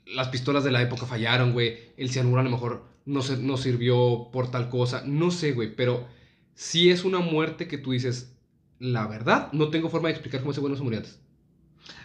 las 0.07 0.30
pistolas 0.30 0.64
de 0.64 0.72
la 0.72 0.82
época 0.82 1.05
fallaron, 1.05 1.53
güey. 1.53 1.78
El 1.97 2.09
cianuro 2.09 2.41
a 2.41 2.43
lo 2.43 2.49
mejor 2.49 2.84
no, 3.05 3.22
se, 3.22 3.38
no 3.38 3.57
sirvió 3.57 4.30
por 4.32 4.49
tal 4.49 4.70
cosa. 4.70 5.03
No 5.05 5.30
sé, 5.32 5.51
güey, 5.51 5.76
pero 5.76 6.07
sí 6.55 6.89
es 6.89 7.03
una 7.05 7.20
muerte 7.20 7.68
que 7.68 7.78
tú 7.78 7.91
dices, 7.91 8.34
la 8.80 9.05
verdad, 9.07 9.51
no 9.53 9.70
tengo 9.70 9.89
forma 9.89 10.07
de 10.07 10.14
explicar 10.14 10.41
cómo 10.41 10.51
ese 10.51 10.61
güey 10.61 10.72
no 10.72 10.78
se 10.78 10.84
murió 10.84 10.99
antes. 10.99 11.20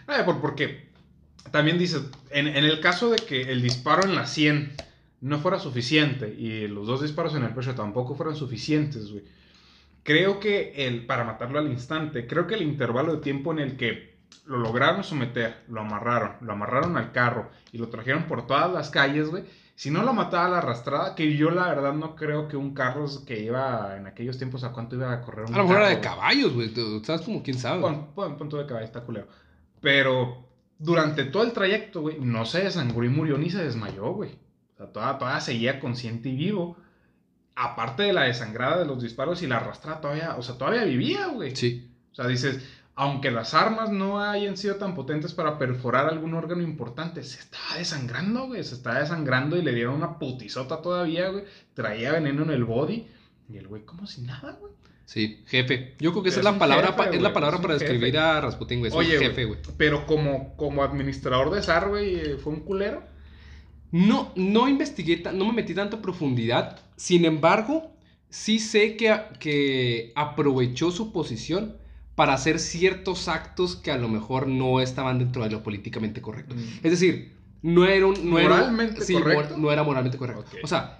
Eh, 0.07 0.23
por, 0.25 0.41
porque 0.41 0.89
también 1.51 1.77
dices, 1.77 2.03
en, 2.31 2.47
en 2.47 2.65
el 2.65 2.79
caso 2.79 3.09
de 3.09 3.17
que 3.17 3.51
el 3.51 3.61
disparo 3.61 4.03
en 4.03 4.15
la 4.15 4.25
100 4.25 4.75
no 5.21 5.39
fuera 5.39 5.59
suficiente 5.59 6.33
y 6.33 6.67
los 6.67 6.87
dos 6.87 7.01
disparos 7.01 7.35
en 7.35 7.43
el 7.43 7.53
pecho 7.53 7.75
tampoco 7.75 8.15
fueran 8.15 8.35
suficientes, 8.35 9.11
güey. 9.11 9.23
Creo 10.03 10.39
que 10.39 10.87
el, 10.87 11.05
para 11.05 11.23
matarlo 11.23 11.59
al 11.59 11.67
instante, 11.67 12.25
creo 12.25 12.47
que 12.47 12.55
el 12.55 12.61
intervalo 12.61 13.15
de 13.15 13.21
tiempo 13.21 13.51
en 13.51 13.59
el 13.59 13.77
que 13.77 14.17
lo 14.45 14.57
lograron 14.57 15.03
someter, 15.03 15.63
lo 15.67 15.81
amarraron, 15.81 16.31
lo 16.41 16.53
amarraron 16.53 16.97
al 16.97 17.11
carro 17.11 17.49
y 17.71 17.77
lo 17.77 17.89
trajeron 17.89 18.23
por 18.23 18.47
todas 18.47 18.71
las 18.71 18.89
calles, 18.89 19.29
güey. 19.29 19.43
Si 19.75 19.91
no 19.91 20.03
lo 20.03 20.13
mataba 20.13 20.45
a 20.45 20.49
la 20.49 20.57
arrastrada, 20.57 21.15
que 21.15 21.37
yo 21.37 21.51
la 21.51 21.67
verdad 21.67 21.93
no 21.93 22.15
creo 22.15 22.47
que 22.47 22.57
un 22.57 22.73
carro 22.73 23.05
que 23.25 23.39
iba 23.39 23.95
en 23.97 24.07
aquellos 24.07 24.37
tiempos 24.37 24.63
a 24.63 24.71
cuánto 24.71 24.95
iba 24.95 25.13
a 25.13 25.21
correr 25.21 25.45
un 25.45 25.53
A 25.53 25.57
lo 25.57 25.63
mejor 25.63 25.77
era 25.77 25.89
de 25.89 26.01
caballos, 26.01 26.53
güey. 26.53 26.73
¿Sabes 27.03 27.21
como 27.21 27.43
quién 27.43 27.57
sabe? 27.57 27.81
Pon, 27.81 28.07
pon 28.13 28.49
de 28.49 28.65
caballo, 28.65 28.85
está 28.85 29.01
culero. 29.01 29.27
Pero 29.81 30.45
durante 30.77 31.25
todo 31.25 31.43
el 31.43 31.53
trayecto, 31.53 32.01
güey, 32.01 32.19
no 32.19 32.45
se 32.45 32.63
desangró 32.63 33.03
y 33.03 33.09
murió 33.09 33.37
ni 33.37 33.49
se 33.49 33.63
desmayó, 33.63 34.13
güey. 34.13 34.31
O 34.73 34.77
sea, 34.77 34.91
todavía, 34.91 35.17
todavía 35.19 35.41
seguía 35.41 35.79
consciente 35.79 36.29
y 36.29 36.35
vivo. 36.35 36.77
Aparte 37.55 38.03
de 38.03 38.13
la 38.13 38.23
desangrada 38.23 38.79
de 38.79 38.85
los 38.85 39.01
disparos 39.01 39.41
y 39.41 39.47
la 39.47 39.57
arrastrada, 39.57 39.99
todavía, 39.99 40.35
o 40.37 40.41
sea, 40.41 40.57
todavía 40.57 40.85
vivía, 40.85 41.27
güey. 41.27 41.55
Sí. 41.55 41.91
O 42.11 42.15
sea, 42.15 42.27
dices, 42.27 42.65
aunque 42.95 43.31
las 43.31 43.53
armas 43.53 43.91
no 43.91 44.19
hayan 44.19 44.57
sido 44.57 44.75
tan 44.75 44.95
potentes 44.95 45.33
para 45.33 45.57
perforar 45.57 46.07
algún 46.07 46.33
órgano 46.33 46.61
importante, 46.61 47.23
se 47.23 47.39
estaba 47.39 47.77
desangrando, 47.77 48.47
güey. 48.47 48.63
Se 48.63 48.75
estaba 48.75 48.99
desangrando 48.99 49.57
y 49.57 49.61
le 49.61 49.73
dieron 49.73 49.95
una 49.95 50.19
putizota 50.19 50.81
todavía, 50.81 51.29
güey. 51.29 51.43
Traía 51.73 52.13
veneno 52.13 52.43
en 52.43 52.51
el 52.51 52.63
body. 52.63 53.07
Y 53.49 53.57
el 53.57 53.67
güey, 53.67 53.83
como 53.83 54.05
si 54.05 54.21
nada, 54.21 54.57
güey. 54.59 54.73
Sí, 55.09 55.41
jefe. 55.47 55.95
Yo 55.99 56.11
creo 56.11 56.21
que 56.21 56.29
esa 56.29 56.39
Es 56.39 56.45
es 56.45 56.53
la 56.53 56.59
palabra, 56.59 56.93
jefe, 56.95 57.15
es 57.15 57.21
la 57.23 57.33
palabra 57.33 57.55
es 57.55 57.61
para 57.63 57.73
describir 57.73 58.11
jefe. 58.13 58.19
a 58.19 58.41
güey. 58.79 58.91
Es 58.91 58.93
Oye, 58.95 59.17
un 59.17 59.23
jefe, 59.23 59.45
güey. 59.45 59.59
Pero 59.75 60.05
como, 60.05 60.55
como 60.55 60.83
administrador 60.83 61.49
de 61.49 61.63
SAR, 61.63 61.89
güey, 61.89 62.13
eh, 62.15 62.37
fue 62.37 62.53
un 62.53 62.59
culero. 62.59 63.01
No, 63.91 64.31
no 64.35 64.69
investigué, 64.69 65.23
no 65.33 65.45
me 65.47 65.53
metí 65.53 65.73
tanto 65.73 65.97
a 65.97 66.01
profundidad. 66.03 66.79
Sin 66.95 67.25
embargo, 67.25 67.91
sí 68.29 68.59
sé 68.59 68.97
que, 68.97 69.11
que 69.39 70.11
aprovechó 70.15 70.91
su 70.91 71.11
posición 71.11 71.77
para 72.13 72.33
hacer 72.33 72.59
ciertos 72.59 73.27
actos 73.29 73.77
que 73.77 73.89
a 73.89 73.97
lo 73.97 74.09
mejor 74.09 74.45
no 74.45 74.79
estaban 74.79 75.17
dentro 75.17 75.43
de 75.43 75.49
lo 75.49 75.63
políticamente 75.63 76.21
correcto. 76.21 76.53
Es 76.83 76.91
decir, 76.91 77.35
no 77.63 77.83
era 77.87 78.05
un... 78.05 78.29
No 78.29 78.37
era 78.37 78.49
¿Moralmente 78.57 79.01
sí, 79.03 79.13
correcto? 79.13 79.49
mor- 79.55 79.57
no 79.59 79.71
era 79.71 79.81
moralmente 79.81 80.19
correcto. 80.19 80.45
O 80.61 80.67
sea, 80.67 80.98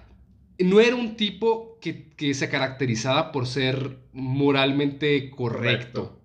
no 0.64 0.80
era 0.80 0.96
un 0.96 1.16
tipo 1.16 1.78
que, 1.80 2.08
que 2.10 2.34
se 2.34 2.48
caracterizaba 2.48 3.32
por 3.32 3.46
ser 3.46 3.98
moralmente 4.12 5.30
correcto. 5.30 6.20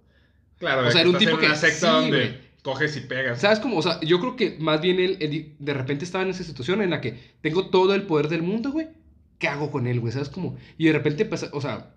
Claro, 0.57 0.87
O 0.87 0.91
sea, 0.91 0.93
que 0.93 0.99
era 1.01 1.09
un 1.09 1.17
tipo 1.17 1.31
en 1.31 1.37
una 1.37 1.49
que- 1.49 1.55
secta 1.55 1.87
sí, 1.87 1.93
donde 2.01 2.41
coges 2.61 2.97
y 2.97 3.01
pegas. 3.01 3.39
¿Sabes 3.41 3.59
cómo? 3.59 3.77
O 3.77 3.81
sea, 3.81 3.99
yo 4.01 4.19
creo 4.19 4.35
que 4.35 4.57
más 4.59 4.81
bien 4.81 4.99
él, 4.99 5.17
él 5.19 5.55
de 5.59 5.73
repente 5.73 6.05
estaba 6.05 6.23
en 6.23 6.31
esa 6.31 6.43
situación 6.43 6.81
en 6.81 6.89
la 6.89 7.01
que 7.01 7.35
tengo 7.41 7.69
todo 7.69 7.93
el 7.93 8.03
poder 8.03 8.27
del 8.27 8.41
mundo, 8.41 8.71
güey. 8.71 8.87
¿Qué 9.37 9.47
hago 9.47 9.69
con 9.69 9.85
él, 9.85 9.99
güey? 9.99 10.13
¿Sabes 10.13 10.29
cómo? 10.29 10.57
Y 10.77 10.85
de 10.85 10.93
repente, 10.93 11.25
pues, 11.25 11.47
o 11.51 11.61
sea, 11.61 11.93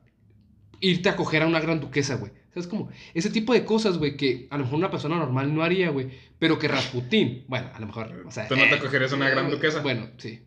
irte 0.80 1.08
a 1.08 1.16
coger 1.16 1.42
a 1.42 1.46
una 1.46 1.60
gran 1.60 1.80
duquesa, 1.80 2.16
güey. 2.16 2.32
¿Sabes 2.52 2.66
cómo? 2.66 2.90
Ese 3.14 3.30
tipo 3.30 3.52
de 3.52 3.64
cosas, 3.64 3.96
güey, 3.98 4.16
que 4.16 4.48
a 4.50 4.58
lo 4.58 4.64
mejor 4.64 4.78
una 4.78 4.90
persona 4.90 5.16
normal 5.16 5.54
no 5.54 5.62
haría, 5.62 5.90
güey. 5.90 6.08
Pero 6.38 6.58
que 6.58 6.66
Rasputín, 6.68 7.44
bueno, 7.46 7.70
a 7.72 7.78
lo 7.80 7.86
mejor, 7.86 8.24
o 8.26 8.30
sea... 8.30 8.48
¿Tú 8.48 8.56
no 8.56 8.64
te 8.64 8.74
eh, 8.74 8.78
cogerías 8.78 9.12
una 9.12 9.28
gran 9.30 9.46
eh, 9.46 9.50
duquesa? 9.50 9.80
Bueno, 9.82 10.08
sí. 10.18 10.40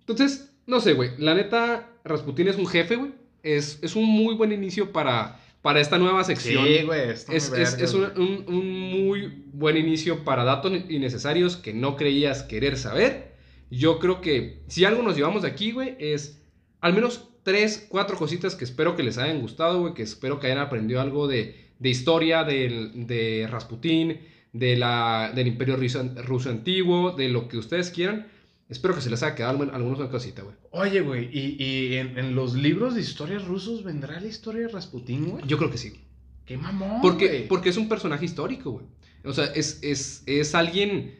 Entonces, 0.00 0.52
no 0.68 0.80
sé, 0.80 0.92
güey. 0.92 1.10
La 1.18 1.34
neta, 1.34 1.90
Rasputín 2.04 2.46
es 2.46 2.56
un 2.56 2.66
jefe, 2.66 2.94
güey. 2.96 3.12
Es, 3.42 3.78
es 3.82 3.96
un 3.96 4.04
muy 4.04 4.34
buen 4.36 4.52
inicio 4.52 4.92
para, 4.92 5.40
para 5.62 5.80
esta 5.80 5.98
nueva 5.98 6.22
sección. 6.22 6.64
Sí, 6.66 6.82
güey, 6.84 7.10
Es, 7.10 7.26
es, 7.28 7.52
es 7.52 7.94
un, 7.94 8.04
un- 8.16 8.44
un 8.46 8.80
muy 9.04 9.42
buen 9.52 9.76
inicio 9.76 10.22
para 10.24 10.44
datos 10.44 10.72
innecesarios 10.88 11.56
que 11.56 11.72
no 11.74 11.96
creías 11.96 12.42
querer 12.44 12.76
saber. 12.76 13.32
Yo 13.70 13.98
creo 13.98 14.20
que 14.20 14.62
si 14.68 14.84
algo 14.84 15.02
nos 15.02 15.16
llevamos 15.16 15.42
de 15.42 15.48
aquí, 15.48 15.72
güey, 15.72 15.96
es 15.98 16.40
al 16.80 16.94
menos 16.94 17.28
tres, 17.42 17.86
cuatro 17.88 18.16
cositas 18.16 18.54
que 18.54 18.64
espero 18.64 18.94
que 18.96 19.02
les 19.02 19.18
hayan 19.18 19.40
gustado, 19.40 19.80
güey, 19.80 19.94
que 19.94 20.02
espero 20.02 20.38
que 20.38 20.46
hayan 20.46 20.58
aprendido 20.58 21.00
algo 21.00 21.26
de, 21.28 21.68
de 21.78 21.88
historia 21.88 22.44
del, 22.44 23.06
de 23.06 23.46
Rasputín, 23.50 24.20
de 24.52 24.76
la, 24.76 25.32
del 25.34 25.46
Imperio 25.46 25.76
ruso, 25.76 26.02
ruso 26.24 26.50
antiguo, 26.50 27.12
de 27.12 27.28
lo 27.28 27.48
que 27.48 27.58
ustedes 27.58 27.90
quieran. 27.90 28.26
Espero 28.68 28.94
que 28.94 29.00
se 29.00 29.08
les 29.10 29.22
haya 29.22 29.34
quedado 29.34 29.62
al- 29.62 29.74
algunos 29.74 29.98
una 29.98 30.10
cosita, 30.10 30.42
güey. 30.42 30.54
Oye, 30.72 31.00
güey, 31.00 31.28
¿y, 31.32 31.62
y 31.62 31.96
en, 31.96 32.18
en 32.18 32.34
los 32.34 32.54
libros 32.54 32.94
de 32.94 33.00
historias 33.00 33.44
rusos 33.46 33.82
vendrá 33.82 34.20
la 34.20 34.26
historia 34.26 34.62
de 34.62 34.68
Rasputín, 34.68 35.30
güey? 35.30 35.44
Yo 35.46 35.56
creo 35.58 35.70
que 35.70 35.78
sí. 35.78 36.00
¡Qué 36.44 36.56
mamón, 36.58 37.00
Porque, 37.00 37.26
güey! 37.28 37.48
porque 37.48 37.70
es 37.70 37.76
un 37.78 37.88
personaje 37.88 38.24
histórico, 38.26 38.72
güey. 38.72 38.86
O 39.24 39.32
sea, 39.32 39.46
es, 39.46 39.78
es, 39.82 40.22
es 40.26 40.54
alguien 40.54 41.18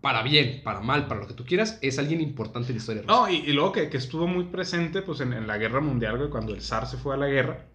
para 0.00 0.22
bien, 0.22 0.62
para 0.64 0.80
mal, 0.80 1.06
para 1.06 1.20
lo 1.20 1.26
que 1.26 1.34
tú 1.34 1.44
quieras, 1.44 1.78
es 1.82 1.98
alguien 1.98 2.20
importante 2.20 2.68
en 2.68 2.76
la 2.76 2.80
historia 2.80 3.02
rusa. 3.02 3.12
No, 3.14 3.28
y, 3.30 3.36
y 3.36 3.52
luego 3.52 3.70
que, 3.72 3.88
que 3.88 3.96
estuvo 3.98 4.26
muy 4.26 4.44
presente, 4.44 5.02
pues, 5.02 5.20
en, 5.20 5.32
en 5.32 5.46
la 5.46 5.58
Guerra 5.58 5.80
Mundial, 5.80 6.16
güey, 6.18 6.30
cuando 6.30 6.54
el 6.54 6.60
zar 6.62 6.86
se 6.88 6.96
fue 6.96 7.14
a 7.14 7.18
la 7.18 7.26
guerra, 7.28 7.66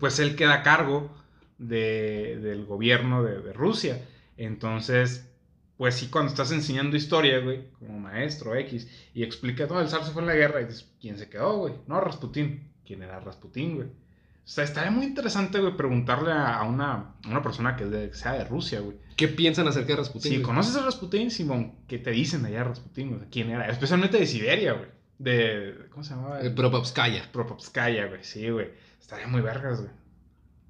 pues 0.00 0.18
él 0.20 0.36
queda 0.36 0.54
a 0.54 0.62
cargo 0.62 1.10
de- 1.58 2.38
del 2.40 2.64
gobierno 2.64 3.22
de, 3.22 3.40
de 3.42 3.52
Rusia. 3.52 4.06
Entonces, 4.36 5.28
pues 5.76 5.94
sí, 5.96 6.08
cuando 6.08 6.30
estás 6.30 6.52
enseñando 6.52 6.96
historia, 6.96 7.38
güey, 7.40 7.68
como 7.78 7.98
maestro 7.98 8.54
X, 8.56 8.88
y 9.14 9.22
explicas, 9.22 9.68
no, 9.70 9.80
el 9.80 9.88
zar 9.88 10.04
se 10.04 10.12
fue 10.12 10.22
a 10.22 10.26
la 10.26 10.34
guerra, 10.34 10.60
y 10.62 10.64
dices, 10.66 10.88
¿quién 11.00 11.18
se 11.18 11.28
quedó, 11.28 11.58
güey? 11.58 11.74
No, 11.86 12.00
Rasputín. 12.00 12.70
¿Quién 12.86 13.02
era 13.02 13.20
Rasputín, 13.20 13.74
güey? 13.76 13.88
O 13.88 14.48
sea, 14.48 14.62
estaría 14.62 14.90
muy 14.92 15.06
interesante, 15.06 15.58
güey, 15.58 15.76
preguntarle 15.76 16.30
a 16.32 16.62
una, 16.62 16.92
a 17.24 17.28
una 17.28 17.42
persona 17.42 17.74
que, 17.76 17.84
de- 17.84 18.14
sea 18.14 18.32
de 18.34 18.44
Rusia, 18.44 18.78
güey. 18.80 18.96
¿Qué 19.16 19.26
piensan 19.28 19.66
acerca 19.66 19.88
de 19.94 19.96
Rasputín? 19.96 20.30
Si 20.30 20.36
güey? 20.36 20.42
conoces 20.46 20.76
a 20.76 20.82
Rasputín, 20.84 21.30
Simón, 21.32 21.72
¿qué 21.88 21.98
te 21.98 22.10
dicen 22.12 22.44
allá 22.46 22.58
de 22.58 22.64
Rasputín? 22.64 23.08
güey? 23.16 23.28
¿Quién 23.30 23.50
era? 23.50 23.66
Especialmente 23.68 24.18
de 24.18 24.26
Siberia, 24.26 24.74
güey. 24.74 24.88
De. 25.18 25.74
¿Cómo 25.90 26.04
se 26.04 26.14
llamaba? 26.14 26.42
Eh, 26.42 26.50
Propopskaya. 26.50 27.28
Propopskaya, 27.32 28.06
güey. 28.06 28.22
Sí, 28.22 28.48
güey. 28.50 28.68
Estaría 29.00 29.26
muy 29.26 29.40
vergas, 29.40 29.80
güey. 29.80 29.90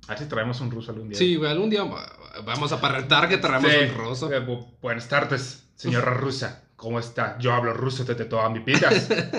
A 0.07 0.11
ver 0.11 0.19
si 0.19 0.27
traemos 0.27 0.61
un 0.61 0.71
ruso 0.71 0.93
algún 0.93 1.09
día. 1.09 1.19
Sí, 1.19 1.37
güey, 1.37 1.51
algún 1.51 1.69
día 1.71 1.83
va- 1.85 2.11
vamos 2.45 2.71
a 2.73 2.77
aparentar 2.77 3.29
que 3.29 3.39
traemos 3.39 3.71
Sí. 3.71 3.79
un 3.91 3.97
roso. 3.97 4.33
Eh, 4.33 4.41
bu- 4.47 4.67
Buenas 4.81 5.09
tardes, 5.09 5.69
señora 5.75 6.11
rusa. 6.15 6.63
¿Cómo 6.77 7.01
está? 7.01 7.39
Yo 7.39 7.53
hablo 7.55 7.73
ruso 7.73 8.05
desde 8.05 8.27
toda 8.27 8.49
mi 8.51 8.59
vida. 8.61 8.91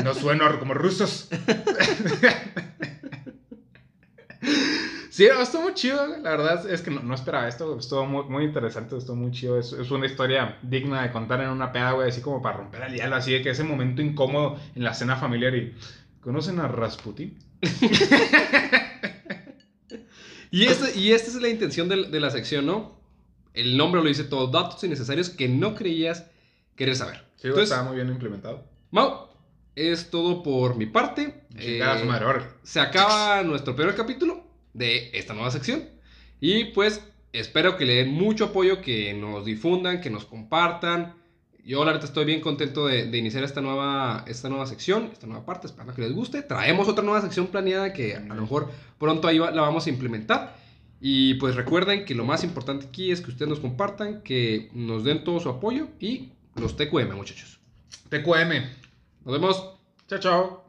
No 0.04 0.14
sueno 0.14 0.60
como 0.60 0.74
rusos. 0.74 1.30
Sí, 5.10 5.26
estuvo 5.26 5.64
muy 5.64 5.74
chido. 5.74 6.06
La 6.22 6.30
verdad 6.32 6.70
es 6.70 6.82
que 6.84 6.92
no, 6.92 7.02
no 7.02 7.16
esperaba 7.16 7.48
esto. 7.48 7.80
Estuvo 7.80 8.06
muy, 8.06 8.26
muy 8.26 8.44
interesante, 8.44 8.96
estuvo 8.96 9.16
muy 9.16 9.32
chido. 9.32 9.58
Es, 9.58 9.72
es 9.74 9.90
una 9.90 10.06
historia 10.06 10.60
digna 10.62 11.02
de 11.02 11.12
contar 11.12 11.42
en 11.42 11.50
una 11.50 11.72
peda, 11.72 11.94
güey, 11.94 12.10
así 12.10 12.22
como 12.22 12.40
para 12.40 12.58
romper 12.58 12.84
el 12.84 12.94
hielo, 12.94 13.16
así 13.16 13.32
de 13.34 13.42
que 13.42 13.50
ese 13.50 13.64
momento 13.64 14.04
incómodo 14.04 14.60
en 14.76 14.84
la 14.84 14.94
cena 14.94 15.16
familiar 15.16 15.56
y... 15.56 15.76
¿Conocen 16.22 16.60
a 16.60 16.68
Rasputin? 16.68 17.36
Y, 20.52 20.66
este, 20.66 20.98
y 20.98 21.12
esta 21.12 21.30
es 21.30 21.36
la 21.36 21.50
intención 21.50 21.90
de, 21.90 22.20
la 22.20 22.30
sección, 22.32 22.66
¿no? 22.66 22.98
El 23.54 23.78
nombre 23.78 24.02
lo 24.02 24.08
dice 24.08 24.24
todo, 24.24 24.48
datos 24.48 24.84
innecesarios 24.84 25.30
que 25.30 25.48
no 25.48 25.76
creías 25.76 26.26
querer 26.76 26.96
saber. 26.96 27.24
Sí, 27.38 27.48
Entonces, 27.48 27.72
estaba 27.72 27.88
muy 27.88 27.96
bien 27.96 28.10
implementado. 28.10 28.64
Mau, 28.92 29.28
es 29.76 30.10
todo 30.10 30.44
por 30.44 30.76
mi 30.76 30.86
parte. 30.86 31.44
Eh, 31.58 31.82
se 32.64 32.80
acaba 32.80 33.44
nuestro 33.44 33.76
primer 33.76 33.96
capítulo 33.96 34.44
de 34.74 35.10
esta 35.14 35.34
nueva 35.34 35.52
sección. 35.52 35.86
Y 36.40 36.66
pues 36.66 37.04
espero 37.34 37.78
que 37.78 37.86
le 37.86 37.96
den 37.96 38.14
mucho 38.14 38.46
apoyo, 38.46 38.82
que 38.82 39.14
nos 39.14 39.46
difundan, 39.46 40.02
que 40.02 40.10
nos 40.10 40.26
compartan. 40.26 41.16
Yo 41.68 41.84
la 41.84 41.92
verdad 41.92 42.06
estoy 42.06 42.24
bien 42.24 42.40
contento 42.40 42.88
de, 42.88 43.08
de 43.08 43.18
iniciar 43.18 43.44
esta 43.44 43.60
nueva, 43.60 44.24
esta 44.26 44.48
nueva 44.48 44.66
sección, 44.66 45.10
esta 45.12 45.28
nueva 45.28 45.46
parte, 45.46 45.68
espero 45.68 45.94
que 45.94 46.02
les 46.02 46.14
guste. 46.14 46.42
Traemos 46.42 46.88
otra 46.88 47.04
nueva 47.04 47.22
sección 47.22 47.48
planeada 47.48 47.92
que 47.92 48.16
a 48.16 48.22
lo 48.22 48.42
mejor 48.42 48.70
pronto 48.98 49.28
ahí 49.28 49.38
va- 49.38 49.52
la 49.52 49.64
vamos 49.64 49.86
a 49.86 49.90
implementar. 49.90 50.56
Y 51.02 51.34
pues 51.36 51.56
recuerden 51.56 52.06
que 52.06 52.16
lo 52.16 52.24
más 52.24 52.44
importante 52.46 52.88
aquí 52.88 53.12
es 53.12 53.20
que 53.20 53.32
ustedes 53.32 53.50
nos 53.50 53.60
compartan, 53.60 54.22
que 54.24 54.70
nos 54.74 55.04
den 55.04 55.24
todo 55.26 55.40
su 55.42 55.50
apoyo 55.50 55.90
y 56.00 56.30
los 56.56 56.78
TQM 56.78 57.14
muchachos. 57.16 57.60
TQM. 58.10 58.64
Nos 59.26 59.34
vemos. 59.34 59.70
Chao, 60.08 60.20
chao. 60.20 60.67